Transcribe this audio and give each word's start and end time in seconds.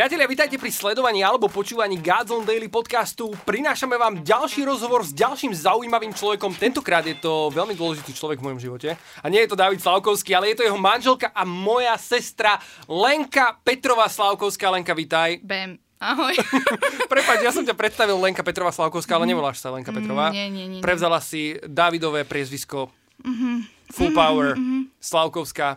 Priatelia, 0.00 0.32
vítajte 0.32 0.56
pri 0.56 0.72
sledovaní 0.72 1.20
alebo 1.20 1.44
počúvaní 1.52 2.00
Gods 2.00 2.32
on 2.32 2.48
Daily 2.48 2.72
podcastu. 2.72 3.36
Prinášame 3.44 4.00
vám 4.00 4.24
ďalší 4.24 4.64
rozhovor 4.64 5.04
s 5.04 5.12
ďalším 5.12 5.52
zaujímavým 5.52 6.16
človekom. 6.16 6.56
Tentokrát 6.56 7.04
je 7.04 7.20
to 7.20 7.52
veľmi 7.52 7.76
dôležitý 7.76 8.16
človek 8.16 8.40
v 8.40 8.48
mojom 8.48 8.60
živote. 8.64 8.96
A 8.96 9.26
nie 9.28 9.44
je 9.44 9.52
to 9.52 9.60
David 9.60 9.84
Slavkovský, 9.84 10.32
ale 10.32 10.56
je 10.56 10.64
to 10.64 10.64
jeho 10.64 10.80
manželka 10.80 11.28
a 11.36 11.44
moja 11.44 11.92
sestra 12.00 12.56
Lenka 12.88 13.60
Petrová 13.60 14.08
Slavkovská. 14.08 14.72
Lenka, 14.72 14.96
vítaj. 14.96 15.36
Bam. 15.44 15.76
Ahoj. 16.00 16.32
Prepač, 17.12 17.44
ja 17.44 17.52
som 17.52 17.60
ťa 17.60 17.76
predstavil 17.76 18.16
Lenka 18.16 18.40
Petrová 18.40 18.72
Slavkovská, 18.72 19.20
ale 19.20 19.28
nevoláš 19.28 19.60
sa 19.60 19.68
Lenka 19.68 19.92
Petrová. 19.92 20.32
Mm, 20.32 20.34
nie, 20.40 20.46
nie, 20.48 20.66
nie. 20.72 20.80
Prevzala 20.80 21.20
si 21.20 21.60
Davidové 21.68 22.24
priezvisko. 22.24 22.88
Mm-hmm. 23.20 23.54
Full 23.92 24.16
power. 24.16 24.56
Mm-hmm. 24.56 24.96
Slavkovská. 24.96 25.76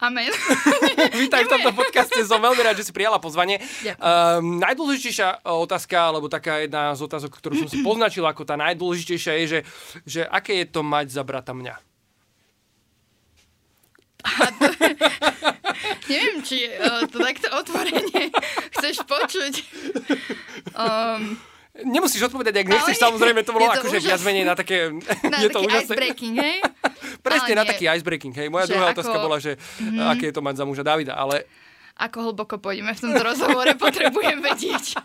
Amen. 0.00 0.32
Vítaj 1.28 1.44
v 1.44 1.52
tomto 1.52 1.76
podcaste, 1.76 2.24
som 2.24 2.40
veľmi 2.40 2.64
rád, 2.64 2.80
že 2.80 2.88
si 2.88 2.92
prijala 2.96 3.20
pozvanie. 3.20 3.60
Ďakujem. 3.60 4.00
Um, 4.00 4.56
najdôležitejšia 4.56 5.44
otázka, 5.44 5.96
alebo 6.00 6.32
taká 6.32 6.64
jedna 6.64 6.96
z 6.96 7.04
otázok, 7.04 7.36
ktorú 7.36 7.60
som 7.60 7.68
si 7.68 7.84
poznačil 7.88 8.24
ako 8.24 8.48
tá 8.48 8.56
najdôležitejšia 8.56 9.32
je, 9.44 9.44
že, 9.44 9.60
že 10.08 10.20
aké 10.24 10.64
je 10.64 10.72
to 10.72 10.80
mať 10.80 11.12
za 11.12 11.20
brata 11.20 11.52
mňa? 11.52 11.76
Neviem, 16.10 16.36
či 16.48 16.64
uh, 16.64 17.04
to 17.04 17.20
takto 17.20 17.52
otvorene 17.52 18.32
chceš 18.80 19.04
počuť. 19.04 19.54
Um, 20.72 21.36
Nemusíš 21.84 22.28
odpovedať, 22.28 22.64
ak 22.64 22.66
nechceš, 22.68 22.96
Ale 22.96 23.04
samozrejme, 23.10 23.40
to 23.44 23.52
bolo 23.52 23.68
akože 23.70 23.98
viac 24.00 24.20
menej 24.20 24.44
na 24.44 24.54
také... 24.54 24.92
na 25.32 25.38
je 25.40 25.48
to 25.48 25.60
taký 25.64 25.86
icebreaking, 25.86 26.34
hej? 26.36 26.56
Presne, 27.26 27.52
Ale 27.52 27.58
na 27.58 27.64
nie. 27.64 27.70
taký 27.72 27.84
icebreaking, 27.88 28.34
hej. 28.36 28.48
Moja 28.48 28.64
Že 28.68 28.72
druhá 28.76 28.86
ako- 28.90 28.96
otázka 29.00 29.16
bola, 29.20 29.36
že 29.40 29.52
mm-hmm. 29.56 30.08
aké 30.12 30.24
je 30.30 30.34
to 30.34 30.42
mať 30.44 30.54
za 30.60 30.64
muža 30.64 30.82
Davida, 30.84 31.14
ale 31.16 31.44
Ako 32.00 32.32
hlboko 32.32 32.56
pôjdeme 32.56 32.96
v 32.96 33.00
tomto 33.00 33.20
rozhovore, 33.20 33.68
potrebujem 33.76 34.40
vedieť. 34.40 34.96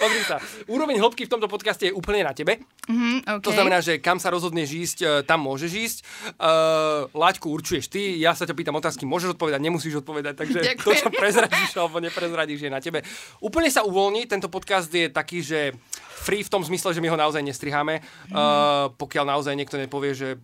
pozri 0.00 0.24
sa, 0.24 0.40
úroveň 0.72 0.96
hĺbky 0.96 1.28
v 1.28 1.32
tomto 1.36 1.52
podcaste 1.52 1.92
je 1.92 1.92
úplne 1.92 2.24
na 2.24 2.32
tebe. 2.32 2.64
Mhm, 2.88 3.28
okay. 3.28 3.44
To 3.44 3.52
znamená, 3.52 3.84
že 3.84 4.00
kam 4.00 4.16
sa 4.16 4.32
rozhodneš 4.32 4.72
ísť, 4.72 4.98
e, 5.04 5.08
tam 5.28 5.44
môžeš 5.44 5.72
ísť. 5.76 5.98
Uh, 6.40 7.12
Láďku 7.12 7.44
určuješ 7.44 7.92
ty, 7.92 8.16
ja 8.16 8.32
sa 8.32 8.48
ťa 8.48 8.56
pýtam 8.56 8.72
otázky, 8.72 9.04
môžeš 9.04 9.36
odpovedať, 9.36 9.60
nemusíš 9.60 10.00
odpovedať, 10.00 10.32
takže 10.40 10.58
Ďakujem. 10.64 10.80
to, 10.80 10.90
čo 10.96 11.08
prezradíš 11.12 11.70
alebo 11.76 12.00
neprezradíš, 12.00 12.60
je 12.64 12.70
na 12.72 12.80
tebe. 12.80 13.04
Úplne 13.44 13.68
sa 13.68 13.84
uvoľní, 13.84 14.24
tento 14.24 14.48
podcast 14.48 14.88
je 14.88 15.12
taký, 15.12 15.44
že 15.44 15.76
free 16.20 16.44
v 16.44 16.52
tom 16.52 16.60
zmysle, 16.60 16.92
že 16.92 17.00
my 17.00 17.08
ho 17.08 17.16
naozaj 17.16 17.40
nestriháme, 17.40 17.98
Mhm. 17.98 18.32
uh, 18.32 18.92
pokiaľ 18.94 19.24
naozaj 19.26 19.56
niekto 19.56 19.74
nepovie, 19.74 20.12
že 20.12 20.36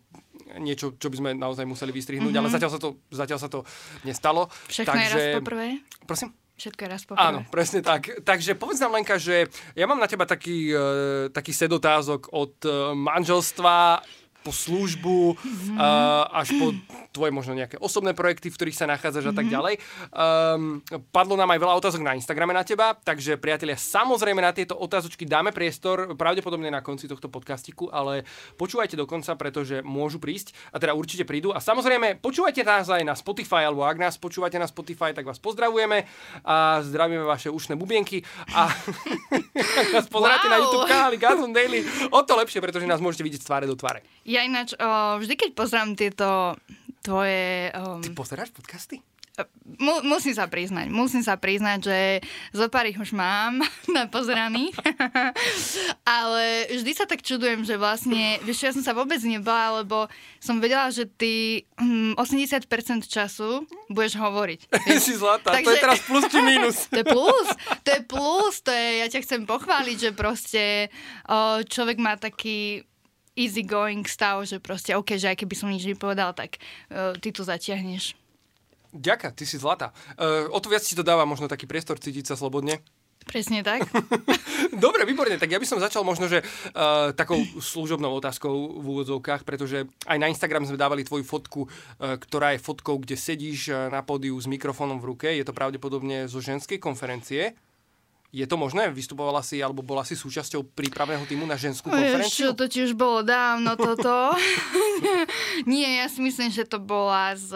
niečo, 0.57 0.97
čo 0.97 1.13
by 1.13 1.17
sme 1.19 1.31
naozaj 1.37 1.69
museli 1.69 1.93
vystrihnúť, 1.93 2.33
ale 2.33 2.49
zatiaľ 2.49 2.71
sa 2.73 2.81
to, 2.81 2.97
zatiaľ 3.13 3.39
sa 3.39 3.49
to 3.49 3.61
nestalo. 4.03 4.49
Mhm. 4.49 4.53
Všetko 4.73 4.97
je 4.97 5.09
raz 5.09 5.25
poprvé? 5.37 5.67
Prosím? 6.07 6.31
Všetko 6.57 6.81
je 6.81 6.89
raz 6.89 7.03
poprvé. 7.05 7.21
Áno, 7.21 7.39
presne 7.53 7.85
tak. 7.85 8.25
Takže 8.25 8.57
povedz 8.57 8.81
nám 8.81 8.97
Lenka, 8.97 9.21
že 9.21 9.45
ja 9.77 9.85
mám 9.85 10.01
na 10.01 10.09
teba 10.09 10.25
taký, 10.25 10.73
uh, 10.73 11.29
taký 11.29 11.53
set 11.53 11.69
otázok 11.69 12.33
od 12.33 12.55
uh, 12.65 12.97
manželstva 12.97 14.01
po 14.47 14.55
službu 14.55 15.35
uh, 15.35 16.31
až 16.31 16.55
po 16.55 16.71
tvoje 17.11 17.35
možno 17.35 17.59
nejaké 17.59 17.81
osobné 17.83 18.15
projekty, 18.15 18.53
v 18.53 18.55
ktorých 18.55 18.79
sa 18.79 18.87
nachádzaš 18.87 19.33
a 19.33 19.35
tak 19.35 19.51
ďalej. 19.51 19.81
Um, 20.13 20.85
padlo 21.11 21.35
nám 21.35 21.51
aj 21.51 21.59
veľa 21.65 21.75
otázok 21.81 22.03
na 22.07 22.15
Instagrame 22.15 22.53
na 22.53 22.63
teba, 22.63 22.95
takže 22.95 23.41
priatelia, 23.41 23.75
samozrejme 23.75 24.39
na 24.45 24.53
tieto 24.53 24.77
otázočky 24.77 25.25
dáme 25.25 25.51
priestor, 25.51 26.13
pravdepodobne 26.15 26.69
na 26.69 26.85
konci 26.85 27.09
tohto 27.09 27.33
podcastiku, 27.33 27.89
ale 27.89 28.29
počúvajte 28.61 28.95
do 28.95 29.09
konca, 29.09 29.33
pretože 29.35 29.81
môžu 29.81 30.21
prísť 30.21 30.53
a 30.71 30.77
teda 30.77 30.93
určite 30.93 31.25
prídu. 31.25 31.57
A 31.57 31.59
samozrejme, 31.59 32.21
počúvajte 32.21 32.61
nás 32.63 32.87
aj 32.93 33.03
na 33.03 33.17
Spotify, 33.17 33.65
alebo 33.65 33.83
ak 33.83 33.97
nás 33.97 34.21
počúvate 34.21 34.61
na 34.61 34.69
Spotify, 34.69 35.17
tak 35.17 35.25
vás 35.25 35.41
pozdravujeme 35.41 36.05
a 36.45 36.85
zdravíme 36.85 37.25
vaše 37.25 37.49
ušné 37.49 37.75
bubienky 37.81 38.21
a 38.53 38.69
nás 39.97 40.07
pozeráte 40.13 40.53
na 40.53 40.57
Wow. 40.57 40.65
YouTube 40.73 40.89
kanáli 40.89 41.17
Gazon 41.21 41.53
Daily, 41.53 41.85
o 42.11 42.21
to 42.25 42.33
lepšie, 42.37 42.65
pretože 42.65 42.89
nás 42.89 42.99
môžete 42.99 43.23
vidieť 43.23 43.41
z 43.45 43.47
tváre 43.47 43.67
do 43.69 43.77
tváre. 43.77 44.01
Ja 44.27 44.36
ináč, 44.45 44.77
o, 44.77 45.17
vždy 45.23 45.35
keď 45.39 45.51
pozrám 45.55 45.95
tieto 45.95 46.59
tvoje... 47.01 47.71
Um, 47.73 48.03
Ty 48.03 48.11
pozeráš 48.13 48.51
podcasty? 48.51 49.01
mu, 49.77 50.01
musím 50.07 50.33
sa 50.33 50.49
priznať, 50.49 50.89
musím 50.89 51.21
sa 51.21 51.37
priznať, 51.37 51.79
že 51.85 51.99
zo 52.57 52.67
pár 52.73 52.89
ich 52.89 52.97
už 52.97 53.13
mám 53.13 53.61
napozeraných. 53.99 54.73
Ale 56.19 56.71
vždy 56.73 56.93
sa 56.97 57.05
tak 57.05 57.21
čudujem, 57.21 57.67
že 57.67 57.77
vlastne, 57.77 58.41
vieš, 58.47 58.65
ja 58.65 58.73
som 58.73 58.81
sa 58.81 58.97
vôbec 58.97 59.21
nebala, 59.27 59.85
lebo 59.85 60.09
som 60.41 60.63
vedela, 60.63 60.89
že 60.89 61.05
ty 61.05 61.67
hm, 61.77 62.17
80% 62.17 63.05
času 63.05 63.67
budeš 63.93 64.17
hovoriť. 64.17 64.61
si 65.05 65.13
zlatá, 65.13 65.53
to 65.53 65.61
je 65.61 65.77
Takže- 65.77 65.85
teraz 65.85 66.01
plus 66.07 66.25
či 66.33 66.41
mínus. 66.41 66.89
To 66.89 67.05
je 67.05 67.07
plus, 67.07 67.49
to 67.85 67.89
je 67.93 68.01
plus, 68.07 68.55
to 68.65 68.71
je, 68.73 68.87
ja 69.05 69.07
ťa 69.13 69.21
chcem 69.27 69.43
pochváliť, 69.45 69.97
že 70.01 70.11
proste 70.17 70.65
o, 71.29 71.61
človek 71.67 72.01
má 72.01 72.17
taký 72.17 72.87
easy 73.37 73.63
going 73.63 74.03
stav, 74.09 74.43
že 74.49 74.59
proste 74.59 74.97
OK, 74.97 75.21
že 75.21 75.31
aj 75.31 75.39
keby 75.45 75.55
som 75.55 75.69
nič 75.69 75.85
nepovedal, 75.85 76.33
tak 76.33 76.57
o, 76.89 77.15
ty 77.21 77.31
to 77.31 77.45
zatiahneš. 77.45 78.17
Ďaká, 78.97 79.37
ty 79.37 79.45
si 79.45 79.61
zlatá. 79.61 79.93
Uh, 80.17 80.49
o 80.49 80.59
to 80.63 80.73
viac 80.73 80.81
ti 80.81 80.97
to 80.97 81.05
dáva 81.05 81.29
možno 81.29 81.53
taký 81.53 81.69
priestor 81.69 82.01
cítiť 82.01 82.33
sa 82.33 82.35
slobodne. 82.39 82.81
Presne 83.27 83.67
tak. 83.67 83.91
Dobre, 84.87 85.03
výborne, 85.03 85.35
tak 85.35 85.51
ja 85.51 85.59
by 85.59 85.67
som 85.67 85.83
začal 85.83 86.07
možno, 86.07 86.31
že 86.31 86.41
uh, 86.41 87.11
takou 87.11 87.43
služobnou 87.59 88.09
otázkou 88.23 88.79
v 88.79 88.85
úvodzovkách, 88.87 89.43
pretože 89.43 89.91
aj 90.07 90.19
na 90.23 90.31
Instagram 90.31 90.63
sme 90.63 90.79
dávali 90.79 91.03
tvoju 91.03 91.27
fotku, 91.27 91.67
uh, 91.67 92.17
ktorá 92.17 92.55
je 92.55 92.63
fotkou, 92.63 93.03
kde 93.03 93.19
sedíš 93.19 93.69
uh, 93.69 93.91
na 93.91 94.07
pódiu 94.07 94.39
s 94.39 94.47
mikrofónom 94.47 95.03
v 95.03 95.09
ruke. 95.13 95.29
Je 95.29 95.43
to 95.43 95.53
pravdepodobne 95.53 96.31
zo 96.31 96.39
ženskej 96.39 96.79
konferencie. 96.79 97.59
Je 98.37 98.45
to 98.45 98.61
možné? 98.61 98.93
Vystupovala 98.93 99.41
si 99.41 99.65
alebo 99.65 99.81
bola 99.81 100.05
si 100.05 100.13
súčasťou 100.13 100.77
prípravného 100.77 101.25
týmu 101.25 101.49
na 101.49 101.57
ženskú 101.57 101.89
Vieš, 101.89 101.97
čo, 101.97 102.05
konferenciu? 102.05 102.49
to 102.53 102.65
ti 102.69 102.85
už 102.85 102.93
bolo 102.93 103.25
dávno 103.25 103.81
toto. 103.81 104.37
Nie, 105.73 106.05
ja 106.05 106.07
si 106.13 106.21
myslím, 106.21 106.53
že 106.53 106.69
to 106.69 106.77
bola 106.77 107.33
z, 107.33 107.49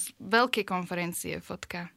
z 0.00 0.04
veľkej 0.24 0.64
konferencie 0.64 1.36
fotka. 1.44 1.92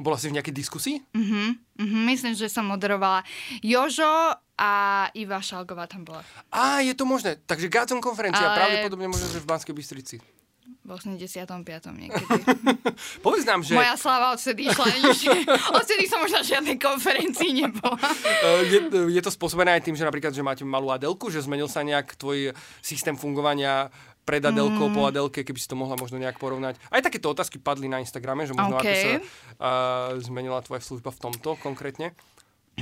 Bola 0.00 0.16
si 0.16 0.32
v 0.32 0.40
nejakej 0.40 0.56
diskusii? 0.56 0.96
Mhm, 1.12 1.76
mhm, 1.84 1.98
myslím, 2.08 2.32
že 2.32 2.48
som 2.48 2.64
moderovala 2.64 3.28
Jožo 3.60 4.32
a 4.56 4.72
Iva 5.12 5.44
Šalgová 5.44 5.84
tam 5.84 6.08
bola. 6.08 6.24
Á, 6.48 6.80
je 6.80 6.96
to 6.96 7.04
možné. 7.04 7.36
Takže 7.44 7.68
Gádzon 7.68 8.00
konferencia, 8.00 8.40
Ale- 8.40 8.56
pravdepodobne 8.56 9.12
možno, 9.12 9.28
že 9.28 9.36
v 9.36 9.52
Banskej 9.52 9.76
Bystrici. 9.76 10.16
V 10.82 10.90
85. 10.98 11.46
niekedy. 11.94 12.26
Povedz 13.26 13.46
nám, 13.46 13.62
že... 13.62 13.78
Moja 13.78 13.94
sláva 13.94 14.34
odvtedy 14.34 14.66
išla 14.66 14.86
nižšie. 14.98 15.46
Odvtedy 15.78 16.04
som 16.10 16.18
už 16.26 16.34
na 16.34 16.42
žiadnej 16.42 16.74
konferencii 16.74 17.50
nebola. 17.54 18.02
Eh, 18.42 18.62
je, 18.66 18.78
je 18.90 19.22
to 19.22 19.30
spôsobené 19.30 19.78
aj 19.78 19.86
tým, 19.86 19.94
že 19.94 20.02
napríklad, 20.02 20.34
že 20.34 20.42
máte 20.42 20.66
malú 20.66 20.90
Adelku, 20.90 21.30
že 21.30 21.38
zmenil 21.38 21.70
sa 21.70 21.86
nejak 21.86 22.18
tvoj 22.18 22.50
systém 22.82 23.14
fungovania 23.14 23.94
pred 24.26 24.42
Adelkou, 24.42 24.90
Mm. 24.90 24.94
po 24.98 25.02
Adelke, 25.06 25.46
keby 25.46 25.58
si 25.62 25.70
to 25.70 25.78
mohla 25.78 25.94
možno 25.94 26.18
nejak 26.18 26.42
porovnať. 26.42 26.78
Aj 26.90 26.98
takéto 26.98 27.30
otázky 27.30 27.62
padli 27.62 27.86
na 27.86 28.02
Instagrame, 28.02 28.46
že 28.46 28.54
možno 28.54 28.78
OK. 28.78 28.82
ako 28.82 28.94
sa 28.98 29.10
uh, 29.14 29.22
zmenila 30.18 30.58
tvoja 30.62 30.82
služba 30.82 31.14
v 31.14 31.18
tomto 31.22 31.54
konkrétne. 31.62 32.14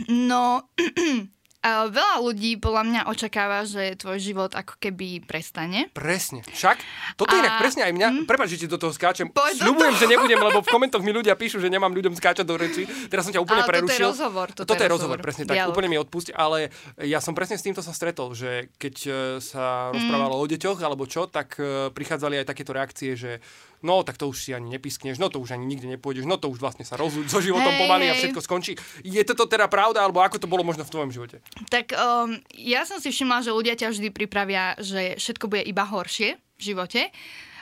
No, 0.08 0.64
veľa 1.62 2.24
ľudí 2.24 2.56
podľa 2.56 2.82
mňa 2.88 3.00
očakáva, 3.06 3.68
že 3.68 3.92
tvoj 3.94 4.16
život 4.16 4.50
ako 4.56 4.80
keby 4.80 5.20
prestane. 5.20 5.92
Presne. 5.92 6.40
Však? 6.48 6.80
Toto 7.20 7.28
A- 7.28 7.36
inak 7.36 7.60
presne 7.60 7.84
aj 7.84 7.92
mňa. 7.92 8.08
Mm. 8.08 8.24
Prepač, 8.24 8.56
že 8.56 8.64
ti 8.64 8.66
do 8.66 8.80
toho 8.80 8.96
skáčem. 8.96 9.28
Poď 9.28 9.60
Sľubujem, 9.60 9.94
že 10.00 10.06
nebudem, 10.08 10.40
lebo 10.40 10.64
v 10.64 10.68
komentoch 10.68 11.04
mi 11.04 11.12
ľudia 11.12 11.36
píšu, 11.36 11.60
že 11.60 11.68
nemám 11.68 11.92
ľuďom 11.92 12.16
skáčať 12.16 12.48
do 12.48 12.56
reči. 12.56 12.88
Teraz 13.12 13.28
som 13.28 13.32
ťa 13.36 13.44
úplne 13.44 13.60
Ale 13.60 13.68
toto 13.68 13.76
je 13.76 13.80
prerušil. 13.92 14.06
rozhovor, 14.08 14.46
toto 14.56 14.68
toto 14.72 14.80
je 14.80 14.88
rozhovor, 14.88 15.16
rozhovor. 15.20 15.24
presne 15.24 15.44
tak. 15.44 15.54
Dialog. 15.60 15.72
Úplne 15.76 15.88
mi 15.92 15.98
odpusť, 16.00 16.28
ale 16.32 16.58
ja 17.04 17.20
som 17.20 17.36
presne 17.36 17.60
s 17.60 17.64
týmto 17.64 17.84
sa 17.84 17.92
stretol, 17.92 18.32
že 18.32 18.72
keď 18.80 18.94
e, 19.04 19.10
sa 19.44 19.92
rozprávalo 19.92 20.40
o 20.40 20.44
deťoch 20.48 20.80
alebo 20.80 21.04
čo, 21.04 21.28
tak 21.28 21.60
e, 21.60 21.92
prichádzali 21.92 22.40
aj 22.40 22.46
takéto 22.48 22.72
reakcie, 22.72 23.12
že 23.12 23.44
no, 23.82 24.04
tak 24.04 24.20
to 24.20 24.28
už 24.28 24.36
si 24.36 24.50
ani 24.52 24.76
nepiskneš, 24.76 25.16
no 25.16 25.32
to 25.32 25.40
už 25.40 25.56
ani 25.56 25.64
nikde 25.64 25.88
nepôjdeš, 25.96 26.24
no 26.28 26.36
to 26.36 26.52
už 26.52 26.60
vlastne 26.60 26.84
sa 26.84 26.96
rozlúď 27.00 27.28
so 27.28 27.40
životom 27.40 27.72
Hej, 27.72 27.80
pomaly 27.80 28.06
a 28.08 28.14
hej. 28.14 28.20
všetko 28.24 28.40
skončí. 28.44 28.72
Je 29.04 29.22
toto 29.24 29.48
teda 29.48 29.66
pravda, 29.66 30.04
alebo 30.04 30.20
ako 30.20 30.40
to 30.40 30.50
bolo 30.50 30.64
možno 30.64 30.84
v 30.84 30.92
tvojom 30.92 31.10
živote? 31.12 31.40
Tak 31.72 31.96
um, 31.96 32.36
ja 32.56 32.84
som 32.84 33.00
si 33.00 33.12
všimla, 33.12 33.44
že 33.44 33.56
ľudia 33.56 33.74
ťa 33.76 33.92
vždy 33.92 34.08
pripravia, 34.12 34.76
že 34.80 35.16
všetko 35.16 35.44
bude 35.48 35.62
iba 35.64 35.84
horšie 35.84 36.36
v 36.36 36.62
živote. 36.62 37.08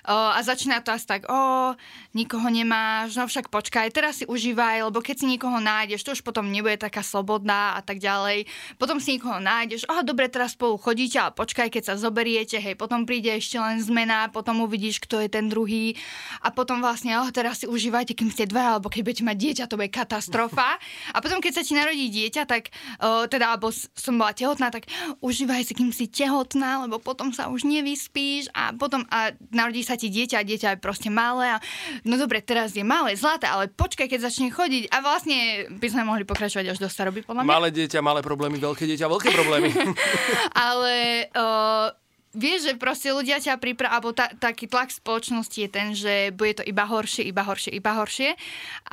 A 0.08 0.40
začína 0.40 0.80
to 0.80 0.88
asi 0.88 1.04
tak, 1.04 1.28
o, 1.28 1.76
nikoho 2.16 2.48
nemáš, 2.48 3.12
no 3.20 3.28
však 3.28 3.52
počkaj, 3.52 3.92
teraz 3.92 4.20
si 4.20 4.24
užívaj, 4.24 4.88
lebo 4.88 5.04
keď 5.04 5.20
si 5.20 5.26
niekoho 5.28 5.60
nájdeš, 5.60 6.00
to 6.00 6.16
už 6.16 6.24
potom 6.24 6.48
nebude 6.48 6.80
taká 6.80 7.04
slobodná 7.04 7.76
a 7.76 7.84
tak 7.84 8.00
ďalej. 8.00 8.48
Potom 8.80 9.04
si 9.04 9.20
niekoho 9.20 9.36
nájdeš, 9.36 9.84
o, 9.84 10.00
dobre, 10.00 10.32
teraz 10.32 10.56
spolu 10.56 10.80
chodíte, 10.80 11.20
ale 11.20 11.36
počkaj, 11.36 11.68
keď 11.68 11.92
sa 11.92 11.94
zoberiete, 12.00 12.56
hej, 12.56 12.72
potom 12.72 13.04
príde 13.04 13.36
ešte 13.36 13.60
len 13.60 13.84
zmena, 13.84 14.32
potom 14.32 14.64
uvidíš, 14.64 15.04
kto 15.04 15.20
je 15.20 15.28
ten 15.28 15.52
druhý 15.52 15.92
a 16.40 16.48
potom 16.56 16.80
vlastne, 16.80 17.12
o, 17.20 17.28
teraz 17.28 17.60
si 17.60 17.66
užívajte, 17.68 18.16
kým 18.16 18.32
ste 18.32 18.48
dva, 18.48 18.80
alebo 18.80 18.88
keď 18.88 19.04
budete 19.04 19.24
mať 19.28 19.36
dieťa, 19.36 19.68
to 19.68 19.76
bude 19.76 19.92
katastrofa. 19.92 20.80
A 21.16 21.20
potom, 21.24 21.42
keď 21.42 21.60
sa 21.60 21.62
ti 21.66 21.76
narodí 21.76 22.08
dieťa, 22.08 22.48
tak, 22.48 22.72
o, 23.00 23.28
teda, 23.28 23.52
alebo 23.52 23.68
som 23.72 24.16
bola 24.16 24.32
tehotná, 24.32 24.72
tak 24.72 24.88
užívaj 25.20 25.68
si, 25.68 25.72
kým 25.76 25.92
si 25.92 26.08
tehotná, 26.08 26.88
lebo 26.88 26.96
potom 26.96 27.28
sa 27.34 27.52
už 27.52 27.68
nevyspíš 27.68 28.48
a 28.56 28.72
potom 28.72 29.04
a 29.12 29.34
narodí 29.52 29.82
sa 29.82 29.97
ti 29.98 30.08
dieťa, 30.08 30.46
dieťa 30.46 30.68
je 30.74 30.78
proste 30.78 31.10
malé 31.10 31.52
a 31.52 31.58
no 32.06 32.14
dobre, 32.14 32.38
teraz 32.40 32.72
je 32.78 32.86
malé, 32.86 33.18
zlaté, 33.18 33.50
ale 33.50 33.66
počkaj, 33.66 34.06
keď 34.06 34.30
začne 34.30 34.54
chodiť 34.54 34.94
a 34.94 35.02
vlastne 35.02 35.66
by 35.68 35.88
sme 35.90 36.06
mohli 36.06 36.22
pokračovať 36.22 36.72
až 36.72 36.78
do 36.78 36.88
staroby, 36.88 37.26
podľa 37.26 37.42
mňa. 37.42 37.50
Malé 37.50 37.68
dieťa, 37.74 37.98
malé 37.98 38.22
problémy, 38.22 38.56
veľké 38.62 38.86
dieťa, 38.86 39.10
veľké 39.10 39.28
problémy. 39.34 39.70
ale 40.70 41.26
uh, 41.34 41.90
vieš, 42.38 42.70
že 42.70 42.72
proste 42.78 43.10
ľudia 43.10 43.42
ťa 43.42 43.58
pripravujú, 43.58 43.90
alebo 43.90 44.14
ta, 44.14 44.30
taký 44.38 44.70
tlak 44.70 44.94
spoločnosti 44.94 45.58
je 45.58 45.70
ten, 45.70 45.88
že 45.96 46.30
bude 46.30 46.60
to 46.60 46.64
iba 46.66 46.86
horšie, 46.86 47.26
iba 47.26 47.42
horšie, 47.42 47.74
iba 47.74 47.98
horšie. 47.98 48.38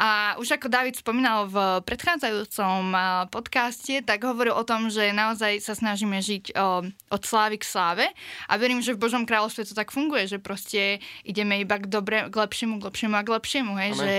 A 0.02 0.34
už 0.42 0.58
ako 0.58 0.68
David 0.72 0.98
spomínal 0.98 1.46
v 1.46 1.84
predchádzajúcom 1.84 2.96
podcaste, 3.30 4.02
tak 4.02 4.24
hovoril 4.24 4.56
o 4.56 4.64
tom, 4.64 4.88
že 4.90 5.12
naozaj 5.12 5.60
sa 5.60 5.76
snažíme 5.76 6.18
žiť 6.24 6.56
o, 6.56 6.88
od 6.90 7.22
slávy 7.22 7.60
k 7.60 7.68
sláve. 7.68 8.06
A 8.48 8.54
verím, 8.56 8.80
že 8.80 8.96
v 8.96 9.04
Božom 9.04 9.28
kráľovstve 9.28 9.68
to 9.68 9.76
tak 9.76 9.92
funguje, 9.92 10.32
že 10.32 10.40
proste 10.40 11.04
ideme 11.28 11.60
iba 11.60 11.76
k, 11.76 11.92
dobre, 11.92 12.32
k 12.32 12.36
lepšiemu, 12.36 12.80
k 12.80 12.88
lepšiemu 12.88 13.14
a 13.20 13.26
k 13.26 13.30
lepšiemu. 13.36 13.74
Hej, 13.76 13.92
že 14.00 14.14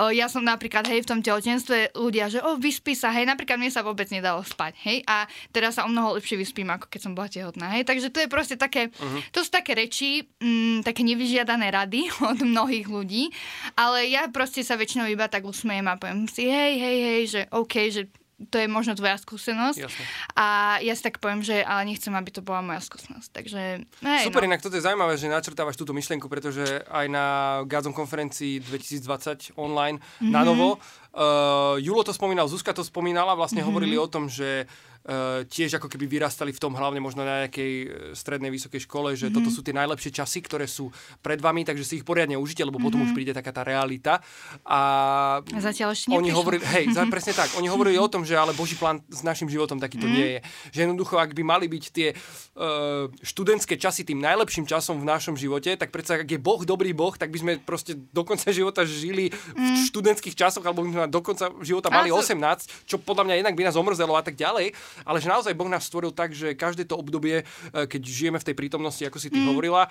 o, 0.00 0.08
ja 0.08 0.32
som 0.32 0.40
napríklad, 0.40 0.88
hej, 0.88 1.04
v 1.04 1.10
tom 1.12 1.20
tehotenstve 1.20 1.92
ľudia, 1.92 2.32
že 2.32 2.40
o, 2.40 2.56
vyspí 2.56 2.96
sa, 2.96 3.12
hej, 3.12 3.28
napríklad 3.28 3.60
mne 3.60 3.68
sa 3.68 3.84
vôbec 3.84 4.08
nedalo 4.08 4.40
spať, 4.40 4.72
hej, 4.88 5.04
a 5.04 5.28
teraz 5.52 5.76
sa 5.76 5.84
o 5.84 5.92
mnoho 5.92 6.16
lepšie 6.16 6.40
vyspím, 6.40 6.72
ako 6.72 6.88
keď 6.88 7.00
som 7.02 7.12
bola 7.12 7.28
tehotná, 7.28 7.68
hej, 7.76 7.84
takže 7.84 8.08
to 8.08 8.24
je 8.24 8.28
proste 8.30 8.54
proste 8.54 8.63
také, 8.64 8.88
uh-huh. 8.88 9.20
to 9.30 9.44
sú 9.44 9.50
také 9.52 9.76
reči, 9.76 10.24
mm, 10.40 10.80
také 10.82 11.04
nevyžiadané 11.04 11.68
rady 11.68 12.08
od 12.30 12.40
mnohých 12.40 12.88
ľudí, 12.88 13.28
ale 13.76 14.08
ja 14.08 14.26
proste 14.32 14.64
sa 14.64 14.80
väčšinou 14.80 15.04
iba 15.10 15.28
tak 15.28 15.44
usmejem 15.44 15.84
a 15.86 16.00
poviem 16.00 16.24
si, 16.24 16.48
hej, 16.48 16.74
hej, 16.80 16.98
hej, 16.98 17.22
že 17.28 17.40
OK, 17.52 17.74
že 17.92 18.02
to 18.50 18.58
je 18.58 18.66
možno 18.66 18.98
tvoja 18.98 19.14
skúsenosť. 19.14 19.78
Jasne. 19.78 20.04
A 20.34 20.78
ja 20.82 20.92
si 20.98 21.02
tak 21.06 21.22
poviem, 21.22 21.40
že 21.40 21.62
ale 21.62 21.86
nechcem, 21.86 22.10
aby 22.10 22.30
to 22.34 22.42
bola 22.42 22.60
moja 22.60 22.82
skúsenosť. 22.82 23.28
Takže, 23.30 23.62
hej, 23.86 24.24
Super, 24.26 24.42
no. 24.42 24.48
inak 24.50 24.60
toto 24.60 24.74
je 24.74 24.82
zaujímavé, 24.82 25.14
že 25.14 25.30
načrtávaš 25.30 25.78
túto 25.78 25.94
myšlienku, 25.94 26.26
pretože 26.26 26.82
aj 26.90 27.06
na 27.06 27.26
Gazom 27.70 27.94
konferencii 27.94 28.58
2020 28.58 29.54
online 29.54 30.02
mm-hmm. 30.02 30.32
na 30.34 30.42
novo, 30.42 30.82
uh, 31.14 31.78
Julo 31.78 32.02
to 32.02 32.10
spomínal, 32.10 32.50
Zuzka 32.50 32.74
to 32.74 32.82
spomínala, 32.82 33.38
vlastne 33.38 33.62
mm-hmm. 33.62 33.70
hovorili 33.70 33.96
o 33.96 34.10
tom, 34.10 34.26
že 34.26 34.66
Uh, 34.66 34.93
tiež 35.04 35.76
ako 35.76 35.92
keby 35.92 36.08
vyrastali 36.08 36.48
v 36.48 36.56
tom 36.56 36.72
hlavne 36.72 36.96
možno 36.96 37.28
na 37.28 37.44
nejakej 37.44 37.72
e, 37.84 37.86
strednej 38.16 38.48
vysokej 38.48 38.88
škole, 38.88 39.12
že 39.12 39.28
mm-hmm. 39.28 39.36
toto 39.36 39.52
sú 39.52 39.60
tie 39.60 39.76
najlepšie 39.76 40.08
časy, 40.08 40.40
ktoré 40.40 40.64
sú 40.64 40.88
pred 41.20 41.36
vami, 41.44 41.60
takže 41.60 41.84
si 41.84 41.94
ich 42.00 42.08
poriadne 42.08 42.40
užite, 42.40 42.64
lebo 42.64 42.80
mm-hmm. 42.80 42.86
potom 42.88 43.04
už 43.04 43.12
mhm. 43.12 43.16
príde 43.20 43.32
taká 43.36 43.52
tá 43.52 43.60
realita. 43.60 44.24
A 44.64 44.80
Zatiaľ 45.44 45.92
ešte 45.92 46.08
oni 46.08 46.32
hovorili, 46.32 46.64
hej, 46.64 46.88
presne 47.12 47.36
tak, 47.36 47.52
oni 47.60 47.68
hovorili 47.68 48.00
o 48.00 48.08
tom, 48.08 48.24
že 48.24 48.32
ale 48.32 48.56
Boží 48.56 48.80
plán 48.80 49.04
s 49.12 49.20
našim 49.20 49.44
životom 49.44 49.76
takýto 49.76 50.08
mm-hmm. 50.08 50.16
nie 50.16 50.28
je. 50.32 50.40
Že 50.72 50.78
jednoducho, 50.88 51.20
ak 51.20 51.36
by 51.36 51.42
mali 51.44 51.68
byť 51.68 51.84
tie 51.92 52.08
uh, 52.16 53.12
študentské 53.20 53.76
časy 53.76 54.08
tým 54.08 54.24
najlepším 54.24 54.64
časom 54.64 54.96
v 54.96 55.04
našom 55.04 55.36
živote, 55.36 55.76
tak 55.76 55.92
predsa 55.92 56.16
ak 56.24 56.32
je 56.32 56.40
Boh 56.40 56.64
dobrý 56.64 56.96
Boh, 56.96 57.12
tak 57.12 57.28
by 57.28 57.38
sme 57.44 57.52
proste 57.60 57.92
do 57.92 58.24
konca 58.24 58.48
života 58.56 58.88
žili 58.88 59.28
v 59.28 59.60
mhm. 59.60 59.84
študentských 59.92 60.32
časoch, 60.32 60.64
alebo 60.64 60.80
by 60.80 60.88
sme 60.96 61.12
do 61.12 61.20
konca 61.20 61.52
života 61.60 61.92
mali 61.92 62.08
18, 62.08 62.88
čo 62.88 62.96
podľa 62.96 63.28
mňa 63.28 63.34
inak 63.44 63.52
by 63.52 63.68
nás 63.68 63.76
omrzelo 63.76 64.16
a 64.16 64.24
tak 64.24 64.40
ďalej 64.40 64.72
ale 65.02 65.18
že 65.18 65.26
naozaj 65.26 65.58
Boh 65.58 65.66
nás 65.66 65.90
stvoril 65.90 66.14
tak, 66.14 66.30
že 66.30 66.54
každé 66.54 66.86
to 66.86 66.94
obdobie, 66.94 67.42
e, 67.42 67.44
keď 67.88 68.02
žijeme 68.04 68.38
v 68.38 68.46
tej 68.46 68.54
prítomnosti, 68.54 69.02
ako 69.02 69.18
si 69.18 69.32
ty 69.32 69.42
mm. 69.42 69.48
hovorila, 69.50 69.88
e, 69.88 69.90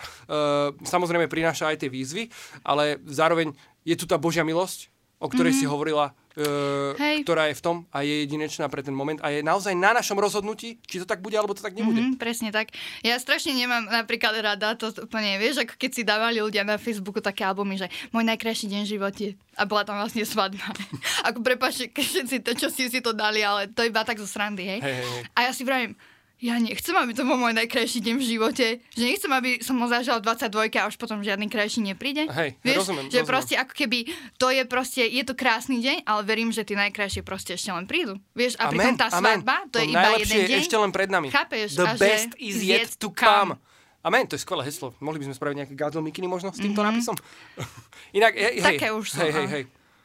samozrejme 0.88 1.28
prináša 1.28 1.74
aj 1.74 1.84
tie 1.84 1.90
výzvy, 1.92 2.32
ale 2.64 3.04
zároveň 3.04 3.52
je 3.84 3.96
tu 4.00 4.08
tá 4.08 4.16
Božia 4.16 4.48
milosť, 4.48 4.93
o 5.24 5.32
ktorej 5.32 5.56
mm-hmm. 5.56 5.64
si 5.64 5.72
hovorila, 5.72 6.12
uh, 6.12 7.24
ktorá 7.24 7.48
je 7.48 7.56
v 7.56 7.64
tom 7.64 7.78
a 7.96 8.04
je 8.04 8.28
jedinečná 8.28 8.68
pre 8.68 8.84
ten 8.84 8.92
moment 8.92 9.24
a 9.24 9.32
je 9.32 9.40
naozaj 9.40 9.72
na 9.72 9.96
našom 9.96 10.20
rozhodnutí, 10.20 10.84
či 10.84 11.00
to 11.00 11.08
tak 11.08 11.24
bude, 11.24 11.40
alebo 11.40 11.56
to 11.56 11.64
tak 11.64 11.72
nebude. 11.72 12.04
Mm-hmm, 12.04 12.20
presne 12.20 12.52
tak. 12.52 12.76
Ja 13.00 13.16
strašne 13.16 13.56
nemám 13.56 13.88
napríklad 13.88 14.36
rada 14.44 14.76
to 14.76 14.92
úplne, 15.00 15.40
vieš, 15.40 15.64
ako 15.64 15.80
keď 15.80 15.92
si 15.96 16.04
dávali 16.04 16.44
ľudia 16.44 16.68
na 16.68 16.76
Facebooku 16.76 17.24
také 17.24 17.48
albumy, 17.48 17.80
že 17.80 17.88
môj 18.12 18.28
najkrajší 18.28 18.68
deň 18.68 18.82
v 18.84 18.92
živote 19.00 19.26
a 19.56 19.64
bola 19.64 19.88
tam 19.88 19.96
vlastne 20.04 20.28
svadba. 20.28 20.68
ako 21.32 21.40
prepáčte, 21.40 21.88
všetci 21.96 22.44
to, 22.44 22.52
čo 22.60 22.68
si 22.68 22.92
si 22.92 23.00
to 23.00 23.16
dali, 23.16 23.40
ale 23.40 23.72
to 23.72 23.88
iba 23.88 24.04
tak 24.04 24.20
zo 24.20 24.28
srandy, 24.28 24.68
hej. 24.68 24.80
Hey, 24.84 25.00
hey. 25.00 25.22
A 25.40 25.40
ja 25.48 25.52
si 25.56 25.64
vravím, 25.64 25.96
ja 26.44 26.60
nechcem, 26.60 26.92
aby 26.92 27.16
to 27.16 27.24
bol 27.24 27.40
môj 27.40 27.56
najkrajší 27.56 28.04
deň 28.04 28.16
v 28.20 28.26
živote. 28.36 28.66
Že 29.00 29.04
nechcem, 29.16 29.32
aby 29.32 29.50
som 29.64 29.80
ho 29.80 29.88
zažil 29.88 30.20
22 30.20 30.76
a 30.76 30.92
už 30.92 31.00
potom 31.00 31.24
žiadny 31.24 31.48
krajší 31.48 31.80
nepríde. 31.80 32.28
Hej, 32.28 32.60
Vieš, 32.60 32.84
rozumiem, 32.84 33.08
že 33.08 33.24
rozumiem. 33.24 33.32
proste 33.32 33.54
ako 33.56 33.72
keby 33.72 34.00
to 34.36 34.52
je 34.52 34.64
proste, 34.68 35.08
je 35.08 35.24
to 35.24 35.40
krásny 35.40 35.80
deň, 35.80 36.04
ale 36.04 36.22
verím, 36.28 36.52
že 36.52 36.68
tí 36.68 36.76
najkrajšie 36.76 37.24
proste 37.24 37.56
ešte 37.56 37.72
len 37.72 37.88
prídu. 37.88 38.20
Vieš, 38.36 38.60
a 38.60 38.68
pritom 38.68 39.00
tá 39.00 39.08
svadba, 39.08 39.64
to, 39.72 39.80
to 39.80 39.88
je 39.88 39.96
iba 39.96 40.10
jeden 40.20 40.42
deň. 40.52 40.60
ešte 40.60 40.76
len 40.76 40.92
pred 40.92 41.08
nami. 41.08 41.32
Chápeš? 41.32 41.80
The 41.80 41.88
a 41.88 41.96
best 41.96 42.36
is 42.36 42.60
yet, 42.60 42.92
to 43.00 43.08
come. 43.16 43.56
Amen, 44.04 44.28
to 44.28 44.36
je 44.36 44.44
skvelé 44.44 44.68
heslo. 44.68 44.92
Mohli 45.00 45.24
by 45.24 45.26
sme 45.32 45.36
spraviť 45.40 45.56
nejaké 45.64 45.74
gadlo 45.80 46.04
mikiny 46.04 46.28
možno 46.28 46.52
s 46.52 46.60
týmto 46.60 46.84
mm-hmm. 46.84 46.92
nápisom? 46.92 47.16
Inak, 48.20 48.36
hej, 48.36 48.60
Také 48.60 48.92
už 48.92 49.16
sú. 49.16 49.24
Hej, 49.24 49.32
hej, 49.32 49.48
hej. 49.48 49.64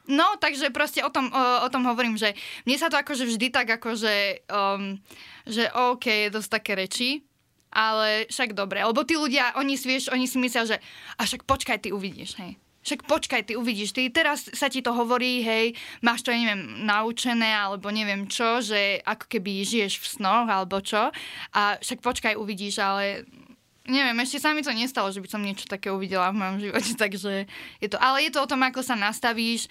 No, 0.08 0.40
takže 0.40 0.72
proste 0.72 1.04
o 1.04 1.12
tom, 1.12 1.28
o, 1.28 1.42
o 1.64 1.68
tom 1.68 1.84
hovorím, 1.84 2.16
že 2.16 2.32
mne 2.64 2.76
sa 2.80 2.88
to 2.88 2.96
akože 2.96 3.28
vždy 3.28 3.52
tak 3.52 3.68
akože, 3.68 4.48
um, 4.48 4.96
že 5.44 5.68
OK, 5.68 6.08
je 6.08 6.34
dosť 6.34 6.50
také 6.50 6.72
reči, 6.74 7.10
ale 7.68 8.24
však 8.32 8.56
dobre, 8.56 8.80
lebo 8.80 9.04
tí 9.04 9.20
ľudia, 9.20 9.52
oni 9.60 9.76
si, 9.76 9.84
vieš, 9.84 10.08
oni 10.08 10.24
si 10.24 10.40
myslia, 10.40 10.64
že 10.64 10.76
a 11.20 11.28
však 11.28 11.44
počkaj, 11.44 11.84
ty 11.84 11.92
uvidíš, 11.92 12.40
hej. 12.40 12.56
Však 12.88 13.04
počkaj, 13.04 13.42
ty 13.44 13.52
uvidíš, 13.52 13.92
ty 13.92 14.08
teraz 14.08 14.48
sa 14.48 14.72
ti 14.72 14.80
to 14.80 14.96
hovorí, 14.96 15.44
hej, 15.44 15.76
máš 16.00 16.24
to, 16.24 16.32
neviem, 16.32 16.88
naučené, 16.88 17.52
alebo 17.52 17.92
neviem 17.92 18.24
čo, 18.24 18.64
že 18.64 19.04
ako 19.04 19.28
keby 19.28 19.60
žiješ 19.60 20.00
v 20.00 20.06
snoch, 20.08 20.48
alebo 20.48 20.80
čo. 20.80 21.12
A 21.52 21.76
však 21.84 22.00
počkaj, 22.00 22.40
uvidíš, 22.40 22.80
ale 22.80 23.28
Neviem, 23.88 24.20
ešte 24.20 24.36
sa 24.36 24.52
mi 24.52 24.60
to 24.60 24.68
nestalo, 24.76 25.08
že 25.08 25.24
by 25.24 25.28
som 25.32 25.40
niečo 25.40 25.64
také 25.64 25.88
uvidela 25.88 26.28
v 26.28 26.44
mojom 26.44 26.56
živote, 26.60 26.92
takže 27.02 27.48
je 27.80 27.88
to, 27.88 27.96
ale 27.96 28.28
je 28.28 28.30
to 28.36 28.44
o 28.44 28.50
tom, 28.50 28.60
ako 28.60 28.84
sa 28.84 28.92
nastavíš, 28.92 29.66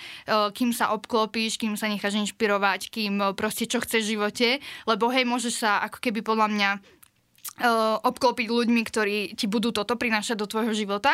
kým 0.58 0.74
sa 0.74 0.90
obklopíš, 0.98 1.62
kým 1.62 1.78
sa 1.78 1.86
necháš 1.86 2.18
inšpirovať, 2.18 2.90
kým 2.90 3.22
proste 3.38 3.70
čo 3.70 3.78
chceš 3.78 4.10
v 4.10 4.14
živote, 4.18 4.50
lebo 4.90 5.14
hej, 5.14 5.22
môžeš 5.22 5.62
sa 5.62 5.86
ako 5.86 6.02
keby 6.02 6.26
podľa 6.26 6.50
mňa 6.50 6.70
obklopiť 8.06 8.48
ľuďmi, 8.54 8.82
ktorí 8.86 9.18
ti 9.34 9.50
budú 9.50 9.74
toto 9.74 9.98
prinášať 9.98 10.38
do 10.38 10.46
tvojho 10.46 10.78
života 10.78 11.10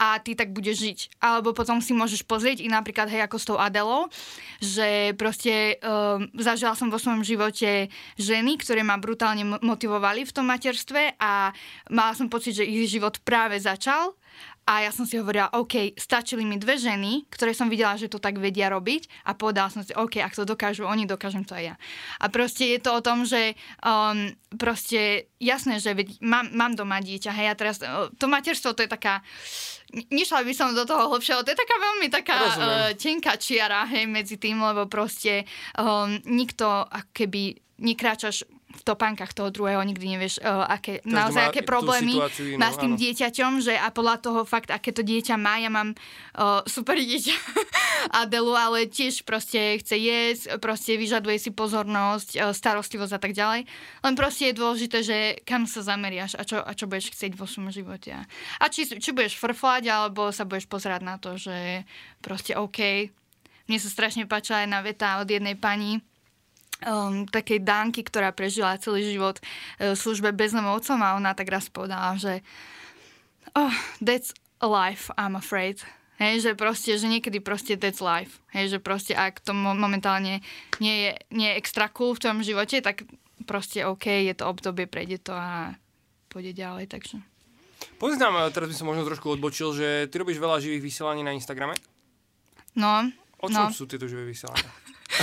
a 0.00 0.16
ty 0.24 0.32
tak 0.32 0.56
budeš 0.56 0.76
žiť. 0.80 0.98
Alebo 1.20 1.52
potom 1.52 1.84
si 1.84 1.92
môžeš 1.92 2.24
pozrieť 2.24 2.64
i 2.64 2.68
napríklad, 2.72 3.12
hej, 3.12 3.28
ako 3.28 3.36
s 3.36 3.44
tou 3.44 3.60
Adelou, 3.60 4.08
že 4.56 5.12
proste 5.20 5.76
uh, 5.84 6.16
zažila 6.40 6.72
som 6.72 6.88
vo 6.88 6.96
svojom 6.96 7.20
živote 7.20 7.92
ženy, 8.16 8.56
ktoré 8.56 8.80
ma 8.80 8.96
brutálne 8.96 9.44
motivovali 9.60 10.24
v 10.24 10.32
tom 10.32 10.48
materstve 10.48 11.20
a 11.20 11.52
mala 11.92 12.12
som 12.16 12.32
pocit, 12.32 12.56
že 12.56 12.64
ich 12.64 12.88
život 12.88 13.20
práve 13.20 13.60
začal 13.60 14.16
a 14.62 14.86
ja 14.86 14.94
som 14.94 15.02
si 15.02 15.18
hovorila, 15.18 15.50
OK, 15.58 15.98
stačili 15.98 16.46
mi 16.46 16.54
dve 16.54 16.78
ženy, 16.78 17.26
ktoré 17.26 17.50
som 17.50 17.66
videla, 17.66 17.98
že 17.98 18.06
to 18.06 18.22
tak 18.22 18.38
vedia 18.38 18.70
robiť 18.70 19.26
a 19.26 19.34
povedala 19.34 19.66
som 19.66 19.82
si, 19.82 19.90
OK, 19.90 20.22
ak 20.22 20.38
to 20.38 20.46
dokážu 20.46 20.86
oni, 20.86 21.02
dokážem 21.02 21.42
to 21.42 21.58
aj 21.58 21.74
ja. 21.74 21.76
A 22.22 22.30
proste 22.30 22.70
je 22.70 22.78
to 22.78 22.94
o 22.94 23.02
tom, 23.02 23.26
že 23.26 23.58
um, 23.82 24.30
proste 24.54 25.26
jasné, 25.42 25.82
že 25.82 25.98
mám, 26.22 26.46
mám 26.54 26.78
doma 26.78 27.02
dieťa, 27.02 27.30
hej, 27.34 27.48
a 27.50 27.58
teraz 27.58 27.82
uh, 27.82 28.06
to 28.14 28.30
materstvo 28.30 28.70
to 28.78 28.86
je 28.86 28.90
taká 28.90 29.18
nešla 29.92 30.40
by 30.40 30.54
som 30.56 30.72
do 30.72 30.88
toho 30.88 31.12
hlbšie, 31.12 31.36
ale 31.36 31.44
to 31.44 31.52
je 31.52 31.60
taká 31.60 31.76
veľmi 31.76 32.08
taká 32.08 32.36
uh, 32.38 32.90
tenká 32.96 33.36
čiara, 33.36 33.84
hej, 33.90 34.08
medzi 34.08 34.40
tým, 34.40 34.62
lebo 34.62 34.88
proste 34.88 35.44
um, 35.76 36.16
nikto, 36.24 36.64
ako 36.64 37.10
keby 37.12 37.60
nekráčaš 37.82 38.46
v 38.72 38.82
topánkach 38.82 39.36
toho 39.36 39.52
druhého, 39.52 39.84
nikdy 39.84 40.16
nevieš, 40.16 40.40
uh, 40.40 40.64
aké, 40.66 41.04
Každý 41.04 41.12
naozaj 41.12 41.44
aké 41.52 41.60
problémy 41.62 42.16
má 42.56 42.68
s 42.72 42.80
tým 42.80 42.96
áno. 42.96 43.00
dieťaťom, 43.00 43.52
že 43.60 43.74
a 43.76 43.92
podľa 43.92 44.16
toho 44.24 44.40
fakt, 44.48 44.72
aké 44.72 44.90
to 44.90 45.04
dieťa 45.04 45.36
má, 45.36 45.60
ja 45.60 45.68
mám 45.68 45.92
uh, 45.92 46.64
super 46.64 46.96
dieťa 46.96 47.36
Adelu, 48.24 48.52
ale 48.56 48.90
tiež 48.90 49.22
proste 49.22 49.78
chce 49.78 49.96
jesť, 49.96 50.42
proste 50.58 50.98
vyžaduje 50.98 51.38
si 51.38 51.50
pozornosť, 51.52 52.28
uh, 52.40 52.50
starostlivosť 52.50 53.12
a 53.14 53.20
tak 53.20 53.32
ďalej. 53.36 53.68
Len 54.02 54.14
proste 54.16 54.50
je 54.50 54.58
dôležité, 54.58 54.98
že 55.04 55.18
kam 55.44 55.68
sa 55.68 55.84
zameriaš 55.84 56.34
a 56.34 56.42
čo, 56.42 56.58
a 56.58 56.72
čo 56.72 56.88
budeš 56.88 57.14
chcieť 57.14 57.36
vo 57.38 57.46
svojom 57.46 57.70
živote. 57.70 58.16
A 58.58 58.64
či, 58.72 58.88
či 58.88 59.10
budeš 59.14 59.38
frflať, 59.38 59.86
alebo 59.92 60.32
sa 60.34 60.48
budeš 60.48 60.66
pozerať 60.66 61.00
na 61.04 61.20
to, 61.20 61.36
že 61.36 61.84
proste 62.24 62.56
OK. 62.56 63.12
Mne 63.70 63.78
sa 63.78 63.88
strašne 63.88 64.26
páčila 64.26 64.66
jedna 64.66 64.82
veta 64.82 65.22
od 65.22 65.28
jednej 65.30 65.54
pani, 65.54 66.02
um, 66.86 67.24
takej 67.26 67.62
Dánky, 67.62 68.02
ktorá 68.06 68.34
prežila 68.34 68.78
celý 68.78 69.06
život 69.06 69.38
uh, 69.38 69.94
v 69.94 69.98
službe 69.98 70.34
bezdomovcom 70.34 70.98
a 71.02 71.16
ona 71.16 71.32
tak 71.32 71.50
raz 71.50 71.70
povedala, 71.70 72.14
že 72.18 72.42
oh, 73.54 73.74
that's 73.98 74.34
life, 74.62 75.10
I'm 75.18 75.34
afraid. 75.34 75.82
Hej, 76.22 76.46
že 76.46 76.50
proste, 76.54 76.94
že 76.94 77.10
niekedy 77.10 77.42
proste 77.42 77.74
that's 77.74 77.98
life. 77.98 78.38
Hej, 78.54 78.76
že 78.76 78.78
proste 78.78 79.16
ak 79.16 79.42
to 79.42 79.50
momentálne 79.56 80.38
nie 80.78 80.94
je, 81.08 81.10
nie 81.34 81.50
je 81.50 81.58
extra 81.58 81.90
cool 81.90 82.14
v 82.14 82.22
tvojom 82.22 82.40
živote, 82.46 82.78
tak 82.78 83.08
proste 83.42 83.82
OK, 83.82 84.06
je 84.06 84.34
to 84.36 84.46
obdobie, 84.46 84.86
prejde 84.86 85.18
to 85.18 85.34
a 85.34 85.74
pôjde 86.30 86.54
ďalej, 86.54 86.86
takže. 86.86 87.18
Povedz 87.98 88.22
nám, 88.22 88.38
teraz 88.54 88.70
by 88.70 88.76
som 88.78 88.86
možno 88.86 89.02
trošku 89.02 89.34
odbočil, 89.34 89.74
že 89.74 89.88
ty 90.06 90.14
robíš 90.22 90.38
veľa 90.38 90.62
živých 90.62 90.82
vysielaní 90.86 91.26
na 91.26 91.34
Instagrame. 91.34 91.74
No. 92.78 93.10
O 93.42 93.50
čom 93.50 93.68
no. 93.68 93.74
sú 93.74 93.90
tieto 93.90 94.06
živé 94.06 94.22
vysielania? 94.30 94.70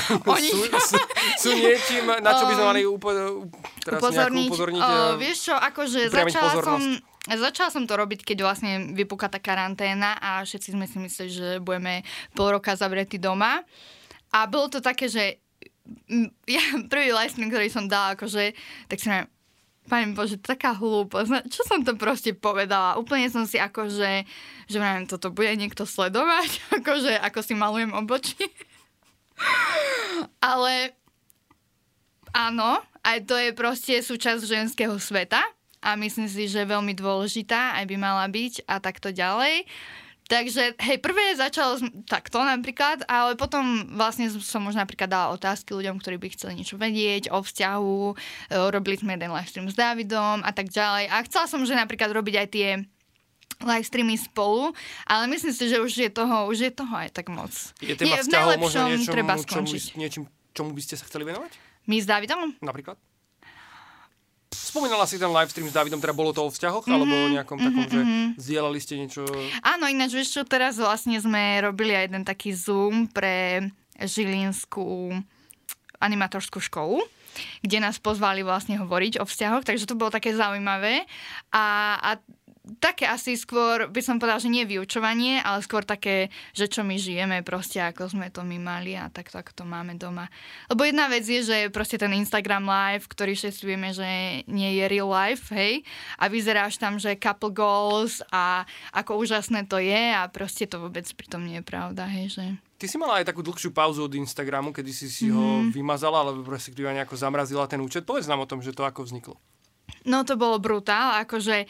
Oni... 0.35 0.49
sú, 0.49 0.59
sú, 0.89 0.97
sú 1.37 1.49
niečím, 1.55 2.07
na 2.07 2.31
čo 2.35 2.43
by 2.47 2.53
sme 2.55 2.65
mali 2.65 2.81
upo- 2.85 3.45
teraz 3.83 3.99
upozorniť? 3.99 4.49
upozorniť 4.49 4.81
uh, 4.81 5.13
vieš 5.19 5.51
čo, 5.51 5.55
akože 5.55 5.99
začala 6.09 6.53
som, 6.63 6.81
Začala 7.29 7.69
som 7.69 7.85
to 7.85 7.93
robiť, 7.93 8.25
keď 8.25 8.37
vlastne 8.41 8.71
vypúka 8.97 9.29
tá 9.29 9.37
karanténa 9.37 10.17
a 10.17 10.41
všetci 10.41 10.73
sme 10.73 10.89
si 10.89 10.97
mysleli, 10.97 11.29
že 11.29 11.47
budeme 11.61 12.01
pol 12.33 12.57
roka 12.57 12.73
zavretí 12.73 13.21
doma. 13.21 13.61
A 14.33 14.49
bolo 14.49 14.65
to 14.65 14.81
také, 14.81 15.05
že 15.05 15.37
ja 16.57 16.63
prvý 16.89 17.13
livestream, 17.13 17.53
ktorý 17.53 17.69
som 17.69 17.85
dala, 17.85 18.17
akože, 18.17 18.57
tak 18.89 18.97
si 18.97 19.13
neviem, 19.13 19.29
Pane 19.89 20.13
Bože, 20.13 20.37
taká 20.37 20.77
hlúposť. 20.77 21.49
Čo 21.49 21.65
som 21.65 21.81
to 21.81 21.97
proste 21.97 22.37
povedala? 22.37 23.01
Úplne 23.01 23.25
som 23.33 23.49
si 23.49 23.57
akože, 23.57 24.21
že 24.69 24.77
neviem, 24.77 25.09
toto 25.09 25.33
bude 25.33 25.49
niekto 25.57 25.89
sledovať, 25.89 26.61
akože 26.85 27.17
ako 27.17 27.39
si 27.41 27.57
malujem 27.57 27.89
obočí. 27.97 28.37
Ale 30.53 30.93
áno, 32.31 32.79
aj 33.03 33.17
to 33.25 33.35
je 33.35 33.51
proste 33.55 33.95
súčasť 33.99 34.43
ženského 34.45 34.95
sveta 34.99 35.41
a 35.79 35.95
myslím 35.95 36.27
si, 36.27 36.51
že 36.51 36.67
veľmi 36.67 36.91
dôležitá, 36.95 37.79
aj 37.79 37.85
by 37.87 37.95
mala 37.95 38.27
byť 38.27 38.67
a 38.67 38.83
takto 38.83 39.15
ďalej. 39.15 39.63
Takže, 40.29 40.77
hej, 40.77 41.01
prvé 41.01 41.33
začalo 41.33 41.81
takto 42.05 42.37
napríklad, 42.45 43.01
ale 43.09 43.33
potom 43.33 43.89
vlastne 43.97 44.29
som 44.29 44.61
už 44.61 44.77
napríklad 44.77 45.09
dala 45.09 45.33
otázky 45.33 45.73
ľuďom, 45.73 45.97
ktorí 45.97 46.21
by 46.21 46.29
chceli 46.37 46.61
niečo 46.61 46.77
vedieť 46.77 47.33
o 47.33 47.41
vzťahu, 47.41 47.97
e, 48.05 48.15
robili 48.69 49.01
sme 49.01 49.17
jeden 49.17 49.33
livestream 49.33 49.65
s 49.65 49.73
Davidom 49.73 50.45
a 50.45 50.53
tak 50.53 50.69
ďalej. 50.69 51.09
A 51.09 51.25
chcela 51.25 51.49
som, 51.49 51.65
že 51.65 51.73
napríklad 51.73 52.13
robiť 52.13 52.35
aj 52.45 52.47
tie 52.53 52.69
live 53.63 53.85
streamy 53.85 54.15
spolu, 54.15 54.71
ale 55.03 55.27
myslím 55.27 55.51
si, 55.51 55.67
že 55.67 55.83
už 55.83 55.91
je 55.91 56.09
toho, 56.09 56.47
už 56.47 56.57
je 56.69 56.71
toho 56.71 56.93
aj 56.95 57.11
tak 57.11 57.27
moc. 57.27 57.51
Je 57.83 57.95
téma 57.95 58.23
vzťahov 58.23 58.55
možno 58.55 58.87
niečom, 58.95 59.11
treba 59.11 59.33
čomu, 59.35 59.67
niečím, 59.99 60.23
čomu 60.55 60.71
by 60.71 60.81
ste 60.83 60.95
sa 60.95 61.03
chceli 61.03 61.27
venovať? 61.27 61.51
My 61.91 61.99
s 61.99 62.07
Davidom? 62.07 62.55
Napríklad? 62.63 62.95
Spomínala 64.49 65.05
si 65.09 65.17
ten 65.17 65.29
live 65.29 65.49
stream 65.49 65.67
s 65.67 65.75
Davidom, 65.75 65.99
teda 65.99 66.13
bolo 66.15 66.31
to 66.31 66.45
o 66.45 66.49
vzťahoch, 66.49 66.85
mm-hmm, 66.85 66.95
alebo 66.95 67.13
o 67.13 67.27
nejakom 67.33 67.57
mm-hmm, 67.57 67.75
takom, 67.75 67.85
že 67.89 68.01
mm-hmm. 68.01 68.27
zdieľali 68.37 68.79
ste 68.79 68.93
niečo? 69.01 69.21
Áno, 69.65 69.85
ináč 69.89 70.13
vieš 70.15 70.39
čo, 70.39 70.41
teraz 70.47 70.77
vlastne 70.77 71.17
sme 71.19 71.59
robili 71.59 71.97
aj 71.97 72.05
jeden 72.09 72.23
taký 72.23 72.53
Zoom 72.55 73.09
pre 73.11 73.65
Žilinskú 73.99 75.19
animatorskú 75.99 76.63
školu 76.63 77.03
kde 77.63 77.77
nás 77.79 77.97
pozvali 78.01 78.41
vlastne 78.43 78.75
hovoriť 78.79 79.21
o 79.21 79.25
vzťahoch, 79.25 79.63
takže 79.63 79.87
to 79.87 79.95
bolo 79.95 80.11
také 80.11 80.35
zaujímavé. 80.35 81.05
A, 81.53 81.95
a 81.97 82.09
také 82.77 83.09
asi 83.09 83.33
skôr, 83.33 83.89
by 83.89 84.01
som 84.05 84.21
povedala, 84.21 84.37
že 84.37 84.53
nie 84.53 84.69
vyučovanie, 84.69 85.41
ale 85.41 85.65
skôr 85.65 85.81
také, 85.81 86.29
že 86.53 86.69
čo 86.69 86.85
my 86.85 86.95
žijeme 87.01 87.41
proste, 87.41 87.81
ako 87.81 88.13
sme 88.13 88.29
to 88.29 88.45
my 88.45 88.61
mali 88.61 88.93
a 88.93 89.09
takto, 89.09 89.41
ako 89.41 89.51
to 89.51 89.63
máme 89.65 89.97
doma. 89.97 90.29
Lebo 90.69 90.85
jedna 90.85 91.09
vec 91.09 91.25
je, 91.25 91.41
že 91.41 91.57
proste 91.73 91.97
ten 91.97 92.13
Instagram 92.13 92.69
live, 92.69 93.09
ktorý 93.09 93.33
vieme, 93.65 93.89
že 93.89 94.41
nie 94.45 94.77
je 94.77 94.85
real 94.85 95.09
life, 95.09 95.49
hej, 95.49 95.81
a 96.21 96.29
vyzeráš 96.29 96.77
tam, 96.77 97.01
že 97.01 97.17
couple 97.17 97.49
goals 97.49 98.21
a 98.29 98.63
ako 98.93 99.17
úžasné 99.25 99.65
to 99.65 99.81
je 99.81 100.13
a 100.13 100.29
proste 100.29 100.69
to 100.69 100.77
vôbec 100.77 101.09
pritom 101.17 101.41
nie 101.41 101.59
je 101.59 101.65
pravda, 101.65 102.05
hej, 102.05 102.37
že... 102.37 102.45
Ty 102.79 102.87
si 102.87 102.95
mala 102.95 103.19
aj 103.19 103.27
takú 103.27 103.43
dlhšiu 103.43 103.75
pauzu 103.75 104.07
od 104.07 104.15
Instagramu, 104.15 104.71
kedy 104.71 104.91
si 104.95 105.11
si 105.11 105.27
mm. 105.27 105.33
ho 105.35 105.45
mhm. 105.67 105.69
vymazala, 105.75 106.23
alebo 106.23 106.47
proste 106.47 106.71
nejako 106.71 107.19
zamrazila 107.19 107.67
ten 107.67 107.83
účet. 107.83 108.07
Povedz 108.07 108.31
nám 108.31 108.45
o 108.45 108.49
tom, 108.49 108.63
že 108.63 108.71
to 108.71 108.87
ako 108.87 109.03
vzniklo. 109.03 109.35
No 110.07 110.23
to 110.23 110.39
bolo 110.39 110.61
brutál, 110.61 111.19
akože 111.25 111.67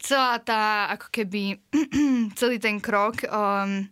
celá 0.00 0.38
tá, 0.42 0.90
ako 0.94 1.06
keby, 1.10 1.58
celý 2.38 2.58
ten 2.58 2.78
krok, 2.78 3.26
um, 3.28 3.86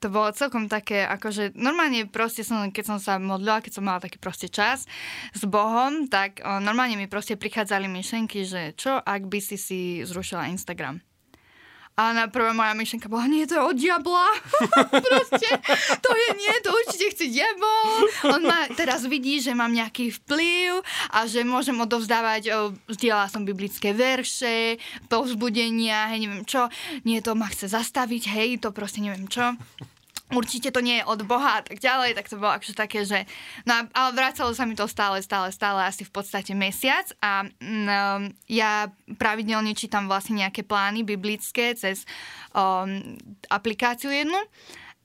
to 0.00 0.08
bolo 0.08 0.32
celkom 0.32 0.64
také, 0.64 1.04
akože 1.04 1.52
normálne 1.52 2.08
proste 2.08 2.40
som, 2.40 2.64
keď 2.72 2.96
som 2.96 2.98
sa 2.98 3.20
modlila, 3.20 3.60
keď 3.60 3.72
som 3.76 3.84
mala 3.84 4.00
taký 4.00 4.16
proste 4.16 4.48
čas 4.48 4.88
s 5.36 5.42
Bohom, 5.44 6.08
tak 6.08 6.40
o, 6.40 6.56
normálne 6.56 6.96
mi 6.96 7.04
proste 7.04 7.36
prichádzali 7.36 7.84
myšlenky, 7.84 8.48
že 8.48 8.72
čo 8.80 8.96
ak 8.96 9.28
by 9.28 9.38
si 9.44 9.60
si 9.60 9.80
zrušila 10.00 10.48
Instagram. 10.48 11.04
A 11.98 12.16
na 12.16 12.30
prvá 12.32 12.56
moja 12.56 12.72
myšlenka 12.72 13.12
bola, 13.12 13.28
nie, 13.28 13.44
to 13.44 13.58
je 13.58 13.62
od 13.62 13.76
diabla. 13.76 14.26
Proste, 15.10 15.48
to 16.00 16.10
je 16.10 16.28
nie, 16.38 16.54
to 16.64 16.72
určite 16.72 17.06
chce 17.12 17.26
diabol. 17.28 18.08
On 18.30 18.40
ma 18.40 18.70
teraz 18.72 19.04
vidí, 19.04 19.42
že 19.42 19.52
mám 19.52 19.74
nejaký 19.74 20.14
vplyv 20.22 20.80
a 21.12 21.28
že 21.28 21.44
môžem 21.44 21.76
odovzdávať, 21.76 22.72
vzdielala 22.88 23.28
som 23.28 23.44
biblické 23.44 23.92
verše, 23.92 24.80
povzbudenia, 25.12 26.14
hej, 26.14 26.24
neviem 26.24 26.44
čo. 26.48 26.72
Nie, 27.04 27.20
to 27.20 27.36
ma 27.36 27.50
chce 27.52 27.68
zastaviť, 27.68 28.32
hej, 28.32 28.48
to 28.64 28.72
proste 28.72 29.04
neviem 29.04 29.28
čo 29.28 29.52
určite 30.34 30.70
to 30.70 30.80
nie 30.80 31.02
je 31.02 31.08
od 31.08 31.22
Boha 31.26 31.60
a 31.60 31.64
tak 31.64 31.78
ďalej, 31.82 32.14
tak 32.14 32.26
to 32.30 32.38
bolo 32.38 32.54
akože 32.56 32.74
také, 32.74 33.02
že... 33.02 33.26
No 33.66 33.86
ale 33.90 34.10
vracalo 34.14 34.54
sa 34.54 34.64
mi 34.66 34.78
to 34.78 34.86
stále, 34.86 35.18
stále, 35.22 35.50
stále 35.50 35.86
asi 35.86 36.06
v 36.06 36.12
podstate 36.12 36.54
mesiac 36.54 37.06
a 37.22 37.46
um, 37.46 38.30
ja 38.46 38.90
pravidelne 39.18 39.74
čítam 39.74 40.06
vlastne 40.06 40.42
nejaké 40.42 40.62
plány 40.62 41.02
biblické 41.02 41.74
cez 41.74 42.06
um, 42.54 43.18
aplikáciu 43.50 44.10
jednu 44.10 44.38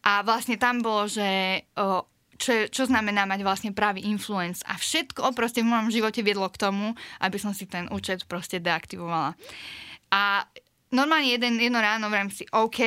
a 0.05 0.21
vlastne 0.21 0.57
tam 0.61 0.85
bolo, 0.85 1.09
že 1.09 1.61
uh, 1.77 2.05
čo, 2.35 2.67
čo 2.67 2.83
znamená 2.85 3.23
mať 3.23 3.41
vlastne 3.41 3.71
pravý 3.71 4.03
influence. 4.05 4.61
A 4.67 4.75
všetko 4.75 5.31
proste 5.33 5.63
v 5.63 5.71
mojom 5.71 5.89
živote 5.89 6.19
viedlo 6.21 6.47
k 6.51 6.61
tomu, 6.61 6.93
aby 7.23 7.37
som 7.39 7.55
si 7.55 7.65
ten 7.65 7.87
účet 7.89 8.27
proste 8.27 8.59
deaktivovala. 8.59 9.33
A 10.11 10.45
normálne 10.91 11.31
jeden, 11.31 11.57
jedno 11.59 11.79
ráno 11.79 12.11
vrem 12.11 12.27
si, 12.29 12.43
OK, 12.51 12.79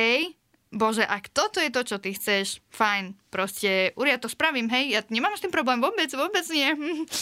Bože, 0.69 1.01
ak 1.01 1.33
toto 1.33 1.57
je 1.57 1.73
to, 1.73 1.81
čo 1.81 1.97
ty 1.97 2.13
chceš, 2.13 2.61
fajn, 2.69 3.17
proste, 3.33 3.89
ja 3.97 4.21
to 4.21 4.29
spravím, 4.29 4.69
hej, 4.69 4.93
ja 4.93 5.01
nemám 5.09 5.33
s 5.33 5.41
tým 5.41 5.49
problém 5.49 5.81
vôbec, 5.81 6.05
vôbec 6.13 6.45
nie. 6.53 6.69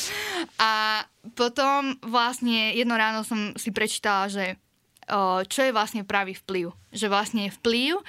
A 0.59 1.03
potom 1.31 1.95
vlastne 2.03 2.75
jedno 2.75 2.99
ráno 2.99 3.23
som 3.23 3.55
si 3.55 3.71
prečítala, 3.71 4.27
že 4.27 4.59
čo 5.47 5.59
je 5.63 5.71
vlastne 5.71 6.03
pravý 6.03 6.35
vplyv. 6.35 6.75
Že 6.91 7.07
vlastne 7.11 7.43
vplyv 7.51 7.99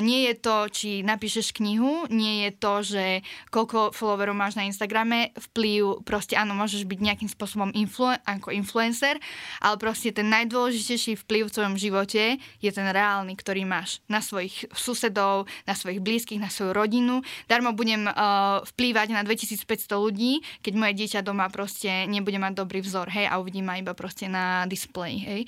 nie 0.00 0.28
je 0.28 0.34
to, 0.40 0.56
či 0.72 0.90
napíšeš 1.04 1.52
knihu, 1.56 2.08
nie 2.08 2.48
je 2.48 2.50
to, 2.56 2.74
že 2.80 3.04
koľko 3.52 3.92
followerov 3.92 4.36
máš 4.36 4.56
na 4.56 4.64
Instagrame, 4.64 5.32
vplyv, 5.36 6.04
proste 6.04 6.36
áno, 6.36 6.56
môžeš 6.56 6.88
byť 6.88 6.98
nejakým 7.00 7.30
spôsobom 7.30 7.72
influ- 7.76 8.16
ako 8.24 8.52
influencer, 8.52 9.20
ale 9.60 9.76
proste 9.76 10.12
ten 10.12 10.28
najdôležitejší 10.28 11.20
vplyv 11.24 11.48
v 11.48 11.54
tvojom 11.54 11.74
živote 11.76 12.40
je 12.60 12.70
ten 12.72 12.88
reálny, 12.88 13.36
ktorý 13.36 13.64
máš 13.68 14.00
na 14.08 14.24
svojich 14.24 14.68
susedov, 14.72 15.48
na 15.68 15.76
svojich 15.76 16.00
blízkych, 16.00 16.40
na 16.40 16.48
svoju 16.48 16.72
rodinu. 16.72 17.20
Darmo 17.48 17.76
budem 17.76 18.08
uh, 18.08 18.64
vplývať 18.74 19.12
na 19.12 19.22
2500 19.22 19.64
ľudí, 19.96 20.40
keď 20.64 20.72
moje 20.76 20.94
dieťa 20.96 21.20
doma 21.24 21.48
proste 21.48 22.08
nebude 22.08 22.36
mať 22.40 22.52
dobrý 22.56 22.80
vzor, 22.84 23.12
hej, 23.12 23.28
a 23.28 23.40
uvidí 23.40 23.60
ma 23.60 23.76
iba 23.78 23.92
proste 23.92 24.28
na 24.28 24.64
displeji, 24.68 25.18
hej. 25.22 25.42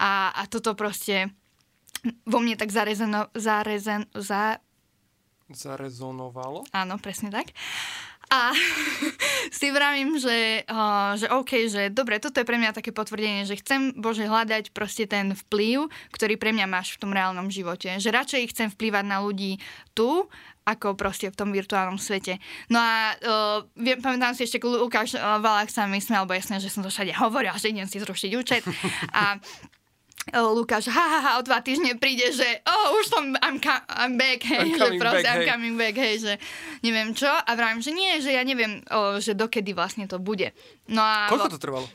A, 0.00 0.32
a 0.32 0.41
toto 0.46 0.74
proste 0.78 1.30
vo 2.26 2.38
mne 2.42 2.58
tak 2.58 2.74
zarezeno, 2.74 3.30
zarezen, 3.36 4.10
za... 4.16 4.58
Zarezonovalo? 5.52 6.66
Áno, 6.74 6.98
presne 6.98 7.30
tak. 7.30 7.54
A 8.32 8.56
si 9.58 9.68
vravím, 9.68 10.16
že, 10.16 10.64
uh, 10.64 11.12
že 11.20 11.28
OK, 11.28 11.68
že 11.68 11.92
dobre, 11.92 12.16
toto 12.16 12.40
je 12.40 12.48
pre 12.48 12.56
mňa 12.56 12.72
také 12.72 12.88
potvrdenie, 12.88 13.44
že 13.44 13.60
chcem, 13.60 13.92
Bože, 13.92 14.24
hľadať 14.24 14.72
proste 14.72 15.04
ten 15.04 15.36
vplyv, 15.36 15.92
ktorý 16.16 16.40
pre 16.40 16.56
mňa 16.56 16.64
máš 16.64 16.96
v 16.96 17.00
tom 17.04 17.12
reálnom 17.12 17.52
živote. 17.52 18.00
Že 18.00 18.08
radšej 18.08 18.50
chcem 18.56 18.68
vplývať 18.72 19.04
na 19.04 19.20
ľudí 19.20 19.60
tu, 19.92 20.32
ako 20.64 20.96
proste 20.96 21.28
v 21.28 21.36
tom 21.36 21.52
virtuálnom 21.52 22.00
svete. 22.00 22.40
No 22.72 22.80
a 22.80 23.12
uh, 23.20 23.68
viem, 23.76 24.00
pamätám 24.00 24.32
si 24.32 24.48
ešte, 24.48 24.62
Lukáš 24.64 25.12
uh, 25.12 25.36
Valák 25.36 25.68
sa 25.68 25.84
mi 25.84 26.00
smial, 26.00 26.24
lebo 26.24 26.32
jasne, 26.32 26.56
že 26.56 26.72
som 26.72 26.80
to 26.80 26.88
všade 26.88 27.12
hovorila, 27.18 27.60
že 27.60 27.68
idem 27.68 27.84
si 27.84 28.00
zrušiť 28.00 28.30
účet. 28.32 28.64
A 29.12 29.36
Lukáš, 30.30 30.86
ha, 30.86 31.06
ha, 31.10 31.18
ha, 31.18 31.30
o 31.38 31.42
dva 31.42 31.58
týždne 31.58 31.98
príde, 31.98 32.30
že 32.30 32.46
oh, 32.62 32.94
už 33.02 33.10
som, 33.10 33.34
I'm, 33.42 33.58
ca- 33.58 33.82
I'm 33.90 34.14
back, 34.14 34.46
hej, 34.46 34.70
I'm 34.70 34.78
že 34.78 35.02
proste, 35.02 35.26
back, 35.26 35.26
I'm 35.26 35.42
hej. 35.42 35.48
coming 35.50 35.74
back, 35.74 35.96
hej, 35.98 36.14
že 36.22 36.32
neviem 36.86 37.10
čo. 37.10 37.26
A 37.26 37.50
vravím, 37.58 37.82
že 37.82 37.90
nie, 37.90 38.22
že 38.22 38.30
ja 38.30 38.46
neviem, 38.46 38.86
o, 38.86 39.18
že 39.18 39.34
dokedy 39.34 39.74
vlastne 39.74 40.06
to 40.06 40.22
bude. 40.22 40.54
No 40.86 41.02
a... 41.02 41.26
Koľko 41.26 41.58
to 41.58 41.58
trvalo? 41.58 41.86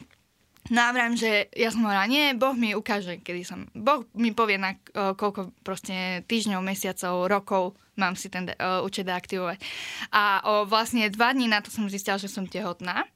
No 0.68 0.80
a 0.84 0.92
vravím, 0.92 1.16
že 1.16 1.48
ja 1.56 1.72
som 1.72 1.88
hovorila, 1.88 2.04
nie, 2.12 2.36
Boh 2.36 2.52
mi 2.52 2.76
ukáže, 2.76 3.24
kedy 3.24 3.48
som, 3.48 3.64
Boh 3.72 4.04
mi 4.12 4.36
povie 4.36 4.60
na 4.60 4.76
o, 4.76 5.16
koľko 5.16 5.56
proste 5.64 6.28
týždňov, 6.28 6.60
mesiacov, 6.60 7.32
rokov 7.32 7.64
mám 7.98 8.14
si 8.14 8.30
ten 8.30 8.46
uh, 8.46 8.86
účet 8.86 9.10
deaktivovať. 9.10 9.58
A 10.14 10.46
o, 10.46 10.54
vlastne 10.70 11.10
dva 11.10 11.34
dní 11.34 11.50
na 11.50 11.66
to 11.66 11.74
som 11.74 11.90
zistila, 11.90 12.22
že 12.22 12.30
som 12.30 12.46
tehotná. 12.46 13.10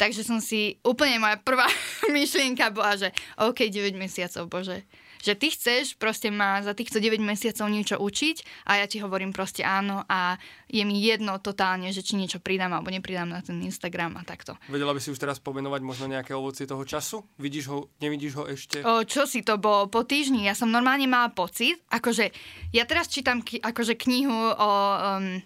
Takže 0.00 0.24
som 0.24 0.40
si, 0.40 0.80
úplne 0.80 1.20
moja 1.20 1.36
prvá 1.36 1.68
myšlienka 2.16 2.72
bola, 2.72 2.96
že 2.96 3.12
OK, 3.36 3.68
9 3.68 3.92
mesiacov, 4.00 4.48
bože. 4.48 4.88
Že 5.20 5.36
ty 5.36 5.46
chceš 5.52 6.00
proste 6.00 6.32
ma 6.32 6.64
za 6.64 6.72
týchto 6.72 6.96
9 6.96 7.20
mesiacov 7.20 7.68
niečo 7.68 8.00
učiť 8.00 8.64
a 8.64 8.80
ja 8.80 8.88
ti 8.88 9.04
hovorím 9.04 9.36
proste 9.36 9.60
áno 9.60 10.00
a 10.08 10.40
je 10.64 10.80
mi 10.88 10.96
jedno 10.96 11.36
totálne, 11.44 11.92
že 11.92 12.00
či 12.00 12.16
niečo 12.16 12.40
pridám 12.40 12.72
alebo 12.72 12.88
nepridám 12.88 13.28
na 13.28 13.44
ten 13.44 13.60
Instagram 13.60 14.16
a 14.16 14.24
takto. 14.24 14.56
Vedela 14.72 14.96
by 14.96 15.00
si 15.04 15.12
už 15.12 15.20
teraz 15.20 15.36
pomenovať 15.36 15.84
možno 15.84 16.08
nejaké 16.08 16.32
ovocie 16.32 16.64
toho 16.64 16.80
času? 16.88 17.20
Vidíš 17.36 17.68
ho, 17.68 17.92
nevidíš 18.00 18.40
ho 18.40 18.48
ešte? 18.48 18.80
O, 18.80 19.04
čo 19.04 19.28
si 19.28 19.44
to 19.44 19.60
bolo 19.60 19.92
po 19.92 20.08
týždni? 20.08 20.48
Ja 20.48 20.56
som 20.56 20.72
normálne 20.72 21.04
mala 21.04 21.28
pocit, 21.28 21.76
akože 21.92 22.32
ja 22.72 22.88
teraz 22.88 23.12
čítam 23.12 23.44
akože 23.44 24.00
knihu 24.00 24.56
o 24.56 24.70
um, 24.96 25.44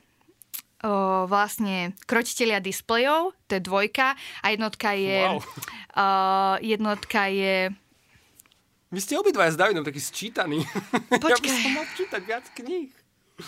o, 0.85 1.25
vlastne 1.25 1.97
kročiteľia 2.05 2.61
displejov, 2.61 3.33
to 3.49 3.57
je 3.57 3.63
dvojka 3.65 4.13
a 4.15 4.47
jednotka 4.53 4.93
je, 4.93 5.19
wow. 5.25 5.41
o, 5.41 6.07
jednotka 6.61 7.33
je 7.33 7.73
Vy 8.95 9.03
ste 9.03 9.19
obidvaja 9.19 9.51
s 9.51 9.59
Davidom 9.59 9.83
taký 9.83 9.99
sčítaný. 9.99 10.63
Ja 11.11 11.19
by 11.19 11.19
Počkaj. 11.19 11.51
som 11.51 11.73
mal 11.75 11.87
čítať 11.99 12.23
viac 12.23 12.45
kníh. 12.55 12.95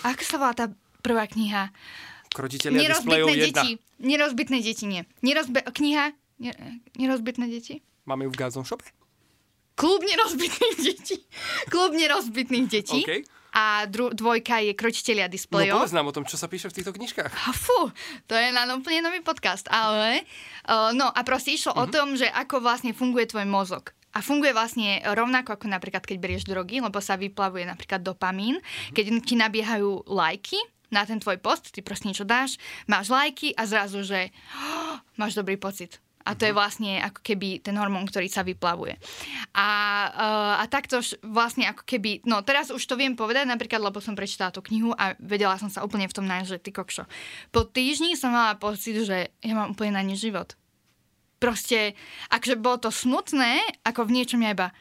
Ako 0.03 0.23
sa 0.27 0.37
volá 0.43 0.53
tá 0.59 0.67
prvá 1.07 1.31
kniha? 1.31 1.71
Displejov 2.35 3.31
Nerozbitné 3.31 3.33
1. 3.33 3.47
deti. 3.47 3.71
Nerozbitné 4.03 4.59
deti, 4.61 4.85
nie. 4.91 5.03
Nerozbe- 5.23 5.63
kniha? 5.71 6.13
Ne- 6.43 6.83
Nerozbitné 6.99 7.47
deti? 7.47 7.81
Máme 8.05 8.27
ju 8.27 8.35
v 8.35 8.39
Gazon 8.43 8.67
shope? 8.67 8.85
Klub 9.77 10.03
nerozbitných 10.03 10.79
detí. 10.89 11.17
Klub 11.69 11.93
nerozbitných 11.95 12.67
detí. 12.67 13.01
OK. 13.07 13.13
A 13.57 13.65
dru- 13.85 14.13
dvojka 14.13 14.61
je 14.61 14.73
Kročiteľia 14.73 15.27
No 15.27 15.33
displejov. 15.33 15.81
povedz 15.81 15.91
nám 15.91 16.07
o 16.07 16.13
tom, 16.13 16.23
čo 16.23 16.37
sa 16.37 16.45
píše 16.45 16.69
v 16.69 16.77
týchto 16.77 16.93
knižkách. 16.93 17.33
A 17.33 17.51
fú, 17.51 17.89
to 18.25 18.35
je 18.35 18.53
na 18.53 18.69
úplne 18.69 19.01
nový 19.01 19.19
podcast, 19.19 19.65
ale 19.67 20.29
uh, 20.63 20.93
no 20.93 21.09
a 21.09 21.21
proste 21.23 21.51
išlo 21.51 21.73
Mhm. 21.73 21.79
uh-huh. 21.79 21.83
o 21.83 21.95
tom, 21.95 22.09
že 22.15 22.29
ako 22.29 22.61
vlastne 22.61 22.93
funguje 22.93 23.25
tvoj 23.27 23.45
mozog. 23.45 23.91
A 24.13 24.21
funguje 24.21 24.53
vlastne 24.53 25.01
rovnako 25.07 25.53
ako 25.55 25.67
napríklad, 25.67 26.01
keď 26.01 26.17
berieš 26.19 26.45
drogy, 26.45 26.79
lebo 26.79 26.97
sa 26.99 27.15
vyplavuje 27.15 27.65
napríklad 27.65 28.01
dopamín, 28.03 28.61
Mhm. 28.61 28.93
keď 28.93 29.05
ti 29.23 29.35
nabiehajú 29.35 30.05
lajky 30.07 30.61
na 30.87 31.03
ten 31.03 31.17
tvoj 31.17 31.37
post, 31.37 31.69
ty 31.69 31.81
proste 31.81 32.07
niečo 32.07 32.23
dáš, 32.23 32.57
máš 32.85 33.09
lajky 33.09 33.53
a 33.53 33.65
zrazu, 33.65 34.01
že 34.03 34.29
oh, 34.55 35.01
máš 35.19 35.33
dobrý 35.33 35.57
pocit. 35.57 35.97
A 36.27 36.35
to 36.35 36.43
je 36.43 36.51
Mhm. 36.51 36.59
vlastne 36.59 36.91
ako 36.99 37.23
keby 37.23 37.63
ten 37.63 37.79
hormón, 37.79 38.03
ktorý 38.11 38.27
sa 38.27 38.43
vyplavuje. 38.43 38.99
A, 39.55 39.69
uh, 40.11 40.55
a 40.59 40.65
takto 40.67 40.99
vlastne 41.23 41.71
ako 41.71 41.87
keby, 41.87 42.27
no 42.27 42.43
teraz 42.43 42.75
už 42.75 42.83
to 42.83 42.99
viem 42.99 43.15
povedať 43.15 43.47
napríklad, 43.47 43.79
lebo 43.79 44.03
som 44.03 44.19
prečítala 44.19 44.51
tú 44.51 44.59
knihu 44.67 44.91
a 44.99 45.15
vedela 45.23 45.55
som 45.57 45.71
sa 45.71 45.87
úplne 45.87 46.11
v 46.11 46.17
tom 46.19 46.27
nájsť, 46.27 46.51
že 46.51 46.59
ty 46.59 46.71
kokšo. 46.75 47.07
Po 47.55 47.63
týždni 47.63 48.19
som 48.19 48.35
mala 48.35 48.59
pocit, 48.59 48.99
že 49.07 49.31
ja 49.31 49.55
mám 49.55 49.73
úplne 49.73 49.95
na 49.95 50.03
ne 50.03 50.19
život. 50.19 50.59
Proste, 51.39 51.93
akže 52.33 52.57
bolo 52.57 52.81
to 52.81 52.91
smutné, 52.91 53.61
ako 53.85 54.09
v 54.09 54.15
niečom 54.19 54.41
ja 54.41 54.57
iba, 54.57 54.73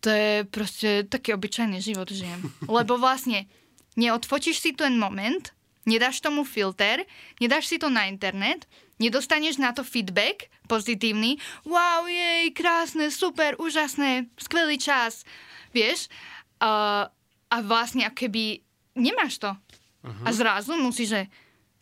to 0.00 0.08
je 0.08 0.46
proste 0.48 1.04
taký 1.06 1.36
obyčajný 1.36 1.78
život 1.78 2.08
žijem. 2.08 2.48
Lebo 2.66 2.96
vlastne 2.96 3.44
neodfotíš 3.94 4.58
si 4.58 4.70
ten 4.72 4.96
moment, 4.96 5.52
nedáš 5.88 6.20
tomu 6.20 6.44
filter, 6.44 7.08
nedáš 7.40 7.72
si 7.72 7.80
to 7.80 7.88
na 7.88 8.04
internet, 8.04 8.68
nedostaneš 9.00 9.56
na 9.56 9.72
to 9.72 9.80
feedback 9.80 10.52
pozitívny, 10.68 11.40
wow, 11.64 12.04
jej, 12.04 12.52
krásne, 12.52 13.08
super, 13.08 13.56
úžasné, 13.56 14.28
skvelý 14.36 14.76
čas, 14.76 15.24
vieš? 15.72 16.12
Uh, 16.60 17.08
a 17.48 17.56
vlastne 17.64 18.04
ako 18.04 18.28
keby 18.28 18.60
nemáš 18.92 19.40
to. 19.40 19.48
Uh-huh. 20.04 20.24
A 20.28 20.30
zrazu 20.36 20.76
musíš, 20.76 21.08
že 21.16 21.22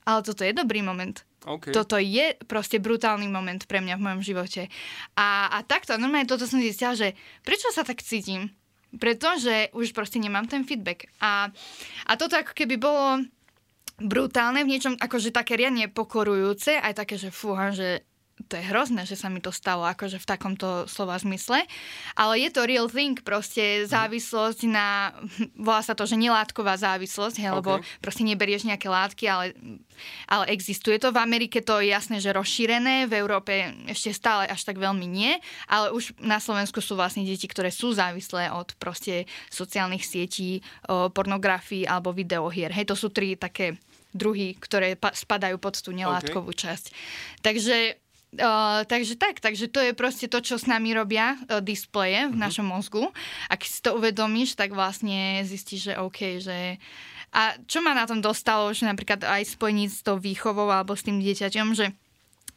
ale 0.06 0.22
toto 0.22 0.46
je 0.46 0.54
dobrý 0.54 0.86
moment. 0.86 1.18
OK. 1.46 1.75
Toto 1.75 1.98
je 1.98 2.38
proste 2.46 2.78
brutálny 2.78 3.26
moment 3.26 3.58
pre 3.66 3.82
mňa 3.82 3.98
v 3.98 4.04
mojom 4.06 4.22
živote. 4.22 4.70
A, 5.18 5.50
a 5.50 5.58
takto, 5.66 5.98
normálne 5.98 6.30
toto 6.30 6.46
som 6.46 6.62
zistila, 6.62 6.94
že 6.94 7.18
prečo 7.42 7.70
sa 7.75 7.82
tak 7.82 8.02
cítim? 8.06 8.54
Pretože 8.94 9.75
už 9.75 9.90
proste 9.90 10.22
nemám 10.22 10.46
ten 10.46 10.62
feedback. 10.62 11.10
A, 11.18 11.50
a 12.06 12.12
toto 12.14 12.38
ako 12.38 12.54
keby 12.54 12.78
bolo 12.78 13.26
brutálne 13.96 14.62
v 14.64 14.76
niečom, 14.76 14.94
akože 14.96 15.32
také 15.32 15.56
riadne 15.56 15.88
pokorujúce, 15.88 16.76
aj 16.80 16.94
také, 17.04 17.16
že 17.16 17.32
fúha, 17.32 17.72
že 17.72 18.04
to 18.46 18.54
je 18.56 18.64
hrozné, 18.70 19.02
že 19.04 19.18
sa 19.18 19.26
mi 19.26 19.42
to 19.42 19.50
stalo, 19.50 19.82
akože 19.84 20.22
v 20.22 20.26
takomto 20.26 20.86
slova 20.86 21.18
zmysle. 21.18 21.66
Ale 22.14 22.38
je 22.38 22.50
to 22.54 22.64
real 22.64 22.86
thing, 22.86 23.18
proste 23.20 23.84
závislosť 23.90 24.60
na, 24.70 25.12
volá 25.58 25.82
sa 25.82 25.98
to, 25.98 26.06
že 26.06 26.14
nelátková 26.14 26.78
závislosť, 26.78 27.36
hej, 27.42 27.50
lebo 27.58 27.82
OK. 27.82 27.84
proste 27.98 28.22
neberieš 28.22 28.64
nejaké 28.64 28.86
látky, 28.86 29.24
ale, 29.26 29.52
ale 30.30 30.54
existuje 30.54 30.96
to. 31.02 31.10
V 31.10 31.18
Amerike 31.18 31.60
to 31.60 31.82
je 31.82 31.90
jasné, 31.90 32.22
že 32.22 32.30
rozšírené, 32.30 33.10
v 33.10 33.14
Európe 33.18 33.74
ešte 33.90 34.14
stále 34.14 34.46
až 34.46 34.62
tak 34.62 34.78
veľmi 34.78 35.04
nie, 35.04 35.36
ale 35.66 35.90
už 35.90 36.14
na 36.22 36.38
Slovensku 36.38 36.78
sú 36.78 36.94
vlastne 36.94 37.26
deti, 37.26 37.50
ktoré 37.50 37.74
sú 37.74 37.92
závislé 37.92 38.54
od 38.54 38.72
proste 38.78 39.26
sociálnych 39.50 40.06
sietí, 40.06 40.62
pornografii 40.87 41.88
alebo 41.88 42.14
videohier. 42.14 42.70
Hej, 42.70 42.94
to 42.94 42.96
sú 42.96 43.11
tri 43.11 43.35
také 43.35 43.76
druhy, 44.16 44.56
ktoré 44.56 44.96
pa- 44.96 45.12
spadajú 45.12 45.61
pod 45.61 45.76
tú 45.76 45.92
nelátkovú 45.92 46.56
časť. 46.56 46.88
Takže 47.44 48.00
Uh, 48.34 48.82
takže 48.90 49.14
tak, 49.16 49.38
takže 49.38 49.70
to 49.70 49.80
je 49.80 49.92
proste 49.94 50.26
to, 50.26 50.42
čo 50.42 50.58
s 50.58 50.66
nami 50.66 50.92
robia 50.92 51.38
uh, 51.46 51.62
displeje 51.62 52.26
v 52.28 52.36
našom 52.36 52.66
mozgu. 52.66 53.08
Ak 53.46 53.62
si 53.62 53.78
to 53.80 53.96
uvedomíš, 53.96 54.58
tak 54.58 54.74
vlastne 54.74 55.46
zistíš, 55.46 55.92
že 55.92 55.94
OK, 55.96 56.42
že... 56.42 56.76
A 57.32 57.54
čo 57.64 57.80
ma 57.80 57.94
na 57.94 58.04
tom 58.04 58.20
dostalo, 58.20 58.68
že 58.74 58.84
napríklad 58.84 59.24
aj 59.24 59.56
spojniť 59.56 59.88
s 59.88 60.00
tou 60.04 60.18
výchovou 60.18 60.68
alebo 60.68 60.92
s 60.98 61.06
tým 61.06 61.22
dieťaťom, 61.22 61.68
že 61.72 61.94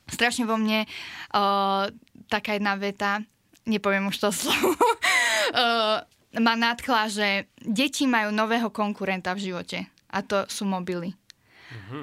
strašne 0.10 0.50
vo 0.50 0.58
mne 0.58 0.90
uh, 1.38 1.88
taká 2.28 2.58
jedna 2.58 2.76
veta, 2.76 3.22
nepoviem 3.70 4.10
už 4.10 4.18
to 4.18 4.30
slovo, 4.42 4.74
uh, 4.74 6.02
ma 6.38 6.54
nadchla, 6.58 7.14
že 7.14 7.28
deti 7.62 8.10
majú 8.10 8.34
nového 8.34 8.74
konkurenta 8.74 9.38
v 9.38 9.54
živote 9.54 9.86
a 10.10 10.20
to 10.26 10.50
sú 10.50 10.66
mobily. 10.66 11.19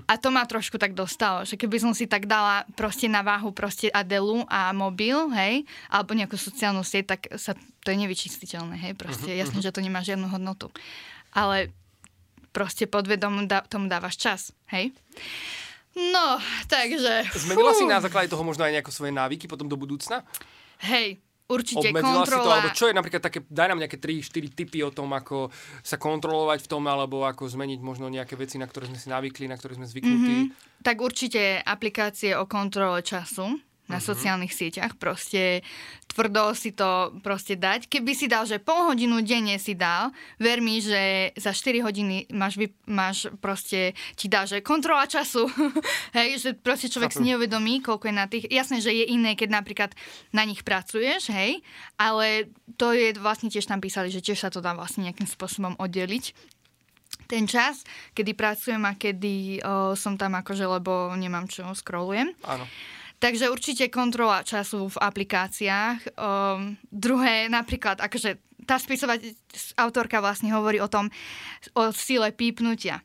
A 0.07 0.15
to 0.15 0.31
ma 0.31 0.47
trošku 0.47 0.79
tak 0.79 0.95
dostalo, 0.95 1.43
že 1.43 1.59
keby 1.59 1.83
som 1.83 1.93
si 1.93 2.07
tak 2.07 2.31
dala 2.31 2.63
proste 2.79 3.11
na 3.11 3.27
váhu 3.27 3.51
proste 3.51 3.91
Adelu 3.91 4.47
a 4.47 4.71
mobil, 4.71 5.17
hej, 5.35 5.67
alebo 5.91 6.15
nejakú 6.15 6.39
sociálnu 6.39 6.87
sieť, 6.87 7.19
tak 7.19 7.21
sa, 7.35 7.59
to 7.83 7.89
je 7.91 7.99
nevyčistiteľné, 7.99 8.79
hej, 8.79 8.93
proste 8.95 9.35
jasne, 9.35 9.59
že 9.59 9.75
to 9.75 9.83
nemá 9.83 10.07
žiadnu 10.07 10.31
hodnotu. 10.31 10.71
Ale 11.35 11.75
proste 12.55 12.87
podvedom 12.87 13.51
da, 13.51 13.67
tomu 13.67 13.91
dávaš 13.91 14.17
čas, 14.17 14.41
hej. 14.71 14.95
No, 15.97 16.37
takže... 16.69 17.27
Zmenila 17.35 17.73
fú, 17.73 17.81
si 17.81 17.85
na 17.89 17.99
základe 18.05 18.29
toho 18.29 18.45
možno 18.45 18.69
aj 18.69 18.81
nejaké 18.81 18.93
svoje 18.93 19.17
návyky 19.17 19.49
potom 19.49 19.65
do 19.65 19.81
budúcna? 19.81 20.23
Hej, 20.85 21.17
určite 21.47 21.91
Obmedzila 21.91 22.27
si 22.27 22.31
to? 22.31 22.39
kontrola... 22.39 22.55
Alebo 22.59 22.71
čo 22.75 22.85
je 22.91 22.95
napríklad 22.95 23.23
také, 23.23 23.39
daj 23.47 23.69
nám 23.71 23.81
nejaké 23.83 23.99
3-4 23.99 24.53
tipy 24.53 24.79
o 24.83 24.91
tom, 24.91 25.11
ako 25.15 25.51
sa 25.83 25.97
kontrolovať 25.99 26.67
v 26.67 26.69
tom, 26.71 26.83
alebo 26.87 27.27
ako 27.27 27.47
zmeniť 27.47 27.81
možno 27.83 28.11
nejaké 28.11 28.35
veci, 28.35 28.59
na 28.59 28.67
ktoré 28.67 28.91
sme 28.91 28.99
si 28.99 29.09
navykli, 29.11 29.47
na 29.47 29.57
ktoré 29.59 29.79
sme 29.79 29.87
zvyknutí. 29.87 30.37
Mhm. 30.47 30.83
Tak 30.83 30.97
určite 31.03 31.63
aplikácie 31.63 32.37
o 32.39 32.47
kontrole 32.47 33.03
času 33.03 33.59
na 33.87 33.97
Mhm. 33.97 34.05
sociálnych 34.05 34.51
sieťach. 34.51 34.95
Proste 34.95 35.63
tvrdo 36.07 36.51
si 36.53 36.71
to 36.71 36.89
proste 37.21 37.55
dať. 37.55 37.87
Keby 37.87 38.13
si 38.13 38.27
dal, 38.27 38.43
že 38.43 38.57
pol 38.57 38.87
hodinu 38.87 39.21
denne 39.21 39.57
si 39.57 39.73
dal, 39.73 40.11
ver 40.37 40.59
mi, 40.59 40.79
že 40.79 40.97
za 41.35 41.51
4 41.51 41.81
hodiny 41.81 42.27
máš, 42.31 42.57
vy, 42.57 42.67
máš 42.85 43.17
proste, 43.37 43.93
ti 44.13 44.27
dá, 44.27 44.43
že 44.43 44.59
kontrola 44.61 45.05
času. 45.05 45.47
Hej, 46.19 46.31
že 46.39 46.51
proste 46.53 46.89
človek 46.89 47.11
si 47.11 47.21
Chápem. 47.21 47.31
neuvedomí, 47.31 47.79
koľko 47.79 48.07
je 48.07 48.15
na 48.15 48.27
tých. 48.27 48.49
Jasné, 48.49 48.81
že 48.81 48.91
je 48.91 49.07
iné, 49.07 49.33
keď 49.33 49.49
napríklad 49.53 49.91
na 50.31 50.43
nich 50.43 50.61
pracuješ, 50.61 51.29
hej, 51.29 51.61
ale 51.95 52.49
to 52.75 52.91
je 52.91 53.15
vlastne 53.15 53.47
tiež 53.47 53.65
tam 53.65 53.79
písali, 53.79 54.09
že 54.09 54.19
tiež 54.21 54.39
sa 54.39 54.49
to 54.49 54.59
dá 54.59 54.73
vlastne 54.73 55.05
nejakým 55.05 55.27
spôsobom 55.27 55.77
oddeliť 55.77 56.35
ten 57.25 57.45
čas, 57.45 57.83
kedy 58.13 58.33
pracujem 58.33 58.79
a 58.81 58.95
kedy 58.95 59.59
o, 59.59 59.65
som 59.95 60.15
tam 60.15 60.35
akože, 60.37 60.63
lebo 60.63 60.91
nemám 61.13 61.47
čo, 61.47 61.67
scrollujem. 61.69 62.31
Áno. 62.45 62.67
Takže 63.17 63.49
určite 63.49 63.89
kontrola 63.89 64.45
času 64.45 64.93
v 64.93 65.01
aplikáciách. 65.01 66.21
Um, 66.21 66.77
druhé, 66.93 67.49
napríklad, 67.49 67.97
akože 68.05 68.37
tá 68.69 68.77
spisovať 68.77 69.33
autorka 69.81 70.21
vlastne 70.21 70.53
hovorí 70.53 70.83
o 70.83 70.91
tom, 70.91 71.09
o 71.73 71.95
sile 71.97 72.35
pípnutia. 72.35 73.01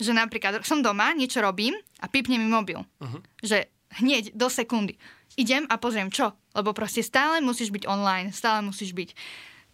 Že 0.00 0.16
napríklad 0.16 0.64
som 0.64 0.80
doma, 0.80 1.12
niečo 1.12 1.44
robím 1.44 1.76
a 2.00 2.08
pípne 2.08 2.40
mi 2.40 2.48
mobil. 2.48 2.80
Uh-huh. 2.80 3.20
Že 3.44 3.68
hneď, 4.00 4.32
do 4.32 4.48
sekundy. 4.48 4.96
Idem 5.34 5.66
a 5.66 5.76
pozriem, 5.76 6.08
čo? 6.08 6.32
Lebo 6.54 6.72
proste 6.72 7.02
stále 7.02 7.42
musíš 7.42 7.74
byť 7.74 7.84
online, 7.90 8.30
stále 8.30 8.62
musíš 8.62 8.94
byť. 8.94 9.10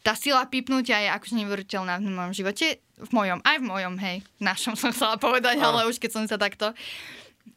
Tá 0.00 0.16
sila 0.16 0.48
pípnutia 0.48 0.96
je 1.04 1.08
akože 1.12 1.34
neveriteľná 1.36 2.00
v 2.00 2.08
mojom 2.08 2.32
živote. 2.32 2.80
V 3.00 3.10
mojom, 3.12 3.44
aj 3.44 3.56
v 3.60 3.68
mojom, 3.68 3.94
hej. 4.00 4.16
V 4.40 4.42
našom 4.44 4.74
som 4.80 4.90
chcela 4.90 5.20
povedať, 5.20 5.60
ale 5.60 5.86
už 5.86 6.00
keď 6.00 6.10
som 6.10 6.24
sa 6.26 6.40
takto... 6.40 6.72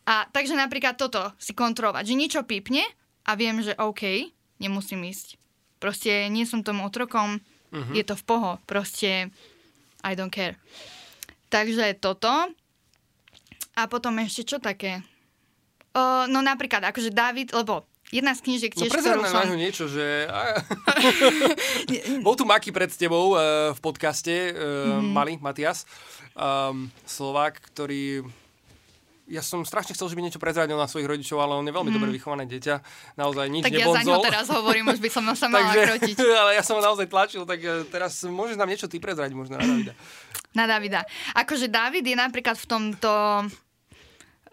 A 0.04 0.28
takže 0.30 0.58
napríklad 0.58 1.00
toto 1.00 1.32
si 1.40 1.56
kontrolovať, 1.56 2.04
že 2.12 2.20
niečo 2.20 2.42
pípne 2.44 2.84
a 3.24 3.40
viem, 3.40 3.60
že 3.64 3.78
OK, 3.80 4.32
nemusím 4.60 5.08
ísť. 5.08 5.40
Proste 5.80 6.28
nie 6.28 6.48
som 6.48 6.64
tomu 6.64 6.88
otrokom, 6.88 7.40
uh-huh. 7.40 7.94
je 7.96 8.04
to 8.04 8.16
v 8.16 8.24
poho, 8.24 8.52
proste 8.68 9.32
I 10.04 10.14
don't 10.16 10.32
care. 10.32 10.60
Takže 11.48 11.96
toto. 12.04 12.30
A 13.74 13.82
potom 13.90 14.14
ešte 14.22 14.46
čo 14.46 14.58
také? 14.62 15.02
O, 15.98 16.30
no 16.30 16.46
napríklad, 16.46 16.86
akože 16.86 17.10
David, 17.10 17.54
lebo 17.58 17.86
jedna 18.14 18.38
z 18.38 18.46
knížiek 18.46 18.74
No 18.78 18.86
tiež, 18.86 18.92
prezrad 18.94 19.18
ktorú 19.18 19.26
som... 19.26 19.58
niečo, 19.58 19.86
že... 19.90 20.30
Bol 22.26 22.38
tu 22.38 22.46
Maki 22.46 22.70
pred 22.70 22.94
tebou 22.94 23.34
uh, 23.34 23.74
v 23.74 23.80
podcaste, 23.82 24.54
uh, 24.54 24.54
mm-hmm. 24.54 25.10
Mali, 25.10 25.34
Matias, 25.42 25.90
um, 26.38 26.94
Slovák, 27.10 27.58
ktorý... 27.74 28.22
Ja 29.24 29.40
som 29.40 29.64
strašne 29.64 29.96
chcel, 29.96 30.12
že 30.12 30.16
by 30.20 30.22
niečo 30.28 30.42
prezradil 30.42 30.76
na 30.76 30.84
svojich 30.84 31.08
rodičov, 31.08 31.40
ale 31.40 31.56
on 31.56 31.64
je 31.64 31.72
veľmi 31.72 31.92
mm. 31.92 31.96
dobre 31.96 32.10
vychované 32.12 32.44
dieťa. 32.44 32.76
Naozaj 33.16 33.46
nič 33.48 33.64
Tak 33.64 33.76
ja 33.76 33.88
za 33.88 34.04
ňo 34.04 34.20
nebonzol. 34.20 34.28
teraz 34.28 34.48
hovorím, 34.52 34.86
už 34.92 35.00
by 35.00 35.10
som 35.10 35.24
sa 35.32 35.48
mala 35.48 35.72
krotiť. 35.72 36.18
ale 36.44 36.60
ja 36.60 36.64
som 36.64 36.76
ho 36.76 36.84
naozaj 36.84 37.08
tlačil, 37.08 37.48
tak 37.48 37.60
eh, 37.64 37.88
teraz 37.88 38.20
môžeš 38.28 38.60
nám 38.60 38.68
niečo 38.68 38.92
ty 38.92 39.00
prezradiť 39.00 39.36
možno 39.36 39.56
na 39.56 39.64
Davida. 39.64 39.94
Na 40.54 40.64
Davida. 40.68 41.02
Akože 41.40 41.72
David 41.72 42.04
je 42.04 42.16
napríklad 42.20 42.60
v 42.60 42.68
tomto 42.68 43.12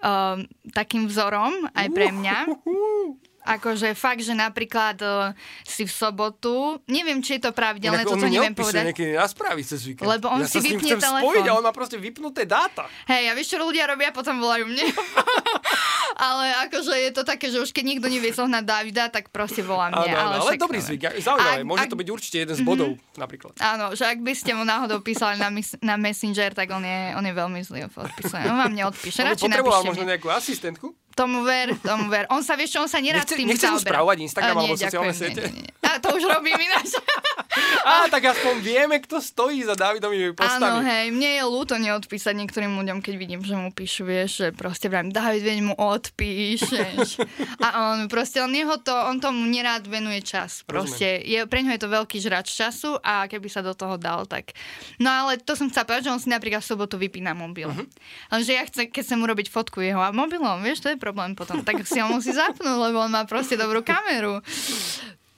um, 0.00 0.38
takým 0.72 1.10
vzorom 1.10 1.66
aj 1.74 1.86
pre 1.90 2.14
mňa. 2.14 2.36
Akože 3.50 3.98
fakt, 3.98 4.22
že 4.22 4.30
napríklad 4.30 4.96
uh, 5.02 5.34
si 5.66 5.82
v 5.82 5.90
sobotu, 5.90 6.78
neviem, 6.86 7.18
či 7.18 7.38
je 7.38 7.46
to 7.46 7.50
pravidelné, 7.50 8.02
Inak 8.02 8.06
toto 8.06 8.26
neviem 8.30 8.54
povedať. 8.54 8.94
niekedy 8.94 9.18
na 9.18 9.26
správy 9.26 9.66
cez 9.66 9.82
víkend. 9.82 10.06
Lebo 10.06 10.30
on 10.30 10.42
ja 10.42 10.46
si 10.46 10.62
vypne 10.62 10.94
telefón. 10.94 11.20
spojiť 11.20 11.44
a 11.46 11.52
on 11.58 11.64
má 11.66 11.72
proste 11.74 11.98
vypnuté 11.98 12.46
dáta. 12.46 12.86
Hej, 13.10 13.30
a 13.30 13.32
vieš, 13.34 13.54
čo 13.54 13.58
ľudia 13.58 13.90
robia, 13.90 14.14
potom 14.14 14.38
volajú 14.38 14.70
mne. 14.70 14.86
ale 16.30 16.44
akože 16.68 16.94
je 16.94 17.10
to 17.10 17.22
také, 17.24 17.50
že 17.50 17.58
už 17.58 17.70
keď 17.72 17.84
nikto 17.96 18.06
nevie 18.06 18.30
zohnať 18.30 18.64
Davida, 18.64 19.08
tak 19.08 19.32
proste 19.34 19.64
volá 19.64 19.90
mne. 19.90 20.06
áno, 20.06 20.14
ale, 20.14 20.34
ale 20.38 20.52
však, 20.54 20.60
dobrý 20.60 20.78
zvyk, 20.78 21.02
zaujímavé. 21.18 21.60
Ak- 21.62 21.66
Môže 21.66 21.84
ak- 21.86 21.92
to 21.92 21.98
byť 21.98 22.08
určite 22.12 22.36
jeden 22.38 22.54
z 22.54 22.62
bodov, 22.62 22.90
napríklad. 23.16 23.52
Áno, 23.58 23.96
že 23.96 24.04
ak 24.04 24.18
by 24.20 24.32
ste 24.36 24.52
mu 24.54 24.62
náhodou 24.62 25.00
písali 25.00 25.40
na, 25.40 25.48
mis- 25.50 25.78
na 25.80 25.96
Messenger, 25.96 26.54
tak 26.54 26.70
on 26.70 26.84
je, 26.84 27.00
on 27.16 27.24
je 27.24 27.34
veľmi 27.34 27.60
zlý 27.64 27.88
v 27.88 27.96
odpise. 27.98 28.36
On 28.46 28.58
vám 28.58 28.74
neodpíše. 28.74 29.24
Radšej 29.24 29.48
potreboval 29.48 29.82
možno 29.82 30.04
nejakú 30.04 30.28
asistentku. 30.28 30.92
Tomu 31.20 31.44
ver, 31.44 31.76
tomu 31.84 32.08
ver. 32.08 32.24
On 32.32 32.40
sa, 32.40 32.56
vieš 32.56 32.72
čo, 32.72 32.80
on 32.80 32.88
sa 32.88 32.96
nerád 32.96 33.28
Nechce- 33.28 33.36
tým 33.36 33.52
mu 33.52 33.60
zaoberá. 33.60 34.00
spravovať 34.00 34.16
Instagram 34.24 34.56
A 34.56 34.60
nie, 34.64 34.72
alebo 34.72 34.80
sociálne 34.80 35.12
ďakujem, 35.12 35.20
siete? 35.20 35.42
Nie, 35.44 35.52
nie, 35.52 35.62
nie. 35.68 35.72
A 35.84 35.98
to 36.00 36.08
už 36.16 36.22
robím 36.24 36.56
ináč. 36.56 36.88
Á, 37.90 38.06
tak 38.06 38.30
aspoň 38.30 38.54
vieme, 38.62 38.96
kto 39.02 39.18
stojí 39.18 39.66
za 39.66 39.74
Davidovými 39.74 40.32
Áno, 40.32 40.38
postami. 40.38 40.86
hej, 40.86 41.06
mne 41.10 41.30
je 41.34 41.42
ľúto 41.44 41.74
neodpísať 41.82 42.34
niektorým 42.38 42.72
ľuďom, 42.78 43.02
keď 43.02 43.14
vidím, 43.18 43.40
že 43.42 43.58
mu 43.58 43.74
píšu, 43.74 44.06
vieš, 44.06 44.30
že 44.38 44.46
proste 44.54 44.86
vrám, 44.86 45.10
David, 45.10 45.42
veď 45.42 45.58
mu 45.66 45.74
odpíšeš. 45.74 47.26
A 47.58 47.90
on 47.90 48.06
proste, 48.06 48.38
on, 48.38 48.54
jeho 48.54 48.78
to, 48.78 48.94
on 48.94 49.18
tomu 49.18 49.42
nerád 49.50 49.90
venuje 49.90 50.22
čas. 50.22 50.62
Proste, 50.62 51.20
je, 51.26 51.42
pre 51.50 51.66
ňo 51.66 51.74
je 51.74 51.82
to 51.82 51.90
veľký 51.90 52.22
žrač 52.22 52.54
času 52.54 52.96
a 53.02 53.26
keby 53.26 53.50
sa 53.50 53.66
do 53.66 53.74
toho 53.74 53.98
dal, 53.98 54.30
tak... 54.30 54.54
No 55.02 55.10
ale 55.10 55.42
to 55.42 55.58
som 55.58 55.66
chcela 55.66 55.90
povedať, 55.90 56.06
že 56.06 56.14
on 56.14 56.22
si 56.22 56.30
napríklad 56.30 56.62
v 56.62 56.70
sobotu 56.70 57.02
vypína 57.02 57.34
mobil. 57.34 57.66
Uh-huh. 57.66 57.86
Lenže 58.30 58.52
ja 58.54 58.62
chcem, 58.62 58.86
keď 58.86 59.02
chcem 59.10 59.18
urobiť 59.18 59.50
fotku 59.50 59.82
jeho 59.82 59.98
a 59.98 60.14
mobilom, 60.14 60.62
vieš, 60.62 60.86
to 60.86 60.88
je 60.94 60.96
problém 60.96 61.09
potom. 61.34 61.62
Tak 61.62 61.82
si 61.84 61.98
ho 62.00 62.08
musí 62.08 62.32
zapnúť, 62.32 62.78
lebo 62.90 62.98
on 63.02 63.12
má 63.12 63.26
proste 63.26 63.58
dobrú 63.58 63.84
kameru. 63.84 64.40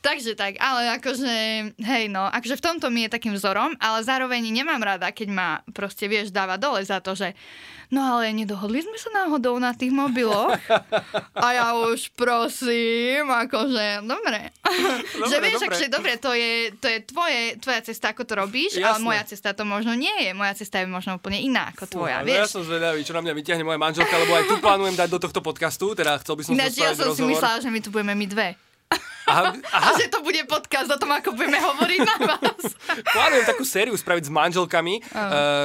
Takže 0.03 0.35
tak, 0.35 0.59
ale 0.59 0.99
akože, 0.99 1.31
hej 1.79 2.05
no, 2.11 2.27
akože 2.27 2.59
v 2.59 2.65
tomto 2.65 2.91
mi 2.91 3.07
je 3.07 3.15
takým 3.15 3.33
vzorom, 3.33 3.79
ale 3.79 4.03
zároveň 4.03 4.43
nemám 4.45 4.83
rada, 4.83 5.07
keď 5.09 5.29
ma 5.31 5.49
proste, 5.71 6.11
vieš, 6.11 6.35
dáva 6.35 6.59
dole 6.59 6.83
za 6.83 6.99
to, 6.99 7.15
že 7.15 7.39
no 7.87 8.03
ale 8.03 8.35
nedohodli 8.35 8.83
sme 8.83 8.99
sa 8.99 9.15
náhodou 9.15 9.55
na 9.57 9.71
tých 9.71 9.95
mobiloch. 9.95 10.59
A 11.39 11.47
ja 11.55 11.67
už 11.79 12.11
prosím, 12.19 13.31
akože, 13.31 14.03
dobre. 14.03 14.51
Dobre, 15.15 15.29
že 15.29 15.37
vieš, 15.39 15.55
dobre. 15.55 15.67
akože, 15.71 15.87
dobre, 15.87 16.13
to 16.19 16.31
je, 16.35 16.51
to 16.75 16.87
je 16.89 16.99
tvoje, 17.05 17.41
tvoja 17.63 17.81
cesta, 17.85 18.11
ako 18.11 18.23
to 18.25 18.35
robíš, 18.35 18.83
ale 18.83 18.99
Jasné. 18.99 19.07
moja 19.07 19.23
cesta 19.23 19.55
to 19.55 19.63
možno 19.63 19.95
nie 19.95 20.17
je. 20.19 20.35
Moja 20.35 20.59
cesta 20.59 20.83
je 20.83 20.91
možno 20.91 21.15
úplne 21.15 21.39
iná 21.39 21.71
ako 21.71 21.87
Fúha, 21.87 21.95
tvoja, 21.95 22.17
no 22.19 22.27
Ja 22.27 22.43
vieš. 22.43 22.59
som 22.59 22.67
zvedavý, 22.67 23.07
čo 23.07 23.15
na 23.15 23.23
mňa 23.23 23.39
vyťahne 23.39 23.63
moja 23.63 23.79
manželka, 23.79 24.19
lebo 24.19 24.35
aj 24.35 24.51
tu 24.51 24.57
plánujem 24.59 24.99
dať 24.99 25.09
do 25.09 25.19
tohto 25.21 25.39
podcastu, 25.39 25.95
teda 25.95 26.19
chcel 26.19 26.35
by 26.35 26.43
som 26.43 26.51
Ináč 26.53 26.75
ja 26.75 26.91
som 26.91 27.07
si 27.07 27.23
rozhovor. 27.23 27.31
myslela, 27.31 27.59
že 27.61 27.71
my 27.71 27.79
tu 27.79 27.95
budeme 27.95 28.19
my 28.19 28.27
dve. 28.27 28.49
Aha, 29.33 29.43
aha, 29.67 29.89
A 29.89 29.97
že 29.97 30.07
to 30.07 30.21
bude 30.21 30.37
podcast 30.45 30.87
o 30.87 30.97
tom, 30.97 31.11
ako 31.11 31.33
budeme 31.33 31.57
hovoriť 31.59 32.01
na 32.03 32.17
vás. 32.29 32.63
plánujem 33.07 33.45
takú 33.45 33.65
sériu 33.65 33.95
spraviť 33.95 34.25
s 34.25 34.31
manželkami 34.31 34.95
uh, 35.01 35.09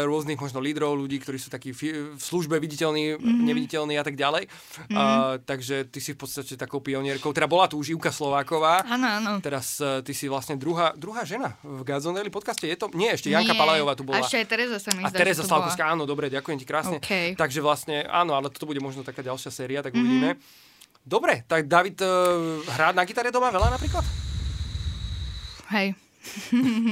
rôznych 0.04 0.36
možno 0.36 0.58
lídrov, 0.58 0.96
ľudí, 0.96 1.18
ktorí 1.18 1.36
sú 1.36 1.48
takí 1.48 1.72
fi- 1.72 1.92
v 2.10 2.18
službe 2.18 2.56
viditeľní, 2.56 3.18
Mhm. 3.18 3.44
neviditeľní 3.44 3.94
a 3.94 4.04
tak 4.04 4.16
ďalej. 4.16 4.48
Uh, 4.88 5.38
takže 5.42 5.84
ty 5.86 6.00
si 6.00 6.12
v 6.12 6.20
podstate 6.20 6.56
takou 6.56 6.80
pionierkou. 6.80 7.30
Teda 7.30 7.46
bola 7.46 7.66
tu 7.66 7.76
už 7.76 7.92
Ivka 7.92 8.10
Slováková. 8.10 8.88
Áno, 8.88 9.08
áno. 9.10 9.32
Teraz 9.40 9.78
uh, 9.78 10.00
ty 10.00 10.12
si 10.12 10.26
vlastne 10.26 10.56
druhá, 10.56 10.94
druhá 10.94 11.22
žena 11.22 11.60
v 11.60 11.84
Gazonelli 11.84 12.30
podcaste. 12.30 12.64
Je 12.64 12.76
to? 12.76 12.88
Nie, 12.94 13.12
ešte 13.12 13.28
Janka 13.28 13.52
Nie. 13.52 13.60
Palajová 13.60 13.94
tu 13.94 14.04
bola. 14.04 14.18
A 14.18 14.24
ešte 14.24 14.38
aj 14.38 14.48
Tereza 14.48 14.78
sa 14.78 14.90
mi 14.92 15.02
A 15.02 15.10
zdá, 15.10 15.18
Tereza 15.18 15.36
že 15.36 15.44
tu 15.44 15.50
Slavkovská, 15.50 15.84
áno, 15.88 16.04
dobre, 16.04 16.30
ďakujem 16.30 16.58
ti 16.58 16.66
krásne. 16.66 16.98
OK. 16.98 17.36
Takže 17.36 17.60
vlastne, 17.60 18.06
áno, 18.06 18.32
ale 18.32 18.48
toto 18.48 18.64
bude 18.64 18.80
možno 18.80 19.02
taká 19.02 19.20
ďalšia 19.20 19.50
séria, 19.50 19.80
tak 19.80 19.92
uvidíme. 19.92 20.40
Dobre, 21.08 21.48
tak 21.48 21.66
David 21.66 22.04
uh, 22.04 22.10
hrá 22.68 22.92
na 22.92 23.02
gitare 23.02 23.32
doma 23.32 23.48
veľa 23.48 23.72
napríklad? 23.72 24.04
Hej, 25.70 25.96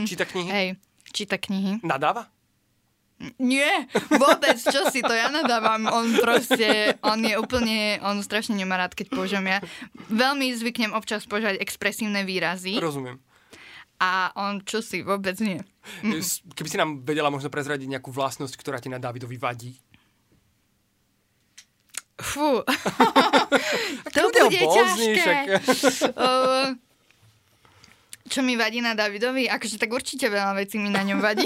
Číta 0.06 0.23
knihy? 0.23 0.47
hej, 0.47 0.67
číta 1.12 1.36
knihy. 1.36 1.80
Nadáva? 1.82 2.32
Nie, 3.36 3.88
vôbec, 4.10 4.60
čo 4.60 4.88
si 4.88 4.99
to 4.99 5.12
ja 5.12 5.28
nadávam. 5.28 5.88
On 5.88 6.04
proste, 6.17 6.95
on 7.01 7.19
je 7.19 7.36
úplne, 7.36 7.95
on 8.01 8.19
strašne 8.19 8.51
nemá 8.54 8.75
rád, 8.75 8.91
keď 8.91 9.08
použijem 9.10 9.47
ja. 9.49 9.60
Veľmi 10.08 10.51
zvyknem 10.51 10.91
občas 10.91 11.23
používať 11.23 11.60
expresívne 11.60 12.23
výrazy 12.23 12.75
Rozumiem. 12.75 13.15
a 13.97 14.36
on 14.36 14.60
čo 14.62 14.84
si, 14.84 14.99
vôbec 14.99 15.39
nie. 15.39 15.63
S- 16.19 16.43
Keby 16.45 16.67
si 16.67 16.75
nám 16.75 16.99
vedela 17.01 17.32
možno 17.32 17.47
prezradiť 17.47 17.88
nejakú 17.89 18.12
vlastnosť, 18.12 18.51
ktorá 18.56 18.80
ti 18.80 18.91
na 18.91 18.99
Davidovi 18.99 19.39
vadí. 19.39 19.80
Fú. 22.15 22.63
to 24.15 24.19
bude 24.32 24.56
ťažké. 24.56 25.19
však. 25.19 25.45
Uh, 26.15 26.80
čo 28.25 28.39
mi 28.41 28.56
vadí 28.56 28.80
na 28.80 28.95
Davidovi? 28.95 29.51
Akože 29.51 29.75
tak 29.75 29.91
určite 29.91 30.32
veľa 30.32 30.56
vecí 30.56 30.80
mi 30.80 30.89
na 30.89 31.04
ňom 31.04 31.19
vadí. 31.19 31.45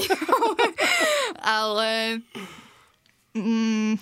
Ale... 1.41 2.21
Mm, 3.33 3.97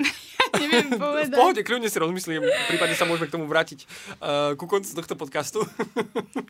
ja 0.60 0.66
neviem 0.68 0.88
V 0.90 1.00
povedať. 1.00 1.36
pohode, 1.36 1.60
kľudne 1.64 1.88
si 1.92 1.98
rozmyslím, 2.00 2.42
prípadne 2.68 2.96
sa 2.96 3.04
môžeme 3.04 3.28
k 3.28 3.34
tomu 3.36 3.44
vrátiť 3.46 3.84
uh, 4.20 4.52
ku 4.56 4.64
koncu 4.64 4.88
tohto 4.88 5.14
podcastu. 5.14 5.60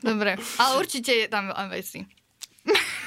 Dobre, 0.00 0.38
ale 0.38 0.72
určite 0.78 1.10
je 1.12 1.26
tam 1.26 1.50
veľa 1.50 1.66
vecí. 1.70 2.06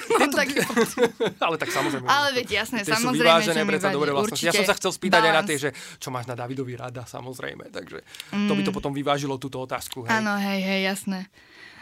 Taký 0.07 0.57
pocit. 0.67 1.09
ale 1.37 1.55
tak 1.55 1.69
samozrejme. 1.69 2.05
Ale 2.05 2.27
to- 2.29 2.35
veď 2.35 2.47
jasné, 2.55 2.79
tie 2.81 2.91
sú 2.91 3.01
samozrejme, 3.03 3.25
vyvážené, 3.25 3.57
že 3.57 3.67
predsa 3.67 3.89
dobré 3.89 4.09
vlastnosti. 4.09 4.43
Ja 4.43 4.53
som 4.53 4.63
sa 4.63 4.73
chcel 4.73 4.91
spýtať 4.91 5.21
aj 5.21 5.25
na 5.25 5.33
Balance. 5.35 5.49
tie, 5.49 5.57
že 5.57 5.69
čo 5.97 6.09
máš 6.09 6.25
na 6.25 6.35
Davidovi 6.35 6.73
rada, 6.73 7.03
samozrejme. 7.03 7.69
Takže 7.69 7.97
to 8.31 8.53
by 8.53 8.61
to 8.61 8.71
potom 8.71 8.91
vyvážilo 8.91 9.35
túto 9.35 9.57
otázku. 9.59 10.03
Hej. 10.03 10.09
Mm. 10.09 10.17
Áno, 10.17 10.33
hej, 10.37 10.59
hej, 10.59 10.81
jasné. 10.87 11.19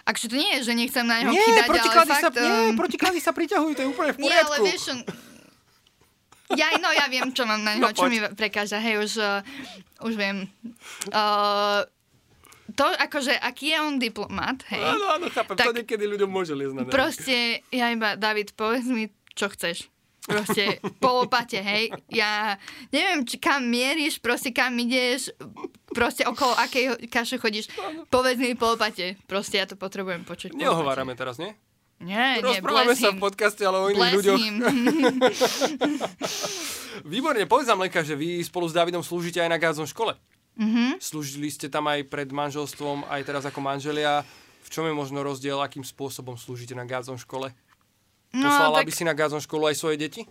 Akže 0.04 0.28
to 0.28 0.36
nie 0.36 0.52
je, 0.54 0.68
že 0.68 0.74
nechcem 0.74 1.02
na 1.02 1.20
neho 1.20 1.32
Nie, 1.32 1.40
kýdať, 1.42 1.64
ale 1.64 1.72
protiklady 1.72 2.12
sa, 2.12 2.20
fakt... 2.22 2.36
nie, 2.36 2.52
um, 2.52 2.76
protiklady 2.76 3.20
sa 3.20 3.32
priťahujú, 3.32 3.72
to 3.72 3.82
je 3.82 3.90
úplne 3.90 4.12
v 4.12 4.18
Nie, 4.18 4.28
poriadku. 4.30 4.52
ale 4.52 4.58
vieš. 4.66 4.84
Ja, 6.54 6.68
no 6.76 6.92
ja 6.92 7.08
viem, 7.08 7.32
čo 7.32 7.44
mám 7.44 7.60
na 7.60 7.74
neho, 7.74 7.82
No, 7.82 7.90
čo 7.90 8.06
poď. 8.06 8.10
mi 8.10 8.18
prekáža. 8.36 8.78
Hej, 8.78 9.00
už, 9.00 9.12
uh, 9.18 9.40
už 10.04 10.14
viem. 10.14 10.46
Uh, 11.10 11.88
to, 12.74 12.84
akože, 12.84 13.34
aký 13.36 13.70
je 13.70 13.78
on 13.80 13.96
diplomat, 13.96 14.62
hej. 14.68 14.82
Áno, 14.82 15.06
áno, 15.12 15.26
chápem, 15.30 15.54
to 15.54 15.62
Tak- 15.64 15.76
niekedy 15.76 16.04
ľuďom 16.04 16.28
môže 16.28 16.52
liesť 16.52 16.74
na. 16.74 16.82
Proste, 16.86 17.38
ja 17.70 17.90
iba, 17.90 18.14
David, 18.14 18.54
povedz 18.54 18.86
mi, 18.86 19.08
čo 19.32 19.48
chceš. 19.48 19.88
Proste 20.24 20.80
po 21.04 21.20
lopate, 21.20 21.60
hej. 21.60 21.92
Ja 22.08 22.56
neviem, 22.90 23.24
či 23.24 23.36
kam 23.36 23.68
mieríš, 23.68 24.18
proste 24.18 24.50
kam 24.50 24.72
ideš, 24.74 25.36
proste 25.92 26.24
okolo 26.24 26.56
akej 26.56 27.12
kaše 27.12 27.36
chodíš. 27.36 27.68
Povedz 28.08 28.40
mi 28.40 28.56
po 28.56 28.72
lopate. 28.72 29.20
Proste 29.28 29.60
ja 29.60 29.68
to 29.68 29.76
potrebujem 29.76 30.24
počuť. 30.24 30.56
po 30.56 30.58
Neohovárame 30.58 31.12
teraz, 31.14 31.36
nie? 31.36 31.52
Nie, 32.00 32.40
nie, 32.40 32.60
Rozprávame 32.60 32.92
bless 32.92 33.00
sa 33.00 33.12
him. 33.12 33.16
v 33.16 33.22
podcaste, 33.22 33.64
ale 33.64 33.78
o 33.80 33.88
iných 33.88 34.00
Bless 34.02 34.18
ľuďoch. 34.18 34.40
Výborne, 37.06 37.44
povedz 37.44 37.68
nám 37.68 37.80
Lenka, 37.80 38.00
že 38.00 38.16
vy 38.16 38.40
spolu 38.44 38.68
s 38.68 38.76
Davidom 38.76 39.04
slúžite 39.04 39.40
aj 39.40 39.50
na 39.50 39.60
Gázon 39.60 39.88
škole. 39.88 40.16
Mhm. 40.54 41.02
Slúžili 41.02 41.50
ste 41.50 41.66
tam 41.66 41.90
aj 41.90 42.06
pred 42.06 42.30
manželstvom, 42.30 43.10
aj 43.10 43.22
teraz 43.26 43.44
ako 43.44 43.60
manželia. 43.60 44.22
V 44.64 44.70
čom 44.70 44.86
je 44.88 44.94
možno 44.94 45.26
rozdiel, 45.26 45.60
akým 45.60 45.84
spôsobom 45.84 46.38
slúžite 46.38 46.78
na 46.78 46.86
Gázon 46.86 47.18
škole? 47.18 47.52
No, 48.32 48.48
Poslala 48.48 48.82
tak 48.82 48.88
by 48.88 48.94
si 48.94 49.04
na 49.04 49.14
Gázon 49.14 49.42
školu 49.42 49.70
aj 49.70 49.78
svoje 49.78 49.98
deti? 50.00 50.24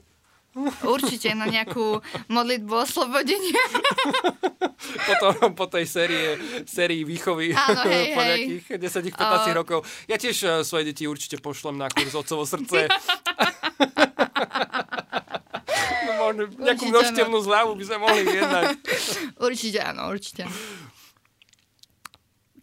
určite 0.84 1.32
na 1.32 1.48
nejakú 1.48 2.04
modlitbu 2.28 2.74
oslobodenia. 2.76 3.64
Potom 5.08 5.56
po 5.56 5.64
tej 5.64 5.88
série, 5.88 6.36
sérii 6.68 7.08
výchovy 7.08 7.56
Áno, 7.56 7.80
hej, 7.88 8.12
po 8.12 8.20
nejakých 8.20 8.64
10-15 8.76 9.16
A- 9.16 9.56
rokov. 9.56 9.78
Ja 10.04 10.20
tiež 10.20 10.36
eh, 10.44 10.52
svoje 10.60 10.92
deti 10.92 11.08
určite 11.08 11.40
pošlem 11.40 11.80
na 11.80 11.88
kurz 11.88 12.12
Otcovo 12.12 12.44
srdce. 12.44 12.84
no, 16.32 16.48
možno 16.48 16.64
nejakú 16.64 16.84
Určite 16.84 16.92
množstevnú 16.92 17.38
zľavu 17.44 17.70
by 17.76 17.84
sme 17.84 17.96
mohli 18.00 18.20
vyjednať. 18.24 18.64
Určite 19.48 19.78
áno, 19.84 20.02
určite. 20.10 20.42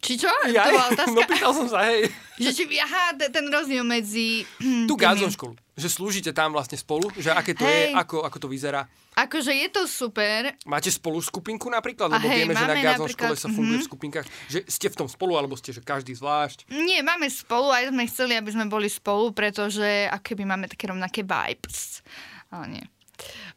Či 0.00 0.16
čo? 0.16 0.32
Ja, 0.48 0.64
to 0.64 0.72
bola 0.72 0.88
otázka. 0.96 1.12
no 1.12 1.20
pýtal 1.28 1.52
som 1.52 1.68
sa, 1.68 1.84
hej. 1.92 2.08
Že 2.40 2.50
či, 2.56 2.62
aha, 2.80 3.12
te- 3.20 3.28
ten 3.28 3.44
rozdiel 3.52 3.84
medzi... 3.84 4.48
Tu 4.56 4.88
tými- 4.88 4.96
Gázon 4.96 5.28
školu. 5.28 5.52
Že 5.76 5.88
slúžite 5.92 6.32
tam 6.32 6.56
vlastne 6.56 6.80
spolu, 6.80 7.12
že 7.20 7.28
aké 7.28 7.52
to 7.52 7.68
je, 7.68 7.92
Hej. 7.92 7.96
ako, 7.96 8.24
ako 8.24 8.36
to 8.40 8.48
vyzerá. 8.48 8.88
Akože 9.12 9.52
je 9.52 9.68
to 9.68 9.84
super. 9.84 10.56
Máte 10.64 10.88
spolu 10.88 11.20
skupinku 11.20 11.68
napríklad? 11.68 12.08
Lebo 12.08 12.28
hej, 12.28 12.44
vieme, 12.44 12.56
že 12.56 12.64
na 12.64 12.96
napríklad- 12.96 13.12
škole 13.12 13.34
sa 13.36 13.48
funguje 13.52 13.80
mhm. 13.80 13.84
v 13.84 13.88
skupinkách. 13.92 14.26
Že 14.48 14.58
ste 14.68 14.86
v 14.88 14.96
tom 15.04 15.08
spolu, 15.08 15.36
alebo 15.36 15.52
ste, 15.56 15.76
že 15.76 15.84
každý 15.84 16.16
zvlášť. 16.16 16.68
Nie, 16.72 17.04
máme 17.04 17.28
spolu, 17.28 17.68
aj 17.68 17.92
sme 17.92 18.04
chceli, 18.08 18.32
aby 18.40 18.50
sme 18.56 18.72
boli 18.72 18.88
spolu, 18.88 19.36
pretože 19.36 20.08
ako 20.08 20.24
keby 20.32 20.48
máme 20.48 20.64
také 20.68 20.88
rovnaké 20.88 21.20
vibes. 21.20 22.00
Ale 22.48 22.80
nie. 22.80 22.84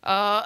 Uh, 0.04 0.44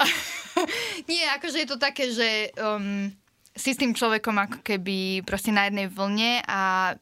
nie, 1.09 1.23
akože 1.37 1.65
je 1.65 1.67
to 1.67 1.77
také, 1.81 2.13
že 2.13 2.53
um, 2.61 3.09
si 3.57 3.73
s 3.73 3.81
tým 3.81 3.97
človekom 3.97 4.37
ako 4.37 4.59
keby 4.61 5.25
proste 5.25 5.49
na 5.49 5.65
jednej 5.65 5.89
vlne 5.89 6.45
a 6.45 6.93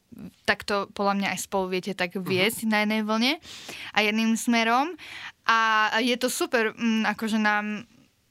takto 0.48 0.88
podľa 0.96 1.14
mňa 1.20 1.28
aj 1.36 1.40
spolu 1.44 1.76
viete 1.76 1.92
tak 1.92 2.16
viesť 2.16 2.64
na 2.64 2.82
jednej 2.82 3.04
vlne 3.04 3.32
a 3.92 3.98
jedným 4.00 4.32
smerom. 4.40 4.96
A 5.44 5.92
je 6.00 6.16
to 6.16 6.32
super, 6.32 6.72
um, 6.72 7.04
akože 7.04 7.36
nám 7.36 7.84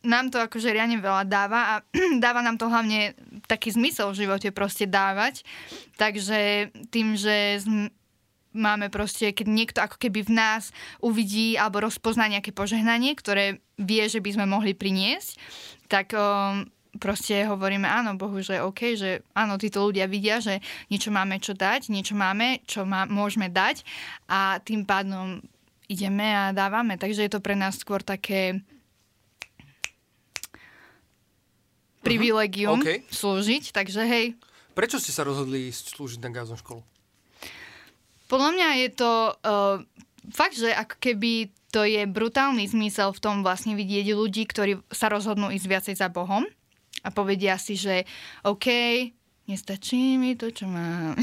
nám 0.06 0.30
to 0.30 0.38
akože 0.38 0.70
riadne 0.70 1.02
veľa 1.02 1.26
dáva 1.26 1.60
a 1.66 1.74
dáva 2.24 2.46
nám 2.46 2.62
to 2.62 2.70
hlavne 2.70 3.18
taký 3.50 3.74
zmysel 3.74 4.14
v 4.14 4.26
živote 4.26 4.50
proste 4.54 4.86
dávať. 4.86 5.42
Takže 5.98 6.70
tým, 6.94 7.18
že 7.18 7.66
máme 8.56 8.88
proste, 8.88 9.36
keď 9.36 9.48
niekto 9.52 9.80
ako 9.84 10.00
keby 10.00 10.26
v 10.26 10.32
nás 10.34 10.72
uvidí 11.04 11.60
alebo 11.60 11.84
rozpozná 11.84 12.32
nejaké 12.32 12.56
požehnanie, 12.56 13.14
ktoré 13.14 13.60
vie, 13.76 14.04
že 14.08 14.24
by 14.24 14.40
sme 14.40 14.46
mohli 14.48 14.72
priniesť, 14.72 15.36
tak 15.92 16.16
um, 16.16 16.64
proste 16.98 17.44
hovoríme 17.44 17.86
áno 17.86 18.16
Bohu, 18.16 18.40
že 18.40 18.64
OK, 18.64 18.96
že 18.96 19.22
áno, 19.36 19.60
títo 19.60 19.84
ľudia 19.84 20.08
vidia, 20.08 20.40
že 20.40 20.64
niečo 20.88 21.12
máme 21.12 21.38
čo 21.44 21.52
dať, 21.52 21.92
niečo 21.92 22.16
máme, 22.16 22.64
čo 22.64 22.88
má, 22.88 23.04
môžeme 23.04 23.52
dať 23.52 23.84
a 24.32 24.64
tým 24.64 24.88
pádom 24.88 25.44
ideme 25.92 26.26
a 26.26 26.56
dávame. 26.56 26.98
Takže 26.98 27.28
je 27.28 27.32
to 27.32 27.44
pre 27.44 27.54
nás 27.54 27.78
skôr 27.78 28.02
také 28.02 28.64
privilegium 32.06 32.80
uh-huh. 32.80 32.86
okay. 32.86 32.98
slúžiť, 33.10 33.74
takže 33.74 34.02
hej. 34.06 34.26
Prečo 34.78 35.02
ste 35.02 35.10
sa 35.10 35.26
rozhodli 35.26 35.72
slúžiť 35.74 36.22
na 36.22 36.30
gáznu 36.30 36.60
školu? 36.60 36.95
Podľa 38.26 38.50
mňa 38.58 38.70
je 38.82 38.90
to 38.94 39.12
uh, 39.32 39.78
fakt, 40.34 40.58
že 40.58 40.74
ako 40.74 40.96
keby 40.98 41.54
to 41.70 41.84
je 41.84 42.08
brutálny 42.08 42.66
zmysel 42.72 43.12
v 43.12 43.20
tom 43.22 43.36
vlastne 43.44 43.76
vidieť 43.76 44.16
ľudí, 44.16 44.48
ktorí 44.48 44.80
sa 44.90 45.12
rozhodnú 45.12 45.52
ísť 45.52 45.68
viacej 45.68 45.96
za 46.00 46.08
Bohom 46.08 46.48
a 47.04 47.10
povedia 47.12 47.60
si, 47.60 47.76
že 47.76 48.08
OK, 48.48 48.68
nestačí 49.52 50.16
mi 50.16 50.40
to, 50.40 50.50
čo 50.56 50.72
mám. 50.72 51.20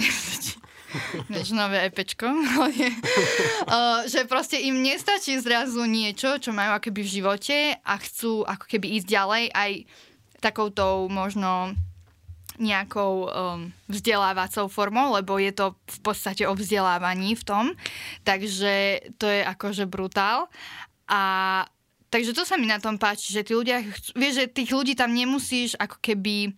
Vieš, 1.33 1.57
nové 1.59 1.88
epečko. 1.88 2.29
uh, 2.29 4.05
že 4.12 4.29
proste 4.29 4.61
im 4.61 4.85
nestačí 4.85 5.41
zrazu 5.41 5.88
niečo, 5.88 6.37
čo 6.37 6.53
majú 6.53 6.77
akoby 6.77 7.01
v 7.01 7.12
živote 7.23 7.59
a 7.81 7.95
chcú 7.97 8.45
ako 8.45 8.65
keby 8.69 9.01
ísť 9.01 9.09
ďalej 9.09 9.45
aj 9.57 9.73
takoutou 10.43 11.09
možno 11.09 11.73
nejakou 12.61 13.29
um, 13.29 13.73
vzdelávacou 13.88 14.69
formou, 14.69 15.12
lebo 15.17 15.41
je 15.41 15.53
to 15.53 15.77
v 15.88 16.01
podstate 16.01 16.45
o 16.45 16.53
vzdelávaní 16.53 17.37
v 17.37 17.45
tom. 17.45 17.65
Takže 18.25 19.01
to 19.17 19.29
je 19.29 19.41
akože 19.45 19.88
brutál. 19.88 20.49
A 21.09 21.23
takže 22.12 22.37
to 22.37 22.45
sa 22.45 22.61
mi 22.61 22.69
na 22.69 22.77
tom 22.77 23.01
páči, 23.01 23.33
že 23.33 23.45
tí 23.45 23.57
ľudia, 23.57 23.81
vieš, 24.12 24.45
že 24.45 24.53
tých 24.53 24.71
ľudí 24.73 24.93
tam 24.93 25.12
nemusíš 25.17 25.77
ako 25.81 25.97
keby 26.01 26.53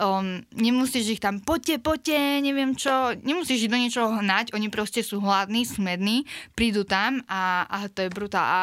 um, 0.00 0.40
nemusíš 0.56 1.18
ich 1.18 1.22
tam 1.22 1.42
poďte, 1.42 1.82
poďte, 1.82 2.40
neviem 2.40 2.72
čo, 2.72 3.12
nemusíš 3.20 3.68
ich 3.68 3.72
do 3.72 3.76
niečoho 3.76 4.08
hnať, 4.20 4.56
oni 4.56 4.72
proste 4.72 5.04
sú 5.04 5.20
hladní, 5.20 5.68
smední, 5.68 6.24
prídu 6.56 6.86
tam 6.86 7.20
a, 7.28 7.66
a 7.68 7.78
to 7.92 8.06
je 8.06 8.10
brutál. 8.12 8.44
A 8.44 8.60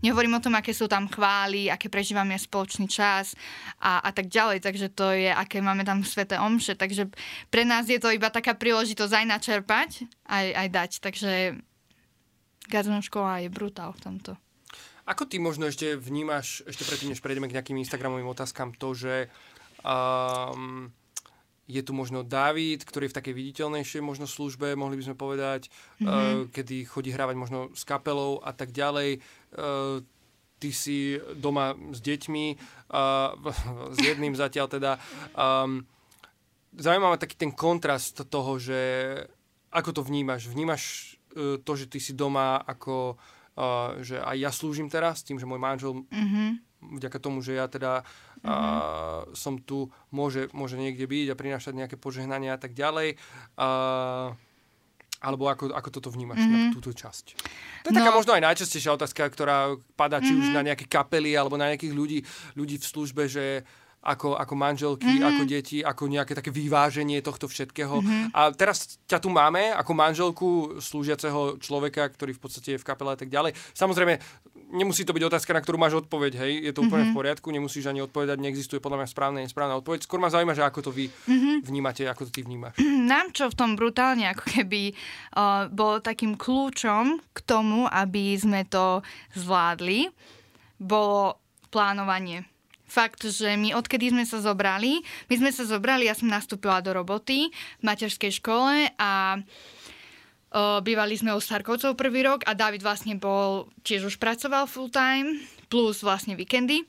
nehovorím 0.00 0.38
o 0.38 0.44
tom, 0.44 0.56
aké 0.56 0.72
sú 0.72 0.88
tam 0.88 1.10
chvály, 1.10 1.68
aké 1.68 1.92
prežívame 1.92 2.38
spoločný 2.38 2.88
čas 2.88 3.36
a, 3.82 4.00
a 4.00 4.10
tak 4.14 4.32
ďalej, 4.32 4.64
takže 4.64 4.86
to 4.94 5.12
je, 5.12 5.28
aké 5.28 5.60
máme 5.60 5.84
tam 5.84 6.00
sveté 6.06 6.38
omše, 6.38 6.78
takže 6.78 7.10
pre 7.52 7.66
nás 7.66 7.90
je 7.90 8.00
to 8.00 8.08
iba 8.08 8.32
taká 8.32 8.56
príležitosť 8.56 9.12
aj 9.12 9.26
načerpať, 9.28 9.90
aj, 10.30 10.46
aj 10.56 10.68
dať, 10.70 10.90
takže 11.02 11.32
Gazon 12.70 13.02
škola 13.02 13.42
je 13.42 13.48
brutál 13.50 13.92
v 13.92 14.00
tomto. 14.00 14.32
Ako 15.02 15.26
ty 15.26 15.42
možno 15.42 15.66
ešte 15.66 15.98
vnímaš, 15.98 16.62
ešte 16.62 16.86
predtým, 16.86 17.10
než 17.10 17.18
prejdeme 17.18 17.50
k 17.50 17.58
nejakým 17.58 17.74
Instagramovým 17.74 18.30
otázkam, 18.30 18.70
to, 18.70 18.94
že 18.94 19.26
Um, 19.82 20.90
je 21.70 21.82
tu 21.82 21.94
možno 21.94 22.26
David, 22.26 22.82
ktorý 22.82 23.06
je 23.08 23.12
v 23.14 23.18
takej 23.22 23.34
viditeľnejšej 23.34 24.02
možno 24.02 24.26
službe, 24.26 24.74
mohli 24.74 24.98
by 24.98 25.04
sme 25.10 25.16
povedať, 25.16 25.70
mm-hmm. 25.70 26.06
uh, 26.06 26.50
kedy 26.50 26.84
chodí 26.84 27.14
hrávať 27.14 27.36
možno 27.38 27.58
s 27.72 27.86
kapelou 27.86 28.42
a 28.42 28.50
tak 28.50 28.74
ďalej. 28.74 29.22
Uh, 29.54 30.02
ty 30.58 30.70
si 30.70 31.18
doma 31.38 31.74
s 31.74 31.98
deťmi, 32.02 32.46
uh, 32.54 33.34
s 33.96 33.98
jedným 33.98 34.34
zatiaľ 34.34 34.66
teda. 34.70 34.92
Um, 35.34 35.86
zaujímavý 36.74 37.18
taký 37.18 37.36
ten 37.38 37.52
kontrast 37.54 38.26
toho, 38.26 38.58
že 38.58 38.80
ako 39.72 39.90
to 39.96 40.02
vnímaš? 40.04 40.50
Vnímaš 40.50 40.82
uh, 41.34 41.58
to, 41.62 41.72
že 41.78 41.86
ty 41.88 41.98
si 42.02 42.12
doma 42.12 42.58
ako, 42.62 43.16
uh, 43.58 44.02
že 44.02 44.18
aj 44.18 44.36
ja 44.38 44.50
slúžim 44.50 44.90
teraz, 44.90 45.22
tým, 45.22 45.38
že 45.38 45.48
môj 45.48 45.62
manžel 45.62 46.04
mm-hmm 46.10 46.72
vďaka 46.82 47.18
tomu, 47.22 47.38
že 47.42 47.54
ja 47.54 47.70
teda 47.70 48.02
mm-hmm. 48.02 48.31
A, 48.42 48.56
mhm. 49.26 49.38
som 49.38 49.54
tu, 49.58 49.90
môže, 50.10 50.50
môže 50.50 50.74
niekde 50.74 51.06
byť 51.06 51.26
a 51.32 51.38
prinášať 51.38 51.72
nejaké 51.78 51.96
požehnania 51.96 52.58
a 52.58 52.60
tak 52.60 52.74
ďalej. 52.74 53.16
A, 53.58 53.68
alebo 55.22 55.46
ako, 55.46 55.70
ako 55.70 55.88
toto 55.94 56.10
vnímaš 56.10 56.42
mm-hmm. 56.42 56.50
na 56.50 56.68
mhm. 56.68 56.74
túto 56.74 56.90
časť? 56.90 57.24
To 57.86 57.88
je 57.88 57.94
no. 57.94 57.98
taká 58.02 58.10
možno 58.10 58.34
aj 58.34 58.42
najčastejšia 58.42 58.98
otázka, 58.98 59.22
ktorá 59.30 59.78
padá 59.94 60.18
či 60.18 60.34
mm-hmm. 60.34 60.42
už 60.42 60.46
mhm. 60.50 60.56
na 60.58 60.62
nejaké 60.66 60.84
kapely 60.90 61.38
alebo 61.38 61.54
na 61.54 61.70
nejakých 61.70 61.94
ľudí, 61.94 62.18
ľudí 62.58 62.82
v 62.82 62.86
službe, 62.90 63.30
že 63.30 63.62
ako, 64.02 64.34
ako 64.34 64.54
manželky, 64.58 65.06
mm-hmm. 65.06 65.30
ako 65.30 65.42
deti, 65.46 65.78
ako 65.78 66.10
nejaké 66.10 66.34
také 66.34 66.50
vyváženie 66.50 67.22
tohto 67.22 67.46
všetkého. 67.46 68.02
Mm-hmm. 68.02 68.34
A 68.34 68.50
teraz 68.50 68.98
ťa 69.06 69.22
tu 69.22 69.30
máme 69.30 69.70
ako 69.70 69.92
manželku 69.94 70.48
slúžiaceho 70.82 71.62
človeka, 71.62 72.10
ktorý 72.10 72.34
v 72.34 72.42
podstate 72.42 72.68
je 72.74 72.82
v 72.82 72.86
kapele 72.86 73.14
a 73.14 73.18
tak 73.18 73.30
ďalej. 73.30 73.54
Samozrejme, 73.78 74.18
nemusí 74.74 75.06
to 75.06 75.14
byť 75.14 75.24
otázka, 75.30 75.54
na 75.54 75.62
ktorú 75.62 75.78
máš 75.78 76.02
odpoveď, 76.02 76.32
hej, 76.42 76.52
je 76.66 76.72
to 76.74 76.82
úplne 76.82 77.06
mm-hmm. 77.06 77.14
v 77.14 77.18
poriadku, 77.22 77.46
nemusíš 77.54 77.86
ani 77.86 78.02
odpovedať, 78.02 78.42
neexistuje 78.42 78.82
podľa 78.82 79.06
mňa 79.06 79.08
správna 79.14 79.38
a 79.38 79.44
nesprávna 79.46 79.78
odpoveď. 79.78 80.02
Skôr 80.02 80.18
ma 80.18 80.34
zaujíma, 80.34 80.58
že 80.58 80.66
ako 80.66 80.80
to 80.82 80.90
vy 80.90 81.06
mm-hmm. 81.06 81.56
vnímate, 81.62 82.02
ako 82.10 82.26
to 82.26 82.34
ty 82.34 82.42
vnímaš. 82.42 82.74
Nám 83.12 83.30
čo 83.30 83.46
v 83.46 83.54
tom 83.54 83.78
brutálne 83.78 84.26
ako 84.26 84.50
keby 84.50 84.92
uh, 85.38 85.70
bolo 85.70 86.02
takým 86.02 86.34
kľúčom 86.34 87.22
k 87.30 87.38
tomu, 87.46 87.86
aby 87.86 88.34
sme 88.34 88.66
to 88.66 89.06
zvládli, 89.38 90.10
bolo 90.82 91.38
plánovanie 91.70 92.51
fakt, 92.92 93.24
že 93.24 93.56
my 93.56 93.72
odkedy 93.72 94.12
sme 94.12 94.28
sa 94.28 94.44
zobrali, 94.44 95.00
my 95.32 95.34
sme 95.40 95.48
sa 95.48 95.64
zobrali, 95.64 96.04
ja 96.04 96.12
som 96.12 96.28
nastúpila 96.28 96.84
do 96.84 96.92
roboty 96.92 97.48
v 97.80 97.82
materskej 97.82 98.36
škole 98.36 98.92
a 99.00 99.40
bývali 100.84 101.16
sme 101.16 101.32
u 101.32 101.40
Starkovcov 101.40 101.96
prvý 101.96 102.28
rok 102.28 102.44
a 102.44 102.52
David 102.52 102.84
vlastne 102.84 103.16
bol, 103.16 103.72
tiež 103.80 104.12
už 104.12 104.20
pracoval 104.20 104.68
full 104.68 104.92
time, 104.92 105.40
plus 105.72 106.04
vlastne 106.04 106.36
víkendy 106.36 106.84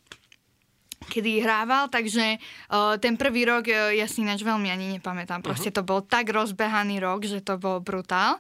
kedy 1.04 1.44
hrával, 1.44 1.92
takže 1.92 2.40
uh, 2.72 2.96
ten 2.96 3.20
prvý 3.20 3.44
rok 3.44 3.68
uh, 3.68 3.92
ja 3.92 4.08
si 4.08 4.24
ináč 4.24 4.40
veľmi 4.40 4.72
ani 4.72 4.88
nepamätám. 4.98 5.44
Proste 5.44 5.70
uh-huh. 5.70 5.84
to 5.84 5.88
bol 5.88 6.00
tak 6.00 6.32
rozbehaný 6.32 7.04
rok, 7.04 7.28
že 7.28 7.44
to 7.44 7.60
bol 7.60 7.84
brutál. 7.84 8.40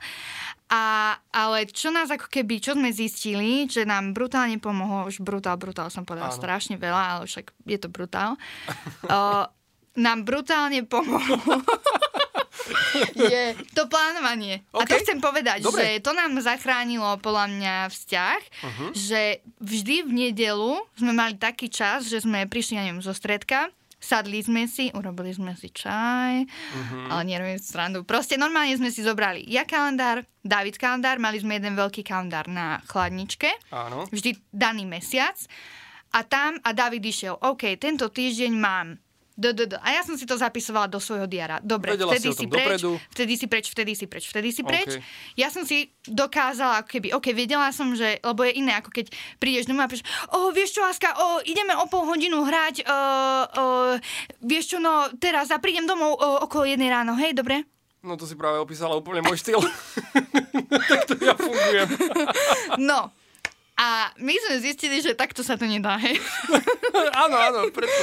A, 0.74 1.14
ale 1.30 1.70
čo 1.70 1.94
nás 1.94 2.10
ako 2.10 2.34
keby, 2.34 2.58
čo 2.58 2.74
sme 2.74 2.90
zistili, 2.90 3.70
že 3.70 3.86
nám 3.86 4.18
brutálne 4.18 4.58
pomohlo, 4.58 5.06
už 5.06 5.22
brutál, 5.22 5.54
brutál 5.62 5.94
som 5.94 6.02
povedala 6.02 6.34
Áno. 6.34 6.40
strašne 6.42 6.82
veľa, 6.82 7.04
ale 7.22 7.24
však 7.30 7.54
je 7.70 7.78
to 7.78 7.94
brutál. 7.94 8.42
uh, 9.06 9.46
nám 9.94 10.26
brutálne 10.26 10.82
pomohlo 10.82 11.62
je 13.14 13.44
to 13.76 13.90
plánovanie. 13.90 14.64
Okay. 14.72 14.84
A 14.86 14.90
to 14.90 14.96
chcem 15.04 15.20
povedať, 15.20 15.66
Dobre. 15.66 16.00
že 16.00 16.04
to 16.04 16.12
nám 16.16 16.38
zachránilo 16.40 17.20
podľa 17.20 17.46
mňa 17.52 17.76
vzťah, 17.92 18.40
uh-huh. 18.40 18.90
že 18.96 19.44
vždy 19.60 20.08
v 20.08 20.12
nedelu 20.12 20.74
sme 20.96 21.12
mali 21.12 21.36
taký 21.36 21.68
čas, 21.68 22.08
že 22.08 22.24
sme 22.24 22.48
prišli, 22.48 22.80
ja 22.80 22.84
neviem, 22.86 23.04
zo 23.04 23.14
stredka, 23.16 23.70
sadli 24.04 24.44
sme 24.44 24.68
si, 24.68 24.92
urobili 24.92 25.32
sme 25.32 25.56
si 25.56 25.72
čaj, 25.72 26.44
uh-huh. 26.44 27.16
ale 27.16 27.22
nerobím 27.24 27.56
strandu. 27.56 28.04
Proste 28.04 28.36
normálne 28.36 28.76
sme 28.76 28.92
si 28.92 29.00
zobrali 29.00 29.48
ja 29.48 29.63
kalendár, 29.63 30.28
David 30.44 30.76
kalendár, 30.76 31.24
mali 31.24 31.39
sme 31.39 31.56
jeden 31.56 31.80
veľký 31.80 32.04
kalendár 32.04 32.52
na 32.52 32.84
chladničke, 32.84 33.48
Áno. 33.72 34.04
vždy 34.12 34.36
daný 34.52 34.84
mesiac. 34.84 35.39
A 36.13 36.22
tam, 36.22 36.62
a 36.62 36.76
David 36.78 37.02
išiel, 37.02 37.39
OK, 37.42 37.74
tento 37.82 38.06
týždeň 38.12 38.54
mám 38.54 39.02
D, 39.34 39.50
d, 39.50 39.65
d. 39.65 39.74
A 39.82 39.98
ja 39.98 40.06
som 40.06 40.13
si 40.13 40.30
to 40.30 40.38
zapisovala 40.38 40.86
do 40.86 41.02
svojho 41.02 41.26
diara. 41.26 41.58
Dobre, 41.58 41.98
Vedela 41.98 42.13
vtedy 42.13 42.30
si, 42.30 42.46
si 42.46 42.46
preč, 42.46 42.78
dopredu. 42.78 42.91
vtedy 43.10 43.34
si 43.34 43.46
preč, 43.50 43.65
vtedy 43.74 43.91
si 43.98 44.06
preč, 44.06 44.24
vtedy 44.30 44.50
si 44.54 44.62
preč. 44.62 44.89
Okay. 45.02 45.41
Ja 45.41 45.50
som 45.50 45.65
si 45.65 45.89
dokázala, 46.06 46.86
ako 46.86 46.89
keby, 46.93 47.08
ok, 47.17 47.34
vedela 47.34 47.74
som, 47.74 47.98
že, 47.98 48.22
lebo 48.22 48.46
je 48.46 48.62
iné, 48.62 48.78
ako 48.78 48.93
keď 48.93 49.10
prídeš 49.41 49.65
domov 49.65 49.86
a 49.86 49.89
povieš, 49.89 50.06
o, 50.30 50.38
vieš 50.54 50.78
čo, 50.78 50.86
Láska, 50.86 51.17
o, 51.17 51.41
ideme 51.50 51.74
o 51.74 51.89
pol 51.89 52.06
hodinu 52.06 52.46
hrať, 52.46 52.86
o, 52.86 52.98
o, 53.58 53.63
vieš 54.46 54.76
čo, 54.76 54.78
no, 54.78 55.10
teraz 55.17 55.50
a 55.50 55.58
prídem 55.58 55.89
domov 55.89 56.13
o, 56.13 56.46
okolo 56.46 56.69
jednej 56.69 56.93
ráno, 56.93 57.17
hej, 57.17 57.34
dobre? 57.34 57.65
No 58.04 58.19
to 58.19 58.28
si 58.28 58.36
práve 58.36 58.60
opísala 58.60 59.00
úplne 59.00 59.24
môj 59.24 59.39
štýl. 59.39 59.63
tak 60.91 61.08
to 61.08 61.15
ja 61.24 61.34
fungujem. 61.39 61.88
no, 62.78 63.15
a 63.74 64.14
my 64.22 64.34
sme 64.38 64.62
zistili, 64.62 65.02
že 65.02 65.18
takto 65.18 65.42
sa 65.42 65.58
to 65.58 65.66
nedá, 65.66 65.98
hej. 65.98 66.14
áno, 67.26 67.38
áno, 67.42 67.60
preto. 67.74 68.02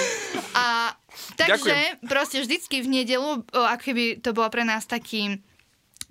A 0.58 0.98
takže 1.38 1.70
Ďakujem. 1.70 2.10
proste 2.10 2.38
vždycky 2.42 2.76
v 2.82 2.88
nedelu, 2.90 3.46
ako 3.54 3.82
keby 3.82 4.18
to 4.18 4.34
bolo 4.34 4.50
pre 4.50 4.66
nás 4.66 4.90
taký, 4.90 5.38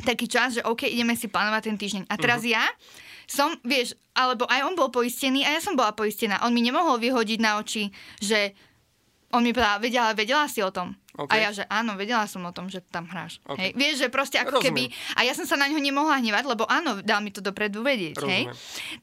taký 0.07 0.31
čas, 0.31 0.55
že 0.55 0.61
OK, 0.63 0.87
ideme 0.87 1.11
si 1.19 1.27
plánovať 1.27 1.61
ten 1.67 1.77
týždeň. 1.77 2.03
A 2.07 2.15
teraz 2.15 2.47
uh-huh. 2.47 2.55
ja 2.55 2.63
som, 3.27 3.51
vieš, 3.67 3.99
alebo 4.15 4.47
aj 4.47 4.63
on 4.63 4.73
bol 4.79 4.89
poistený 4.89 5.43
a 5.43 5.53
ja 5.53 5.61
som 5.61 5.75
bola 5.75 5.91
poistená. 5.91 6.39
On 6.47 6.55
mi 6.55 6.63
nemohol 6.63 6.95
vyhodiť 6.97 7.39
na 7.43 7.59
oči, 7.59 7.91
že 8.23 8.55
on 9.29 9.45
mi 9.45 9.53
povedal, 9.53 9.77
vedela, 9.83 10.15
vedela 10.17 10.45
si 10.49 10.63
o 10.63 10.71
tom. 10.73 10.97
OK. 11.19 11.31
A 11.31 11.35
ja, 11.35 11.49
že 11.51 11.63
áno, 11.67 11.99
vedela 11.99 12.23
som 12.25 12.39
o 12.47 12.51
tom, 12.55 12.71
že 12.71 12.79
tam 12.79 13.03
hráš. 13.11 13.43
OK. 13.43 13.59
Hej. 13.59 13.71
Vieš, 13.75 13.95
že 13.99 14.07
proste 14.07 14.37
ako 14.39 14.63
Rozumiem. 14.63 14.87
keby... 14.87 15.17
A 15.19 15.27
ja 15.27 15.33
som 15.35 15.43
sa 15.43 15.59
na 15.59 15.67
ňo 15.67 15.79
nemohla 15.83 16.23
hnevať, 16.23 16.43
lebo 16.47 16.63
áno, 16.69 17.03
dal 17.03 17.19
mi 17.19 17.35
to 17.35 17.43
dopredu 17.43 17.83
vedieť. 17.83 18.15
Hej. 18.23 18.43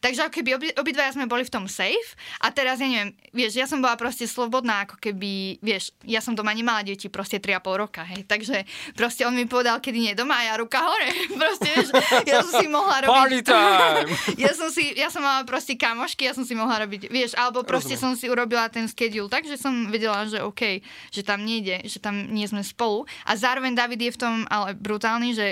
Takže 0.00 0.20
ako 0.26 0.33
keby 0.40 0.50
obi, 0.57 0.68
obidvaja 0.72 1.12
sme 1.12 1.29
boli 1.29 1.44
v 1.44 1.52
tom 1.52 1.68
safe 1.68 2.16
a 2.40 2.48
teraz, 2.48 2.81
ja 2.81 2.88
neviem, 2.88 3.12
vieš, 3.37 3.61
ja 3.61 3.68
som 3.68 3.85
bola 3.85 4.00
proste 4.00 4.24
slobodná, 4.24 4.88
ako 4.88 4.96
keby, 4.96 5.61
vieš, 5.61 5.92
ja 6.09 6.24
som 6.24 6.33
doma 6.33 6.57
nemala 6.57 6.81
deti 6.81 7.12
proste 7.12 7.37
3,5 7.37 7.83
roka, 7.83 8.02
hej. 8.09 8.24
Takže 8.24 8.64
proste 8.96 9.29
on 9.29 9.37
mi 9.37 9.44
povedal, 9.44 9.79
kedy 9.85 9.98
nie 10.00 10.14
doma 10.16 10.40
a 10.40 10.42
ja 10.48 10.55
ruka 10.57 10.81
hore. 10.81 11.12
proste, 11.40 11.68
vieš, 11.76 11.88
ja 12.24 12.40
som 12.40 12.52
si 12.57 12.66
mohla 12.70 13.05
robiť... 13.05 13.12
Party 13.12 13.40
time! 13.44 14.09
ja 14.44 14.52
som 14.57 14.68
si, 14.72 14.96
ja 14.96 15.09
som 15.12 15.20
mala 15.20 15.44
proste 15.44 15.76
kamošky, 15.76 16.24
ja 16.24 16.33
som 16.33 16.48
si 16.48 16.57
mohla 16.57 16.88
robiť, 16.88 17.12
vieš, 17.12 17.37
alebo 17.37 17.66
proste 17.66 17.98
Rozumiem. 17.98 18.02
som 18.02 18.12
si 18.16 18.26
urobila 18.33 18.70
ten 18.72 18.88
schedule 18.88 19.29
tak, 19.29 19.44
že 19.44 19.59
som 19.59 19.90
vedela, 19.90 20.24
že 20.24 20.40
OK, 20.40 20.81
že 21.11 21.22
tam 21.26 21.42
nejde, 21.42 21.85
že 21.85 21.98
tam 22.07 22.31
nie 22.31 22.47
sme 22.47 22.62
spolu. 22.62 23.03
A 23.27 23.35
zároveň 23.35 23.75
David 23.75 24.01
je 24.07 24.14
v 24.14 24.21
tom 24.23 24.35
ale 24.47 24.79
brutálny, 24.79 25.35
že, 25.35 25.49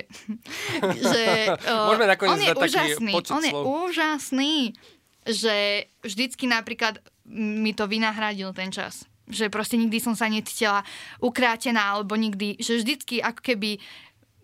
že 1.11 1.25
uh, 1.71 1.91
Môžeme 1.91 2.07
on 2.31 2.41
je 2.41 2.53
úžasný, 2.55 3.13
on 3.19 3.43
je 3.43 3.53
slov. 3.53 3.65
úžasný, 3.91 4.55
že 5.27 5.89
vždycky 6.07 6.47
napríklad 6.47 7.03
mi 7.27 7.75
to 7.75 7.91
vynahradil 7.91 8.55
ten 8.55 8.71
čas. 8.71 9.03
Že 9.25 9.49
proste 9.49 9.81
nikdy 9.81 9.99
som 9.99 10.13
sa 10.13 10.29
necítila 10.29 10.85
ukrátená, 11.19 11.97
alebo 11.97 12.15
nikdy, 12.15 12.61
že 12.61 12.77
vždycky 12.79 13.25
ako 13.25 13.41
keby 13.41 13.81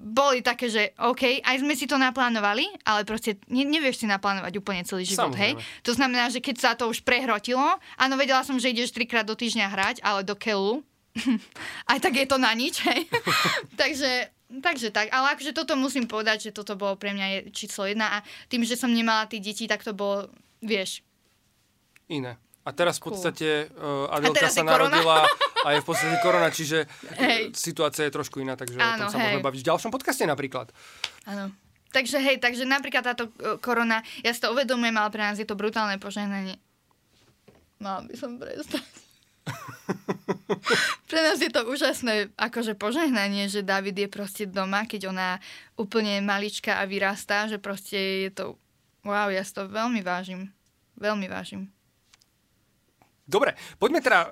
boli 0.01 0.41
také, 0.41 0.73
že 0.73 0.97
OK, 0.97 1.45
aj 1.45 1.61
sme 1.61 1.77
si 1.77 1.85
to 1.85 2.01
naplánovali, 2.01 2.65
ale 2.89 3.05
proste 3.05 3.37
ne, 3.53 3.69
nevieš 3.69 4.01
si 4.01 4.07
naplánovať 4.09 4.57
úplne 4.57 4.81
celý 4.89 5.05
život, 5.05 5.37
hej? 5.37 5.53
Samozrejme. 5.61 5.85
To 5.85 5.93
znamená, 5.93 6.25
že 6.33 6.41
keď 6.41 6.57
sa 6.57 6.73
to 6.73 6.89
už 6.89 7.05
prehrotilo, 7.05 7.77
áno, 8.01 8.15
vedela 8.17 8.41
som, 8.41 8.57
že 8.57 8.73
ideš 8.73 8.97
trikrát 8.97 9.29
do 9.29 9.37
týždňa 9.37 9.67
hrať, 9.69 9.97
ale 10.01 10.25
do 10.25 10.33
keľu, 10.33 10.81
aj 11.91 11.99
tak 11.99 12.15
je 12.17 12.27
to 12.27 12.39
na 12.39 12.55
nič, 12.55 12.87
hej? 12.87 13.07
takže, 13.81 14.31
takže 14.63 14.89
tak, 14.95 15.11
ale 15.11 15.35
akože 15.35 15.51
toto 15.51 15.75
musím 15.75 16.07
povedať, 16.07 16.51
že 16.51 16.57
toto 16.57 16.79
bolo 16.79 16.95
pre 16.95 17.11
mňa 17.11 17.27
je 17.27 17.39
číslo 17.51 17.87
jedna 17.87 18.19
a 18.21 18.27
tým, 18.47 18.63
že 18.63 18.79
som 18.79 18.91
nemala 18.91 19.27
tí 19.27 19.43
deti, 19.43 19.67
tak 19.67 19.83
to 19.83 19.91
bolo, 19.91 20.31
vieš, 20.63 21.03
Iné. 22.11 22.35
A 22.67 22.77
teraz 22.77 23.01
v 23.01 23.09
podstate 23.09 23.71
uh, 23.73 24.11
Adelka 24.13 24.51
sa 24.51 24.67
narodila 24.67 25.25
a 25.65 25.69
je 25.73 25.81
v 25.81 25.87
podstate 25.87 26.17
korona, 26.21 26.53
čiže 26.53 26.85
Hej. 27.17 27.55
uh, 27.55 27.57
situácia 27.57 28.05
je 28.05 28.13
trošku 28.13 28.43
iná, 28.43 28.59
takže 28.59 28.77
o 28.77 28.83
Áno, 28.83 29.07
tom 29.07 29.15
sa 29.15 29.17
hej. 29.17 29.25
môžeme 29.33 29.47
baviť 29.47 29.61
v 29.65 29.69
ďalšom 29.71 29.91
podcaste 29.95 30.27
napríklad. 30.29 30.69
Áno. 31.25 31.55
Takže 31.91 32.23
hej, 32.23 32.39
takže 32.39 32.63
napríklad 32.71 33.03
táto 33.03 33.35
e, 33.43 33.59
korona, 33.59 34.07
ja 34.23 34.31
si 34.31 34.39
to 34.39 34.55
uvedomujem, 34.55 34.95
ale 34.95 35.11
pre 35.11 35.27
nás 35.27 35.43
je 35.43 35.49
to 35.49 35.59
brutálne 35.59 35.99
požehnanie. 35.99 36.55
Mala 37.83 38.07
by 38.07 38.15
som 38.15 38.39
prestať. 38.39 38.87
pre 41.11 41.21
nás 41.21 41.39
je 41.39 41.51
to 41.51 41.67
úžasné 41.67 42.31
akože 42.35 42.75
požehnanie, 42.75 43.47
že 43.47 43.67
David 43.67 43.97
je 43.97 44.09
proste 44.09 44.45
doma, 44.47 44.87
keď 44.87 45.11
ona 45.11 45.29
úplne 45.75 46.21
malička 46.23 46.79
a 46.79 46.87
vyrastá, 46.87 47.47
že 47.47 47.59
proste 47.59 48.29
je 48.29 48.31
to... 48.31 48.45
Wow, 49.03 49.33
ja 49.33 49.41
si 49.41 49.53
to 49.57 49.65
veľmi 49.67 50.05
vážim. 50.05 50.53
Veľmi 51.01 51.27
vážim. 51.27 51.73
Dobre, 53.25 53.57
poďme 53.79 54.05
teda 54.05 54.29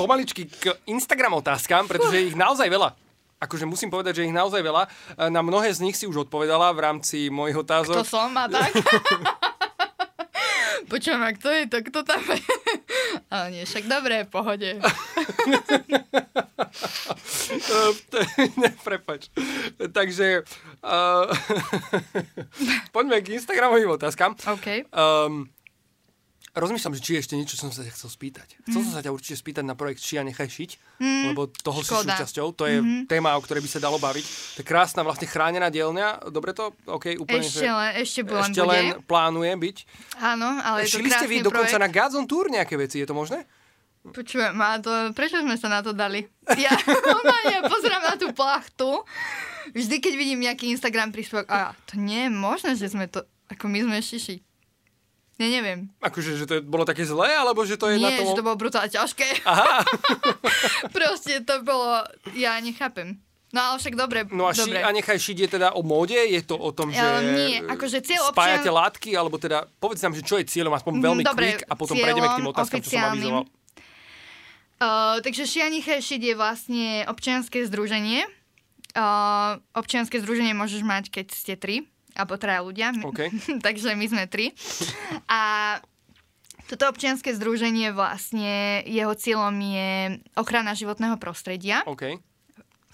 pomaličky 0.00 0.48
k 0.48 0.72
Instagram 0.88 1.36
otázkam, 1.36 1.84
pretože 1.84 2.16
je 2.16 2.28
ich 2.32 2.38
naozaj 2.38 2.70
veľa. 2.70 2.96
Akože 3.40 3.64
musím 3.64 3.88
povedať, 3.88 4.20
že 4.20 4.28
ich 4.28 4.36
naozaj 4.36 4.60
veľa. 4.60 4.84
Na 5.32 5.40
mnohé 5.40 5.72
z 5.72 5.80
nich 5.80 5.96
si 5.96 6.04
už 6.04 6.28
odpovedala 6.28 6.72
v 6.76 6.80
rámci 6.84 7.32
mojich 7.32 7.56
To 7.56 7.64
otázok. 7.64 8.04
som 8.04 8.32
a 8.36 8.44
tak. 8.48 8.72
Počujem, 10.90 11.22
a 11.22 11.30
kto 11.30 11.48
je 11.54 11.64
to? 11.70 11.78
Kto 11.86 12.02
tam 12.02 12.18
je? 12.18 12.42
Ale 13.32 13.46
nie, 13.54 13.62
však 13.62 13.86
dobre, 13.86 14.26
v 14.26 14.30
pohode. 14.34 14.70
Prepač. 18.86 19.30
Takže 19.78 20.42
uh, 20.82 21.30
poďme 22.90 23.22
k 23.22 23.38
Instagramovým 23.38 23.94
otázkam. 23.94 24.34
OK. 24.34 24.90
Um, 24.90 25.46
rozmýšľam, 26.54 26.94
že 26.98 27.02
či 27.02 27.12
ešte 27.18 27.38
niečo, 27.38 27.54
čo 27.54 27.68
som 27.68 27.70
sa 27.70 27.86
chcel 27.86 28.10
spýtať. 28.10 28.58
Chcel 28.66 28.80
som 28.82 28.92
sa 28.98 29.02
ťa 29.02 29.14
určite 29.14 29.38
spýtať 29.38 29.62
na 29.62 29.78
projekt 29.78 30.02
Či 30.02 30.18
a 30.18 30.26
nechaj 30.26 30.50
šiť, 30.50 30.70
lebo 31.30 31.46
toho 31.46 31.80
si 31.82 31.94
škoda. 31.94 32.18
súčasťou. 32.18 32.46
To 32.58 32.64
je 32.66 32.76
téma, 33.06 33.38
o 33.38 33.42
ktorej 33.42 33.62
by 33.62 33.70
sa 33.70 33.78
dalo 33.78 34.02
baviť. 34.02 34.24
To 34.58 34.58
je 34.62 34.66
krásna 34.66 35.06
vlastne 35.06 35.30
chránená 35.30 35.70
dielňa. 35.70 36.32
Dobre 36.34 36.50
to? 36.50 36.74
OK, 36.90 37.14
úplne. 37.22 37.46
Ešte 37.46 37.66
že... 37.66 37.70
len, 37.70 37.90
ešte 38.02 38.20
len 38.26 38.50
ešte 38.50 38.62
bude. 38.62 38.70
len 38.70 38.86
plánuje 39.06 39.52
byť. 39.54 39.76
Áno, 40.18 40.48
ale 40.58 40.84
je 40.84 40.86
to 40.90 40.98
Šili 40.98 41.10
ste 41.14 41.26
vy 41.30 41.36
krásny 41.38 41.46
dokonca 41.46 41.76
projekt. 41.78 41.84
na 41.86 41.88
Gods 41.94 42.14
on 42.18 42.26
Tour 42.26 42.46
nejaké 42.50 42.74
veci, 42.74 42.98
je 42.98 43.06
to 43.06 43.14
možné? 43.14 43.46
Počujem, 44.00 44.56
a 44.56 44.80
to, 44.80 45.12
prečo 45.12 45.36
sme 45.44 45.60
sa 45.60 45.68
na 45.68 45.84
to 45.84 45.92
dali? 45.92 46.24
Ja, 46.56 46.72
normálne 47.12 47.68
pozerám 47.68 48.02
na 48.10 48.14
tú 48.16 48.32
plachtu. 48.32 49.04
Vždy, 49.76 50.00
keď 50.00 50.12
vidím 50.16 50.40
nejaký 50.42 50.72
Instagram 50.72 51.12
príspevok, 51.12 51.46
a 51.52 51.76
to 51.84 52.00
nie 52.00 52.26
je 52.26 52.30
možné, 52.32 52.74
že 52.80 52.90
sme 52.90 53.06
to, 53.06 53.22
ako 53.52 53.68
my 53.68 53.84
sme 53.84 54.00
šiši. 54.00 54.49
Ja 55.40 55.48
neviem. 55.48 55.88
Akože, 56.04 56.36
že 56.36 56.44
to 56.44 56.52
je, 56.56 56.60
bolo 56.60 56.84
také 56.84 57.08
zlé, 57.08 57.32
alebo 57.32 57.64
že 57.64 57.80
to 57.80 57.88
je 57.88 57.96
na 57.96 58.12
Nie, 58.12 58.20
tom... 58.20 58.28
že 58.28 58.36
to 58.36 58.44
bolo 58.44 58.60
brutálne 58.60 58.92
ťažké. 58.92 59.48
Aha, 59.48 59.88
Proste 60.96 61.40
to 61.40 61.64
bolo, 61.64 62.04
ja 62.36 62.60
nechápem. 62.60 63.16
No 63.50 63.58
ale 63.58 63.82
však 63.82 63.94
dobre, 63.98 64.28
no 64.30 64.46
a, 64.46 64.54
ši, 64.54 64.68
dobre. 64.68 64.84
a 64.84 64.88
nechaj 64.94 65.18
šiť 65.18 65.38
je 65.42 65.48
teda 65.58 65.68
o 65.74 65.82
móde? 65.82 66.14
Je 66.14 66.38
to 66.44 66.54
o 66.54 66.70
tom, 66.70 66.94
že 66.94 67.02
Ale 67.02 67.34
nie, 67.34 67.58
akože 67.66 67.98
cieľ 68.04 68.30
spájate 68.30 68.70
látky, 68.70 69.16
alebo 69.16 69.42
teda 69.42 69.66
povedz 69.82 70.04
nám, 70.06 70.14
že 70.14 70.22
čo 70.22 70.38
je 70.38 70.46
cieľom, 70.46 70.70
aspoň 70.76 71.02
veľmi 71.02 71.22
Dobre, 71.26 71.58
quick 71.58 71.66
a 71.66 71.74
potom 71.74 71.98
prejdeme 71.98 72.30
k 72.30 72.36
tým 72.38 72.50
otázkam, 72.52 72.78
čo 72.78 72.90
som 72.94 73.10
avizoval. 73.10 73.42
Uh, 74.80 75.18
takže 75.24 75.44
Šianiche 75.50 75.98
Šit 75.98 76.22
je 76.22 76.36
vlastne 76.38 77.04
občianske 77.10 77.64
združenie. 77.66 78.28
Uh, 78.94 79.58
občianske 79.74 80.22
združenie 80.22 80.54
môžeš 80.54 80.86
mať, 80.86 81.10
keď 81.10 81.26
ste 81.34 81.52
tri, 81.58 81.90
alebo 82.20 82.36
traja 82.36 82.60
ľudia. 82.60 82.92
OK. 83.00 83.32
takže 83.66 83.96
my 83.96 84.06
sme 84.06 84.24
tri. 84.28 84.52
A 85.26 85.80
toto 86.70 86.86
občianske 86.86 87.34
združenie 87.34 87.90
vlastne, 87.90 88.86
jeho 88.86 89.10
cieľom 89.18 89.50
je 89.58 89.90
ochrana 90.38 90.78
životného 90.78 91.18
prostredia 91.18 91.82
OK. 91.82 92.22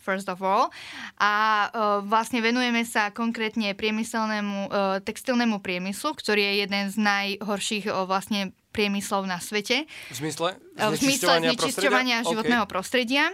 first 0.00 0.32
of 0.32 0.40
all. 0.40 0.72
A 1.20 1.32
uh, 1.68 2.00
vlastne 2.00 2.40
venujeme 2.40 2.88
sa 2.88 3.12
konkrétne 3.12 3.76
priemyselnému, 3.76 4.72
uh, 4.72 4.96
textilnému 5.04 5.60
priemyslu, 5.60 6.16
ktorý 6.16 6.40
je 6.40 6.54
jeden 6.64 6.84
z 6.88 6.96
najhorších 6.96 7.92
uh, 7.92 8.08
vlastne 8.08 8.56
priemyslov 8.72 9.28
na 9.28 9.40
svete. 9.40 9.84
V 10.12 10.16
zmysle? 10.24 10.56
V 10.76 10.96
zmysle 11.00 11.40
Znečisťovania 11.44 12.20
prostredia? 12.20 12.32
životného 12.32 12.64
OK. 12.64 12.72
prostredia. 12.72 13.24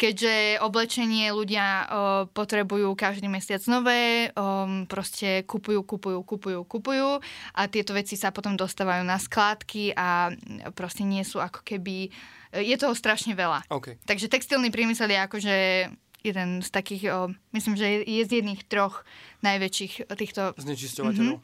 Keďže 0.00 0.64
oblečenie 0.64 1.28
ľudia 1.28 1.66
uh, 1.84 1.84
potrebujú 2.32 2.96
každý 2.96 3.28
mesiac 3.28 3.60
nové, 3.68 4.32
um, 4.32 4.88
proste 4.88 5.44
kupujú, 5.44 5.84
kupujú, 5.84 6.24
kupujú, 6.24 6.60
kupujú 6.64 7.20
a 7.52 7.60
tieto 7.68 7.92
veci 7.92 8.16
sa 8.16 8.32
potom 8.32 8.56
dostávajú 8.56 9.04
na 9.04 9.20
skládky 9.20 9.92
a 9.92 10.32
proste 10.72 11.04
nie 11.04 11.20
sú 11.20 11.36
ako 11.36 11.60
keby... 11.60 12.08
Je 12.56 12.74
toho 12.80 12.96
strašne 12.96 13.36
veľa. 13.36 13.68
OK. 13.68 14.00
Takže 14.08 14.32
textilný 14.32 14.72
priemysel 14.72 15.12
je 15.12 15.20
akože 15.20 15.54
jeden 16.24 16.48
z 16.64 16.68
takých, 16.72 17.02
o, 17.12 17.20
myslím, 17.52 17.76
že 17.76 17.86
je, 18.04 18.24
z 18.24 18.40
jedných 18.40 18.64
troch 18.68 19.04
najväčších 19.44 20.08
týchto... 20.16 20.56
Znečisťovateľov. 20.56 21.40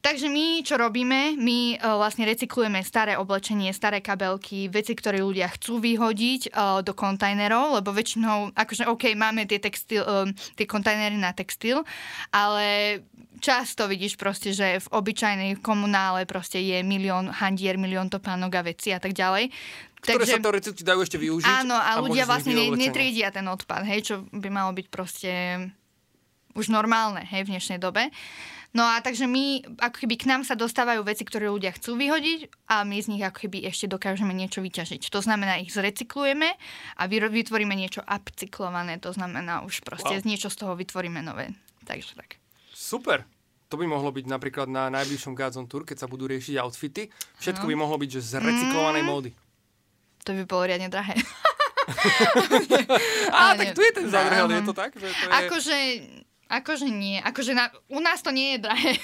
Takže 0.00 0.32
my, 0.32 0.64
čo 0.64 0.80
robíme, 0.80 1.36
my 1.36 1.76
o, 1.76 2.00
vlastne 2.00 2.24
recyklujeme 2.24 2.80
staré 2.80 3.20
oblečenie, 3.20 3.68
staré 3.76 4.00
kabelky, 4.00 4.72
veci, 4.72 4.96
ktoré 4.96 5.20
ľudia 5.20 5.52
chcú 5.52 5.76
vyhodiť 5.76 6.56
o, 6.56 6.80
do 6.80 6.96
kontajnerov, 6.96 7.76
lebo 7.76 7.92
väčšinou, 7.92 8.56
akože 8.56 8.88
OK, 8.88 9.12
máme 9.12 9.44
tie, 9.44 9.60
textil, 9.60 10.00
o, 10.00 10.24
tie 10.56 10.64
kontajnery 10.64 11.20
na 11.20 11.36
textil, 11.36 11.84
ale 12.32 13.00
často 13.44 13.84
vidíš 13.84 14.16
proste, 14.16 14.56
že 14.56 14.80
v 14.80 14.88
obyčajnej 14.88 15.60
komunále 15.60 16.24
proste 16.24 16.64
je 16.64 16.80
milión 16.80 17.28
handier, 17.28 17.76
milión 17.76 18.08
topánok 18.08 18.56
a 18.56 18.62
veci 18.64 18.96
a 18.96 19.00
tak 19.04 19.12
ďalej. 19.12 19.52
Ktoré 20.00 20.24
sa 20.24 20.40
teoreticky 20.40 20.80
dajú 20.80 21.04
ešte 21.04 21.20
využiť. 21.20 21.44
Áno, 21.44 21.76
a, 21.76 22.00
ľudia 22.00 22.24
z 22.24 22.24
nich 22.24 22.32
vlastne 22.32 22.54
netriedia 22.72 23.28
ten 23.28 23.44
odpad, 23.44 23.84
hej, 23.84 24.00
čo 24.00 24.14
by 24.32 24.48
malo 24.48 24.72
byť 24.72 24.86
proste 24.88 25.32
už 26.56 26.72
normálne, 26.72 27.20
hej, 27.28 27.44
v 27.44 27.52
dnešnej 27.52 27.76
dobe. 27.76 28.08
No 28.70 28.86
a 28.86 29.02
takže 29.02 29.26
my, 29.26 29.66
ako 29.82 30.06
keby 30.06 30.14
k 30.14 30.30
nám 30.30 30.46
sa 30.46 30.54
dostávajú 30.54 31.02
veci, 31.02 31.26
ktoré 31.26 31.50
ľudia 31.50 31.74
chcú 31.74 31.98
vyhodiť 31.98 32.70
a 32.70 32.86
my 32.86 33.02
z 33.02 33.10
nich 33.10 33.20
ako 33.20 33.44
keby 33.44 33.66
ešte 33.66 33.90
dokážeme 33.90 34.30
niečo 34.30 34.62
vyťažiť. 34.62 35.10
To 35.10 35.18
znamená, 35.18 35.58
ich 35.58 35.74
zrecyklujeme 35.74 36.54
a 36.94 37.02
vytvoríme 37.10 37.74
niečo 37.74 37.98
upcyklované, 38.06 39.02
to 39.02 39.10
znamená 39.10 39.66
už 39.66 39.82
proste 39.82 40.14
Wow. 40.14 40.22
z 40.22 40.24
niečo 40.24 40.48
z 40.54 40.56
toho 40.62 40.78
vytvoríme 40.78 41.18
nové. 41.18 41.50
Takže 41.82 42.14
tak. 42.14 42.38
Super. 42.70 43.26
To 43.70 43.74
by 43.74 43.86
mohlo 43.86 44.10
byť 44.10 44.26
napríklad 44.26 44.66
na 44.66 44.86
najbližšom 44.88 45.34
Gods 45.34 45.58
on 45.58 45.66
Tour, 45.66 45.82
keď 45.82 46.02
sa 46.02 46.06
budú 46.06 46.26
riešiť 46.26 46.58
outfity. 46.58 47.10
Všetko 47.38 47.66
by 47.66 47.74
mohlo 47.74 47.98
byť, 47.98 48.10
že 48.10 48.20
z 48.22 48.32
recyklovanej 48.38 49.02
Mm. 49.02 49.10
módy. 49.10 49.30
To 50.22 50.30
by 50.30 50.42
bolo 50.46 50.62
riadne 50.66 50.86
drahé. 50.86 51.18
Á, 53.34 53.56
tak 53.56 53.74
tu 53.74 53.82
je 53.82 53.92
ten 53.92 54.06
závrhel, 54.06 54.46
je 54.46 54.62
to 54.62 54.74
tak? 54.74 54.94
Že 54.94 55.08
to 55.10 55.24
je... 55.26 55.32
Akože, 55.32 55.76
akože 56.50 56.90
nie. 56.90 57.22
Akože 57.22 57.54
na, 57.54 57.70
u 57.86 58.02
nás 58.02 58.18
to 58.26 58.34
nie 58.34 58.58
je 58.58 58.66
drahé. 58.66 58.98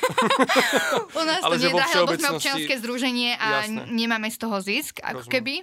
u 1.21 1.23
nás 1.23 1.41
Ale 1.47 1.55
to 1.55 1.63
nie 1.63 1.71
je 1.71 1.79
drahé, 1.79 1.95
lebo 2.03 2.19
sme 2.19 2.31
občianske 2.35 2.75
združenie 2.83 3.39
a 3.39 3.63
Jasné. 3.63 3.87
nemáme 3.95 4.27
z 4.35 4.39
toho 4.43 4.59
zisk, 4.59 4.99
ako 4.99 5.23
Rozumiem. 5.23 5.35
keby. 5.39 5.55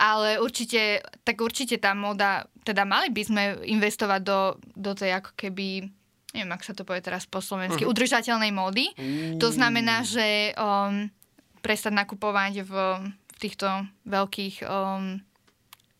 ale 0.00 0.40
určite, 0.40 1.04
tak 1.22 1.38
určite 1.44 1.76
tá 1.78 1.92
moda, 1.92 2.48
teda 2.64 2.82
mali 2.88 3.12
by 3.12 3.22
sme 3.22 3.42
investovať 3.62 4.20
do, 4.24 4.40
do 4.74 4.96
tej 4.96 5.20
ako 5.20 5.36
keby 5.36 5.86
neviem, 6.32 6.52
ak 6.56 6.64
sa 6.64 6.72
to 6.72 6.88
povie 6.88 7.04
teraz 7.04 7.28
po 7.28 7.44
slovensky, 7.44 7.84
uh-huh. 7.84 7.92
udržateľnej 7.92 8.56
módy. 8.56 8.88
Uh. 8.96 9.36
To 9.36 9.52
znamená, 9.52 10.00
že 10.00 10.56
um, 10.56 11.12
prestať 11.60 11.92
nakupovať 11.92 12.64
v, 12.64 12.72
v 13.12 13.36
týchto 13.36 13.68
veľkých 14.08 14.64
um, 14.64 15.20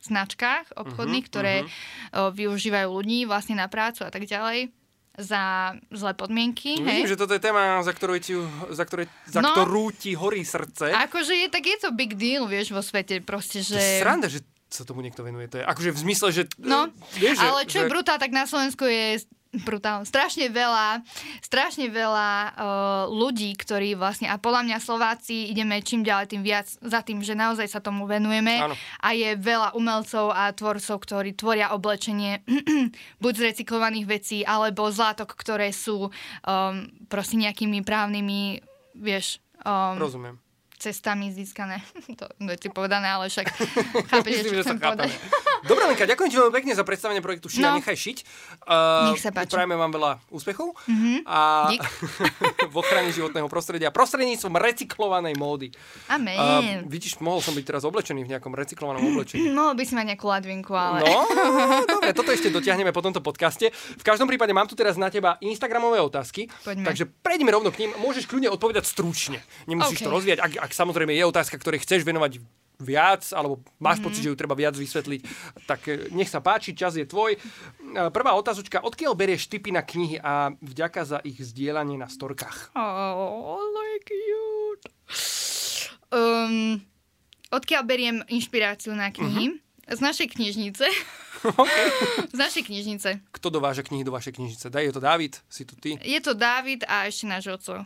značkách 0.00 0.72
obchodných, 0.72 1.28
uh-huh, 1.28 1.36
ktoré 1.36 1.54
uh-huh. 1.62 2.32
využívajú 2.32 2.88
ľudí 2.88 3.28
vlastne 3.28 3.60
na 3.60 3.68
prácu 3.68 4.08
a 4.08 4.10
tak 4.10 4.24
ďalej 4.24 4.72
za 5.18 5.74
zlé 5.92 6.12
podmienky. 6.16 6.80
No, 6.80 6.88
Vidím, 6.88 7.04
hej? 7.04 7.12
že 7.12 7.20
toto 7.20 7.36
je 7.36 7.42
téma, 7.42 7.84
za 7.84 7.92
ktorú 7.92 8.16
ti, 8.16 8.32
za 8.72 8.84
ktoré, 8.88 9.08
za 9.28 9.44
No. 9.44 9.52
ktorú 9.52 9.92
ti 9.92 10.16
horí 10.16 10.40
srdce. 10.40 10.88
Akože 10.88 11.36
je, 11.36 11.46
tak 11.52 11.68
je 11.68 11.76
to 11.76 11.92
big 11.92 12.16
deal, 12.16 12.48
vieš, 12.48 12.72
vo 12.72 12.80
svete 12.80 13.20
proste, 13.20 13.60
že... 13.60 13.76
To 13.76 13.80
je 13.80 14.00
sranda, 14.00 14.28
že 14.32 14.40
sa 14.72 14.88
tomu 14.88 15.04
niekto 15.04 15.20
venuje. 15.20 15.52
To 15.52 15.60
je 15.60 15.64
akože 15.68 15.90
v 15.92 15.98
zmysle, 16.00 16.28
že... 16.32 16.42
No, 16.56 16.88
vieš, 17.20 17.36
že, 17.36 17.44
ale 17.44 17.60
čo 17.68 17.76
že... 17.76 17.80
je 17.84 17.92
brutál, 17.92 18.16
tak 18.16 18.32
na 18.32 18.48
Slovensku 18.48 18.88
je 18.88 19.20
brutálne. 19.52 20.08
Strašne 20.08 20.48
veľa, 20.48 21.04
strašne 21.44 21.92
veľa 21.92 22.30
uh, 22.32 22.52
ľudí, 23.12 23.52
ktorí 23.52 23.92
vlastne, 23.92 24.32
a 24.32 24.40
podľa 24.40 24.64
mňa 24.64 24.78
Slováci 24.80 25.52
ideme 25.52 25.84
čím 25.84 26.00
ďalej 26.00 26.32
tým 26.32 26.42
viac 26.42 26.66
za 26.68 27.04
tým, 27.04 27.20
že 27.20 27.36
naozaj 27.36 27.68
sa 27.68 27.84
tomu 27.84 28.08
venujeme 28.08 28.64
Áno. 28.64 28.74
a 28.76 29.08
je 29.12 29.36
veľa 29.36 29.76
umelcov 29.76 30.32
a 30.32 30.48
tvorcov, 30.56 30.96
ktorí 31.04 31.36
tvoria 31.36 31.76
oblečenie 31.76 32.40
buď 33.22 33.32
z 33.36 33.42
recyklovaných 33.52 34.06
vecí, 34.08 34.38
alebo 34.40 34.88
z 34.88 34.96
látok, 35.04 35.36
ktoré 35.36 35.68
sú 35.68 36.08
um, 36.08 36.12
proste 37.12 37.36
nejakými 37.36 37.84
právnymi, 37.84 38.64
vieš, 38.96 39.44
um, 39.68 40.00
Rozumiem. 40.00 40.40
Cestami 40.82 41.30
získané. 41.30 41.78
to 42.20 42.26
veci 42.42 42.66
povedané, 42.66 43.06
ale 43.06 43.26
však 43.26 43.46
chápete, 44.10 44.42
Myslím, 44.42 44.52
čo 44.52 44.62
chcem 44.64 44.78
povedať. 44.78 45.10
Dobre, 45.62 45.82
Lenka, 45.86 46.04
ďakujem 46.04 46.26
ti 46.26 46.36
veľmi 46.36 46.50
pekne 46.52 46.72
za 46.72 46.82
predstavenie 46.82 47.20
projektu 47.20 47.46
Šia, 47.46 47.62
No. 47.64 47.78
nechaj 47.78 47.94
šiť. 47.94 48.18
Uh, 48.62 49.14
Nech 49.14 49.22
sa 49.22 49.30
páči. 49.30 49.54
Prajeme 49.54 49.74
vám 49.74 49.92
veľa 49.92 50.18
úspechov 50.28 50.74
Mhm. 50.84 51.22
a 51.24 51.38
Dík. 51.70 51.86
v 52.72 52.76
ochrane 52.76 53.08
životného 53.08 53.46
prostredia 53.46 53.88
prostredníctvom 53.88 54.50
recyklovanej 54.52 55.34
módy. 55.34 55.70
Amen. 56.08 56.34
Uh, 56.34 56.82
vidíš, 56.84 57.18
mohol 57.18 57.38
som 57.38 57.52
byť 57.52 57.62
teraz 57.64 57.82
oblečený 57.82 58.22
v 58.22 58.32
nejakom 58.32 58.50
recyklovanom 58.50 59.06
oblečení. 59.06 59.46
Mohol 59.48 59.74
by 59.74 59.84
si 59.84 59.94
mať 59.94 60.06
nejakú 60.08 60.26
ladvinku, 60.26 60.72
ale... 60.72 60.98
No, 61.00 61.22
dobre, 61.84 62.10
toto 62.10 62.28
ešte 62.28 62.48
dotiahneme 62.48 62.90
po 62.90 62.98
tomto 62.98 63.20
podcaste. 63.20 63.70
V 63.70 64.02
každom 64.02 64.26
prípade 64.26 64.50
mám 64.50 64.64
tu 64.64 64.74
teraz 64.74 64.96
na 64.96 65.06
teba 65.06 65.38
Instagramové 65.38 66.00
otázky, 66.00 66.50
Poďme. 66.60 66.82
takže 66.84 67.06
prejdeme 67.06 67.50
rovno 67.50 67.70
k 67.70 67.86
ním. 67.86 67.94
Môžeš 67.96 68.26
kľudne 68.26 68.48
odpovedať 68.48 68.82
stručne. 68.82 69.38
Nemusíš 69.64 70.00
OK. 70.00 70.04
to 70.04 70.10
rozvíjať. 70.10 70.38
Ak, 70.40 70.52
ak 70.60 70.71
samozrejme 70.72 71.12
je 71.12 71.24
otázka, 71.24 71.54
ktorej 71.54 71.80
chceš 71.80 72.02
venovať 72.02 72.40
viac, 72.78 73.22
alebo 73.30 73.60
máš 73.78 73.98
Mhm. 73.98 74.04
pocit, 74.04 74.20
že 74.20 74.28
ju 74.28 74.34
treba 74.34 74.52
viac 74.52 74.74
vysvetliť, 74.74 75.20
tak 75.64 75.80
e, 75.86 76.10
nech 76.10 76.26
sa 76.26 76.40
páči, 76.40 76.72
čas 76.72 76.92
je 76.92 77.04
tvoj. 77.04 77.32
E, 77.32 77.38
Prvá 78.08 78.32
otázočka, 78.32 78.80
odkiaľ 78.80 79.14
berieš 79.14 79.46
tipy 79.46 79.70
na 79.70 79.80
knihy 79.80 80.18
a 80.18 80.50
vďaka 80.56 81.00
za 81.04 81.18
ich 81.20 81.38
zdieľanie 81.38 81.94
na 81.94 82.06
storkách? 82.06 82.74
Oh, 82.74 83.62
like 83.62 84.10
cute. 84.10 84.84
Um, 86.10 86.82
odkiaľ 87.48 87.82
beriem 87.82 88.16
inšpiráciu 88.26 88.92
na 88.92 89.08
knihy? 89.08 89.62
Z 89.84 89.98
našej 89.98 90.28
knižnice. 90.30 90.86
Z 92.32 92.38
našej 92.38 92.62
knižnice. 92.64 93.08
Kto 93.30 93.46
dováža 93.48 93.82
knihy 93.82 94.02
do 94.02 94.10
vašej 94.10 94.32
knižnice? 94.32 94.66
Daj, 94.68 94.84
je 94.84 94.92
to 94.92 95.02
David? 95.02 95.32
Si 95.46 95.62
to 95.62 95.74
ty? 95.74 95.98
Je 95.98 96.18
to 96.18 96.32
Dávid 96.32 96.82
a 96.84 97.06
ešte 97.06 97.26
náš 97.26 97.46
oco. 97.48 97.82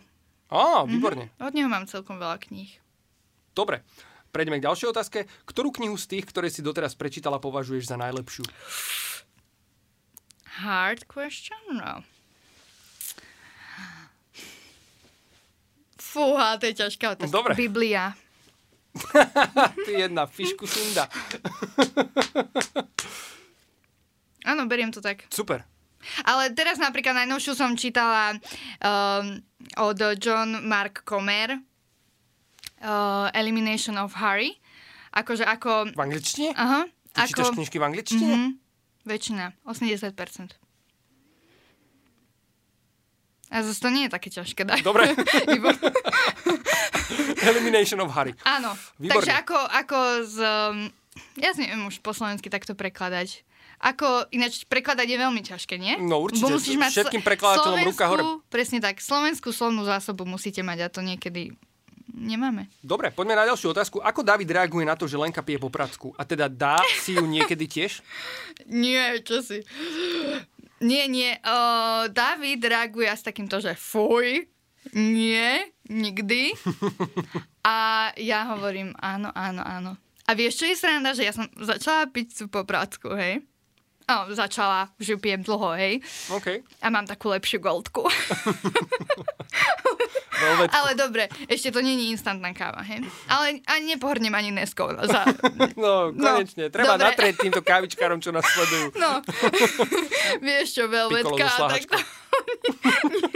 Á, 0.46 0.86
výborne. 0.86 1.30
Od 1.42 1.52
neho 1.54 1.66
mám 1.66 1.90
celkom 1.90 2.22
veľa 2.22 2.38
kníh. 2.38 2.70
Dobre, 3.50 3.82
prejdeme 4.30 4.62
k 4.62 4.66
ďalšej 4.70 4.88
otázke. 4.94 5.18
Ktorú 5.42 5.74
knihu 5.74 5.98
z 5.98 6.06
tých, 6.16 6.24
ktoré 6.30 6.46
si 6.52 6.62
doteraz 6.62 6.94
prečítala, 6.94 7.42
považuješ 7.42 7.90
za 7.90 7.98
najlepšiu? 7.98 8.46
Hard 10.62 11.04
question? 11.10 11.58
No. 11.74 12.06
Fúha, 16.00 16.56
to 16.56 16.70
je 16.70 16.74
ťažká 16.80 17.18
otázka. 17.18 17.34
Dobre. 17.34 17.52
Biblia. 17.52 18.16
Ty 19.84 19.92
jedna 19.92 20.24
fišku 20.24 20.64
sunda. 20.64 21.10
Áno, 24.46 24.64
beriem 24.64 24.88
to 24.88 25.04
tak. 25.04 25.28
Super. 25.28 25.68
Ale 26.24 26.52
teraz 26.54 26.78
napríklad 26.78 27.16
najnovšiu 27.24 27.52
som 27.56 27.74
čítala 27.74 28.36
um, 28.36 29.40
od 29.80 29.98
John 30.20 30.64
Mark 30.66 31.02
Comer 31.06 31.58
uh, 32.82 33.28
Elimination 33.32 33.96
of 33.98 34.16
Harry. 34.20 34.56
Akože 35.16 35.48
ako... 35.48 35.96
V 35.96 36.00
angličtine? 36.00 36.52
Aha. 36.52 36.84
Ty 37.16 37.24
čítaš 37.24 37.48
Ako, 37.48 37.56
knižky 37.56 37.76
v 37.80 37.84
angličtine? 37.88 38.34
Mhm, 38.36 38.48
väčšina. 39.08 39.56
80%. 39.64 40.12
A 43.46 43.62
zase 43.62 43.78
to 43.78 43.88
nie 43.94 44.04
je 44.04 44.12
také 44.12 44.28
ťažké 44.28 44.66
dať. 44.66 44.82
Dobre. 44.82 45.06
Výborné. 45.48 45.88
Elimination 47.48 48.02
of 48.02 48.10
Harry. 48.12 48.34
Áno. 48.42 48.74
Výborne. 48.98 49.22
Takže 49.22 49.32
ako, 49.32 49.58
ako 49.70 49.98
z... 50.26 50.36
Um, 50.42 50.76
ja 51.38 51.54
neviem 51.56 51.86
už 51.86 52.02
po 52.02 52.12
slovensky 52.12 52.50
takto 52.50 52.74
prekladať. 52.74 53.45
Ako, 53.76 54.32
ináč 54.32 54.64
prekladať 54.64 55.04
je 55.04 55.18
veľmi 55.20 55.42
ťažké, 55.44 55.74
nie? 55.76 55.94
No, 56.00 56.24
určite. 56.24 56.48
Bo 56.48 56.56
musíš 56.56 56.80
mať 56.80 56.90
Všetkým 56.96 57.22
prekladateľom 57.24 57.80
ruka 57.84 58.04
hore. 58.08 58.22
Presne 58.48 58.80
tak. 58.80 59.04
Slovenskú 59.04 59.52
slovnú 59.52 59.84
zásobu 59.84 60.24
musíte 60.24 60.64
mať 60.64 60.78
a 60.84 60.88
to 60.88 61.04
niekedy 61.04 61.52
nemáme. 62.16 62.72
Dobre, 62.80 63.12
poďme 63.12 63.36
na 63.36 63.44
ďalšiu 63.44 63.76
otázku. 63.76 64.00
Ako 64.00 64.24
David 64.24 64.48
reaguje 64.48 64.88
na 64.88 64.96
to, 64.96 65.04
že 65.04 65.20
Lenka 65.20 65.44
pije 65.44 65.60
po 65.60 65.68
pracku? 65.68 66.16
A 66.16 66.24
teda 66.24 66.48
dá 66.48 66.80
si 67.04 67.12
ju 67.12 67.24
niekedy 67.28 67.68
tiež? 67.68 68.00
Nie, 68.64 69.20
čo 69.20 69.44
si... 69.44 69.60
Nie, 70.76 71.08
nie. 71.08 71.32
Uh, 71.40 72.04
David 72.12 72.60
reaguje 72.60 73.08
s 73.08 73.24
takýmto, 73.24 73.64
že 73.64 73.72
fuj, 73.72 74.44
nie, 74.92 75.72
nikdy. 75.88 76.52
A 77.64 78.12
ja 78.20 78.54
hovorím 78.54 78.92
áno, 79.00 79.32
áno, 79.32 79.64
áno. 79.64 79.92
A 80.28 80.34
vieš, 80.34 80.62
čo 80.62 80.66
je 80.68 80.76
sranda, 80.78 81.14
že 81.16 81.26
ja 81.26 81.32
som 81.32 81.48
začala 81.58 82.06
piť 82.10 82.44
tú 82.44 82.44
popracku, 82.52 83.14
hej? 83.14 83.42
O, 84.06 84.30
začala, 84.30 84.86
že 85.02 85.18
pijem 85.18 85.42
dlho, 85.42 85.74
hej? 85.74 85.98
OK. 86.30 86.62
A 86.78 86.86
mám 86.94 87.10
takú 87.10 87.26
lepšiu 87.26 87.58
goldku. 87.58 88.06
Ale 90.70 90.94
dobre, 90.94 91.26
ešte 91.50 91.74
to 91.74 91.82
není 91.82 92.14
instantná 92.14 92.54
káva, 92.54 92.86
hej? 92.86 93.02
Ale 93.26 93.58
ani 93.66 93.98
nepohrnem 93.98 94.30
ani 94.30 94.54
Neskou. 94.54 94.94
Za... 94.94 95.26
No, 95.74 96.14
konečne. 96.14 96.70
Treba 96.70 96.94
dobre. 96.94 97.10
natrieť 97.10 97.34
týmto 97.40 97.66
kávičkárom, 97.66 98.22
čo 98.22 98.30
nás 98.30 98.46
sledujú. 98.46 98.94
No, 98.94 99.26
vieš 100.46 100.78
čo, 100.78 100.84
Piccolo 100.86 101.10
velvetka, 101.10 101.44
so 101.50 101.66
tak 101.66 101.82
to... 101.90 101.96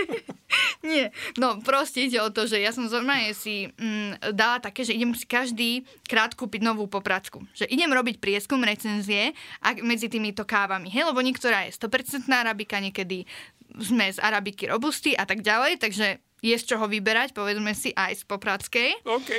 Nie, 0.81 1.13
no 1.37 1.61
proste 1.61 2.09
ide 2.09 2.17
o 2.25 2.33
to, 2.33 2.49
že 2.49 2.57
ja 2.57 2.73
som 2.73 2.89
normálne 2.89 3.37
si 3.37 3.69
mm, 3.69 4.33
dala 4.33 4.65
také, 4.65 4.81
že 4.81 4.97
idem 4.97 5.13
si 5.13 5.29
každý 5.29 5.85
krát 6.09 6.33
kúpiť 6.33 6.65
novú 6.65 6.89
popracku. 6.89 7.45
Že 7.53 7.69
idem 7.69 7.93
robiť 7.93 8.17
prieskum 8.17 8.65
recenzie 8.65 9.37
a 9.61 9.77
medzi 9.85 10.09
týmito 10.09 10.49
kávami. 10.49 10.89
Hej, 10.89 11.13
lebo 11.13 11.21
niektorá 11.21 11.69
je 11.69 11.77
100% 11.77 12.25
arabika, 12.33 12.81
niekedy 12.81 13.29
sme 13.77 14.09
z 14.09 14.19
arabiky 14.19 14.73
robusty 14.73 15.13
a 15.13 15.29
tak 15.29 15.45
ďalej, 15.45 15.79
takže 15.79 16.19
je 16.41 16.57
z 16.57 16.65
čoho 16.65 16.89
vyberať, 16.89 17.37
povedzme 17.37 17.77
si 17.77 17.93
aj 17.93 18.17
z 18.17 18.23
poprackej. 18.25 18.91
OK. 19.05 19.31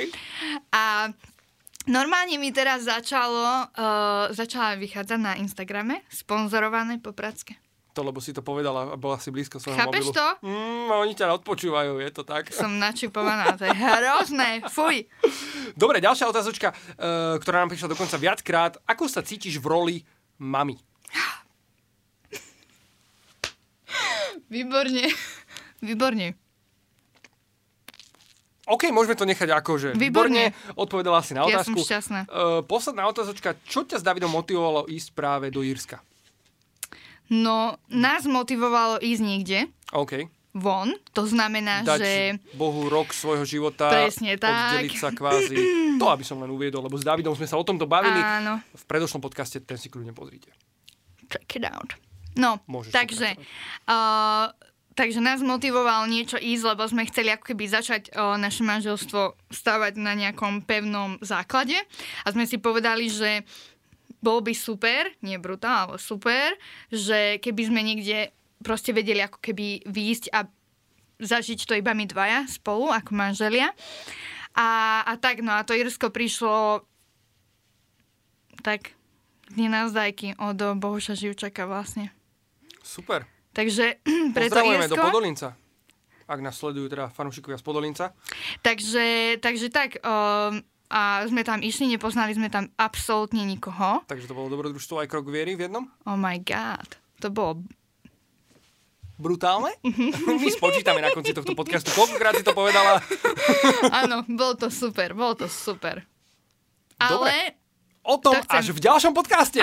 A 0.70 1.10
normálne 1.90 2.38
mi 2.38 2.54
teraz 2.54 2.86
začalo, 2.86 3.66
uh, 3.74 4.30
začala 4.30 4.78
vychádzať 4.78 5.18
na 5.18 5.34
Instagrame 5.42 6.06
sponzorované 6.06 7.02
popracké. 7.02 7.58
To, 7.92 8.00
lebo 8.00 8.24
si 8.24 8.32
to 8.32 8.40
povedala 8.40 8.92
a 8.92 8.96
bola 8.96 9.20
si 9.20 9.28
blízko 9.28 9.60
svojho 9.60 9.76
Chápeš 9.76 10.08
mobilu. 10.08 10.16
to? 10.16 10.26
Mm, 10.48 10.88
a 10.88 10.94
oni 11.04 11.12
ťa 11.12 11.36
odpočúvajú, 11.36 12.00
je 12.00 12.10
to 12.10 12.24
tak? 12.24 12.48
Som 12.48 12.80
načipovaná, 12.80 13.52
to 13.52 13.68
je 13.68 13.74
hrozné, 13.76 14.64
fuj. 14.72 15.04
Dobre, 15.76 16.00
ďalšia 16.00 16.24
otázočka, 16.24 16.72
uh, 16.72 17.36
ktorá 17.36 17.60
nám 17.60 17.68
prišla 17.68 17.92
dokonca 17.92 18.16
viackrát. 18.16 18.80
Ako 18.88 19.12
sa 19.12 19.20
cítiš 19.20 19.60
v 19.60 19.66
roli 19.68 19.96
mami? 20.40 20.80
Výborne, 24.48 25.08
výborne. 25.80 26.36
OK, 28.68 28.88
môžeme 28.88 29.18
to 29.18 29.26
nechať 29.26 29.48
ako, 29.52 29.72
že 29.76 29.88
Výborne. 29.92 30.54
odpovedala 30.78 31.20
si 31.20 31.34
na 31.34 31.44
Ja 31.44 31.60
som 31.60 31.76
otázku. 31.76 31.84
šťastná. 31.84 32.20
Uh, 32.24 32.60
posledná 32.64 33.04
otázočka, 33.04 33.58
čo 33.66 33.84
ťa 33.84 34.00
s 34.00 34.04
Davidom 34.06 34.30
motivovalo 34.30 34.86
ísť 34.88 35.12
práve 35.12 35.52
do 35.52 35.60
Írska? 35.60 36.00
No, 37.32 37.80
nás 37.88 38.28
motivovalo 38.28 39.00
ísť 39.00 39.22
niekde 39.24 39.58
OK. 39.96 40.28
von, 40.52 40.92
to 41.16 41.24
znamená, 41.24 41.80
Dať 41.80 42.00
že... 42.04 42.12
Bohu 42.52 42.92
rok 42.92 43.16
svojho 43.16 43.48
života, 43.48 43.88
Presne 43.88 44.36
tak. 44.36 44.76
oddeliť 44.76 44.92
sa 45.00 45.08
kvázi. 45.16 45.56
To, 45.96 46.12
aby 46.12 46.24
som 46.26 46.36
len 46.44 46.52
uviedol, 46.52 46.84
lebo 46.84 46.98
s 47.00 47.06
Davidom 47.06 47.32
sme 47.32 47.48
sa 47.48 47.56
o 47.56 47.64
tomto 47.64 47.88
bavili. 47.88 48.20
Áno. 48.20 48.60
V 48.76 48.84
predošlom 48.84 49.24
podcaste 49.24 49.64
ten 49.64 49.80
si 49.80 49.88
kľudne 49.88 50.12
pozrite. 50.12 50.52
Check 51.32 51.56
it 51.56 51.64
out. 51.64 51.96
No, 52.36 52.60
Môžeš 52.68 52.92
takže 52.92 53.36
uh, 53.88 54.50
takže 54.94 55.20
nás 55.24 55.40
motivoval 55.40 56.04
niečo 56.06 56.36
ísť, 56.36 56.64
lebo 56.76 56.84
sme 56.84 57.08
chceli 57.08 57.32
ako 57.32 57.52
keby 57.52 57.64
začať 57.68 58.12
o, 58.12 58.36
naše 58.36 58.62
manželstvo 58.62 59.36
stavať 59.48 59.96
na 59.96 60.12
nejakom 60.12 60.62
pevnom 60.64 61.16
základe. 61.24 61.76
A 62.24 62.28
sme 62.30 62.44
si 62.44 62.60
povedali, 62.60 63.08
že 63.08 63.44
bol 64.22 64.38
by 64.40 64.54
super, 64.54 65.10
nie 65.20 65.36
brutál, 65.36 65.92
ale 65.92 65.98
super, 65.98 66.54
že 66.88 67.42
keby 67.42 67.62
sme 67.66 67.80
niekde 67.82 68.30
proste 68.62 68.94
vedeli 68.94 69.18
ako 69.18 69.42
keby 69.42 69.82
výjsť 69.84 70.30
a 70.30 70.46
zažiť 71.18 71.66
to 71.66 71.74
iba 71.74 71.92
my 71.92 72.06
dvaja 72.06 72.46
spolu 72.46 72.88
ako 72.94 73.12
manželia. 73.12 73.74
A, 74.54 75.02
a 75.02 75.12
tak, 75.18 75.42
no 75.42 75.52
a 75.52 75.66
to 75.66 75.74
Irsko 75.74 76.14
prišlo 76.14 76.86
tak 78.62 78.94
z 79.50 79.54
nenazdajky 79.58 80.38
od 80.38 80.78
Bohuša 80.78 81.18
Živčaka 81.18 81.66
vlastne. 81.66 82.14
Super. 82.80 83.26
Takže 83.52 84.00
preto 84.36 84.54
Pozdravujeme 84.54 84.86
Irsko. 84.86 84.96
do 84.96 85.04
Podolinca. 85.04 85.48
Ak 86.30 86.40
nás 86.40 86.56
sledujú 86.56 86.86
teda 86.88 87.10
fanúšikovia 87.12 87.58
z 87.60 87.64
Podolinca. 87.66 88.04
Takže, 88.64 89.36
takže 89.42 89.68
tak, 89.68 90.00
um, 90.00 90.64
a 90.92 91.24
sme 91.24 91.40
tam 91.40 91.64
išli, 91.64 91.88
nepoznali 91.88 92.36
sme 92.36 92.52
tam 92.52 92.68
absolútne 92.76 93.48
nikoho. 93.48 94.04
Takže 94.04 94.28
to 94.28 94.36
bolo 94.36 94.52
dobrodružstvo 94.52 95.00
aj 95.00 95.08
krok 95.08 95.32
viery 95.32 95.56
v 95.56 95.64
jednom. 95.66 95.88
Oh 96.04 96.20
my 96.20 96.36
god, 96.44 97.00
to 97.24 97.32
bolo... 97.32 97.64
Brutálne? 99.16 99.72
My 100.42 100.50
spočítame 100.50 100.98
na 100.98 101.14
konci 101.14 101.30
tohto 101.30 101.54
podcastu. 101.54 101.94
Koľkokrát 101.94 102.34
si 102.34 102.42
to 102.42 102.58
povedala? 102.58 102.98
Áno, 104.02 104.26
bolo 104.26 104.58
to 104.58 104.66
super, 104.66 105.14
bolo 105.14 105.38
to 105.38 105.46
super. 105.46 106.02
Dobre. 106.98 107.61
O 108.02 108.18
tom 108.18 108.34
To 108.34 108.42
až 108.48 108.68
v 108.68 108.80
ďalšom 108.80 109.12
podcaste. 109.12 109.62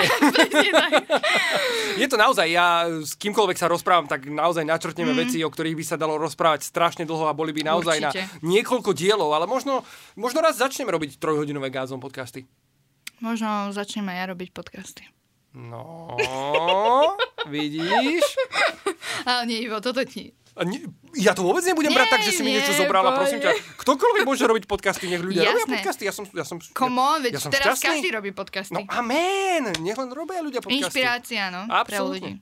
Je 1.94 2.06
to 2.06 2.16
naozaj, 2.16 2.46
ja 2.46 2.66
s 2.88 3.12
kýmkoľvek 3.14 3.52
sa 3.54 3.66
rozprávam, 3.66 4.06
tak 4.06 4.24
naozaj 4.24 4.64
načrtneme 4.64 5.12
Mhm. 5.12 5.18
veci, 5.18 5.38
o 5.38 5.48
ktorých 5.48 5.74
by 5.74 5.84
sa 5.84 5.94
dalo 5.94 6.16
rozprávať 6.16 6.64
strašne 6.64 7.04
dlho 7.04 7.26
a 7.26 7.32
boli 7.32 7.52
by 7.52 7.62
naozaj 7.62 8.00
Určite. 8.00 8.20
na 8.22 8.40
niekoľko 8.42 8.90
dielov, 8.90 9.30
ale 9.30 9.44
možno, 9.44 9.84
možno 10.14 10.40
raz 10.40 10.56
začneme 10.56 10.88
robiť 10.88 11.16
trojhodinové 11.16 11.68
gázom 11.68 11.98
podcasty. 11.98 12.48
Možno 13.18 13.46
začnem 13.68 14.06
aj 14.06 14.16
ja 14.16 14.26
robiť 14.26 14.48
podcasty. 14.50 15.04
No, 15.52 16.16
vidíš? 17.46 18.24
Ale 19.28 19.44
nie, 19.44 19.60
Ivo, 19.60 19.82
toto 19.82 20.00
ti. 20.02 20.32
A 20.60 20.68
nie, 20.68 20.84
ja 21.16 21.32
to 21.32 21.40
vôbec 21.40 21.64
nebudem 21.64 21.88
Nie, 21.88 21.96
brať 21.96 22.08
tak, 22.12 22.20
že 22.20 22.36
si 22.36 22.44
mi 22.44 22.52
nie, 22.52 22.60
niečo 22.60 22.76
zobrala, 22.76 23.16
prosím 23.16 23.40
ťa. 23.40 23.56
Ktokoľvek 23.80 24.28
môže 24.28 24.44
robiť 24.44 24.64
podcasty, 24.68 25.08
nech 25.08 25.24
ľudia 25.24 25.48
robia 25.48 25.64
Jasné. 25.64 25.72
podcasty. 25.80 26.02
Ja 26.04 26.12
som, 26.12 26.24
ja 26.36 26.44
som, 26.44 26.60
Come 26.60 27.00
on, 27.00 27.24
veď 27.24 27.32
ja 27.32 27.40
som 27.40 27.48
teraz 27.48 27.80
šťastný. 27.80 27.88
každý 27.88 28.08
robí 28.12 28.30
podcasty. 28.36 28.76
No 28.76 28.84
amen, 28.92 29.72
nech 29.80 29.96
len 29.96 30.12
robia 30.12 30.44
ľudia 30.44 30.60
podcasty. 30.60 31.00
Inšpirácia, 31.00 31.48
no, 31.48 31.64
pre 31.88 31.96
ľudí. 31.96 32.32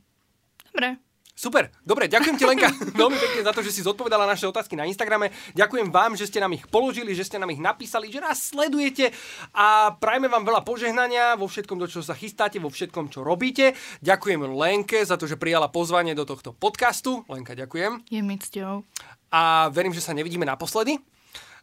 Dobre. 0.75 0.99
Super, 1.39 1.71
dobre, 1.87 2.11
ďakujem 2.11 2.35
ti 2.35 2.43
Lenka 2.43 2.67
veľmi 2.99 3.15
pekne 3.15 3.47
za 3.47 3.55
to, 3.55 3.63
že 3.63 3.71
si 3.71 3.87
zodpovedala 3.87 4.27
naše 4.27 4.51
otázky 4.51 4.75
na 4.75 4.91
Instagrame. 4.91 5.31
Ďakujem 5.55 5.95
vám, 5.95 6.19
že 6.19 6.27
ste 6.27 6.43
nám 6.43 6.51
ich 6.51 6.67
položili, 6.67 7.15
že 7.15 7.23
ste 7.23 7.39
nám 7.39 7.55
ich 7.55 7.63
napísali, 7.63 8.11
že 8.11 8.19
nás 8.19 8.51
sledujete 8.51 9.15
a 9.55 9.95
prajme 9.95 10.27
vám 10.27 10.43
veľa 10.43 10.67
požehnania 10.67 11.39
vo 11.39 11.47
všetkom, 11.47 11.79
do 11.79 11.87
čoho 11.87 12.03
sa 12.03 12.19
chystáte, 12.19 12.59
vo 12.59 12.75
všetkom, 12.75 13.15
čo 13.15 13.23
robíte. 13.23 13.79
Ďakujem 14.03 14.51
Lenke 14.51 14.99
za 15.07 15.15
to, 15.15 15.31
že 15.31 15.39
prijala 15.39 15.71
pozvanie 15.71 16.19
do 16.19 16.27
tohto 16.27 16.51
podcastu. 16.51 17.23
Lenka, 17.31 17.55
ďakujem. 17.55 18.11
Je 18.11 18.19
mi 18.19 18.35
cťou. 18.35 18.83
A 19.31 19.71
verím, 19.71 19.95
že 19.95 20.03
sa 20.03 20.19
nevidíme 20.19 20.43
naposledy. 20.43 20.99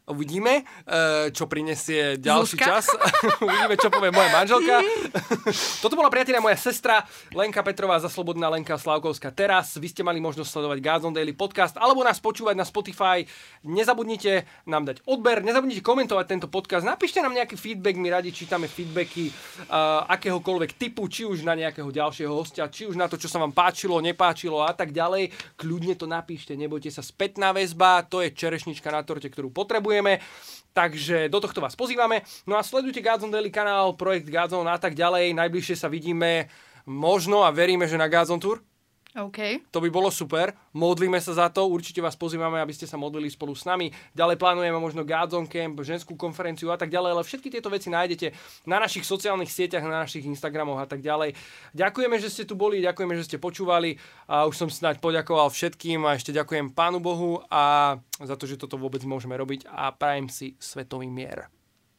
Uvidíme, 0.06 0.62
eh, 0.62 1.34
čo 1.34 1.50
prinesie 1.50 2.22
ďalší 2.22 2.62
Zuzka? 2.62 2.66
čas. 2.70 2.86
Uvidíme, 3.46 3.74
čo 3.74 3.90
povie 3.90 4.14
moja 4.14 4.30
manželka. 4.30 4.86
Toto 5.82 5.98
bola 5.98 6.14
priateľa 6.14 6.46
moja 6.46 6.54
sestra 6.62 7.02
Lenka 7.34 7.66
Petrová 7.66 7.98
za 7.98 8.06
Slobodná 8.06 8.54
Lenka 8.54 8.78
Slavkovská 8.78 9.34
teraz. 9.34 9.74
Vy 9.82 9.90
ste 9.90 10.06
mali 10.06 10.22
možnosť 10.22 10.46
sledovať 10.46 10.78
Gazon 10.78 11.10
Daily 11.10 11.34
podcast 11.34 11.82
alebo 11.82 12.06
nás 12.06 12.22
počúvať 12.22 12.54
na 12.54 12.62
Spotify. 12.62 13.26
Nezabudnite 13.66 14.46
nám 14.70 14.86
dať 14.86 15.02
odber, 15.10 15.42
nezabudnite 15.42 15.82
komentovať 15.82 16.26
tento 16.30 16.48
podcast. 16.54 16.86
Napíšte 16.86 17.26
nám 17.26 17.34
nejaký 17.34 17.58
feedback, 17.58 17.98
my 17.98 18.14
radi 18.14 18.30
čítame 18.30 18.70
feedbacky 18.70 19.34
uh, 19.34 20.06
akéhokoľvek 20.06 20.78
typu, 20.78 21.10
či 21.10 21.26
už 21.26 21.42
na 21.42 21.58
nejakého 21.58 21.90
ďalšieho 21.90 22.30
hostia, 22.30 22.70
či 22.70 22.86
už 22.86 22.94
na 22.94 23.10
to, 23.10 23.18
čo 23.18 23.26
sa 23.26 23.42
vám 23.42 23.58
páčilo, 23.58 23.98
nepáčilo 24.06 24.62
a 24.62 24.70
tak 24.70 24.94
ďalej. 24.94 25.34
Kľudne 25.58 25.98
to 25.98 26.06
napíšte, 26.06 26.54
nebojte 26.54 26.94
sa. 26.94 27.02
Spätná 27.02 27.50
väzba, 27.58 28.06
to 28.06 28.22
je 28.22 28.30
čerešnička 28.30 28.94
na 28.94 29.02
torte, 29.02 29.34
ktorú 29.34 29.50
potrebujeme. 29.50 29.95
Takže 30.76 31.32
do 31.32 31.40
tohto 31.40 31.64
vás 31.64 31.72
pozývame. 31.72 32.28
No 32.44 32.60
a 32.60 32.64
sledujte 32.64 33.00
Godzone 33.00 33.32
Daily 33.32 33.48
kanál, 33.48 33.96
projekt 33.96 34.28
Godzone 34.28 34.68
a 34.68 34.76
tak 34.76 34.92
ďalej. 34.92 35.32
Najbližšie 35.32 35.80
sa 35.80 35.88
vidíme 35.88 36.52
možno 36.84 37.48
a 37.48 37.56
veríme, 37.56 37.88
že 37.88 37.96
na 37.96 38.12
Godzone 38.12 38.44
Tour. 38.44 38.60
OK. 39.16 39.72
To 39.72 39.80
by 39.80 39.88
bolo 39.88 40.12
super. 40.12 40.52
Modlíme 40.76 41.16
sa 41.24 41.32
za 41.32 41.48
to. 41.48 41.72
Určite 41.72 42.04
vás 42.04 42.20
pozývame, 42.20 42.60
aby 42.60 42.76
ste 42.76 42.84
sa 42.84 43.00
modlili 43.00 43.32
spolu 43.32 43.56
s 43.56 43.64
nami. 43.64 43.88
Ďalej 44.12 44.36
plánujeme 44.36 44.76
možno 44.76 45.08
Godzone 45.08 45.48
Camp, 45.48 45.80
ženskú 45.80 46.20
konferenciu 46.20 46.68
a 46.68 46.76
tak 46.76 46.92
ďalej, 46.92 47.10
ale 47.16 47.24
všetky 47.24 47.48
tieto 47.48 47.72
veci 47.72 47.88
nájdete 47.88 48.36
na 48.68 48.76
našich 48.76 49.08
sociálnych 49.08 49.48
sieťach, 49.48 49.88
na 49.88 50.04
našich 50.04 50.28
Instagramoch 50.28 50.84
a 50.84 50.88
tak 50.88 51.00
ďalej. 51.00 51.32
Ďakujeme, 51.72 52.20
že 52.20 52.28
ste 52.28 52.44
tu 52.44 52.60
boli, 52.60 52.84
ďakujeme, 52.84 53.16
že 53.16 53.24
ste 53.24 53.38
počúvali 53.40 53.96
a 54.28 54.44
už 54.52 54.56
som 54.60 54.68
snáď 54.68 55.00
poďakoval 55.00 55.48
všetkým 55.48 56.04
a 56.04 56.20
ešte 56.20 56.36
ďakujem 56.36 56.76
Pánu 56.76 57.00
Bohu 57.00 57.40
a 57.48 57.96
za 58.20 58.36
to, 58.36 58.44
že 58.44 58.60
toto 58.60 58.76
vôbec 58.76 59.00
môžeme 59.08 59.40
robiť 59.40 59.72
a 59.72 59.96
prajem 59.96 60.28
si 60.28 60.60
svetový 60.60 61.08
mier. 61.08 61.48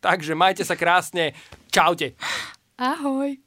Takže 0.05 0.37
majte 0.37 0.69
sa 0.69 0.77
krásne. 0.77 1.33
Čaute. 1.73 2.12
Ahoj. 2.77 3.45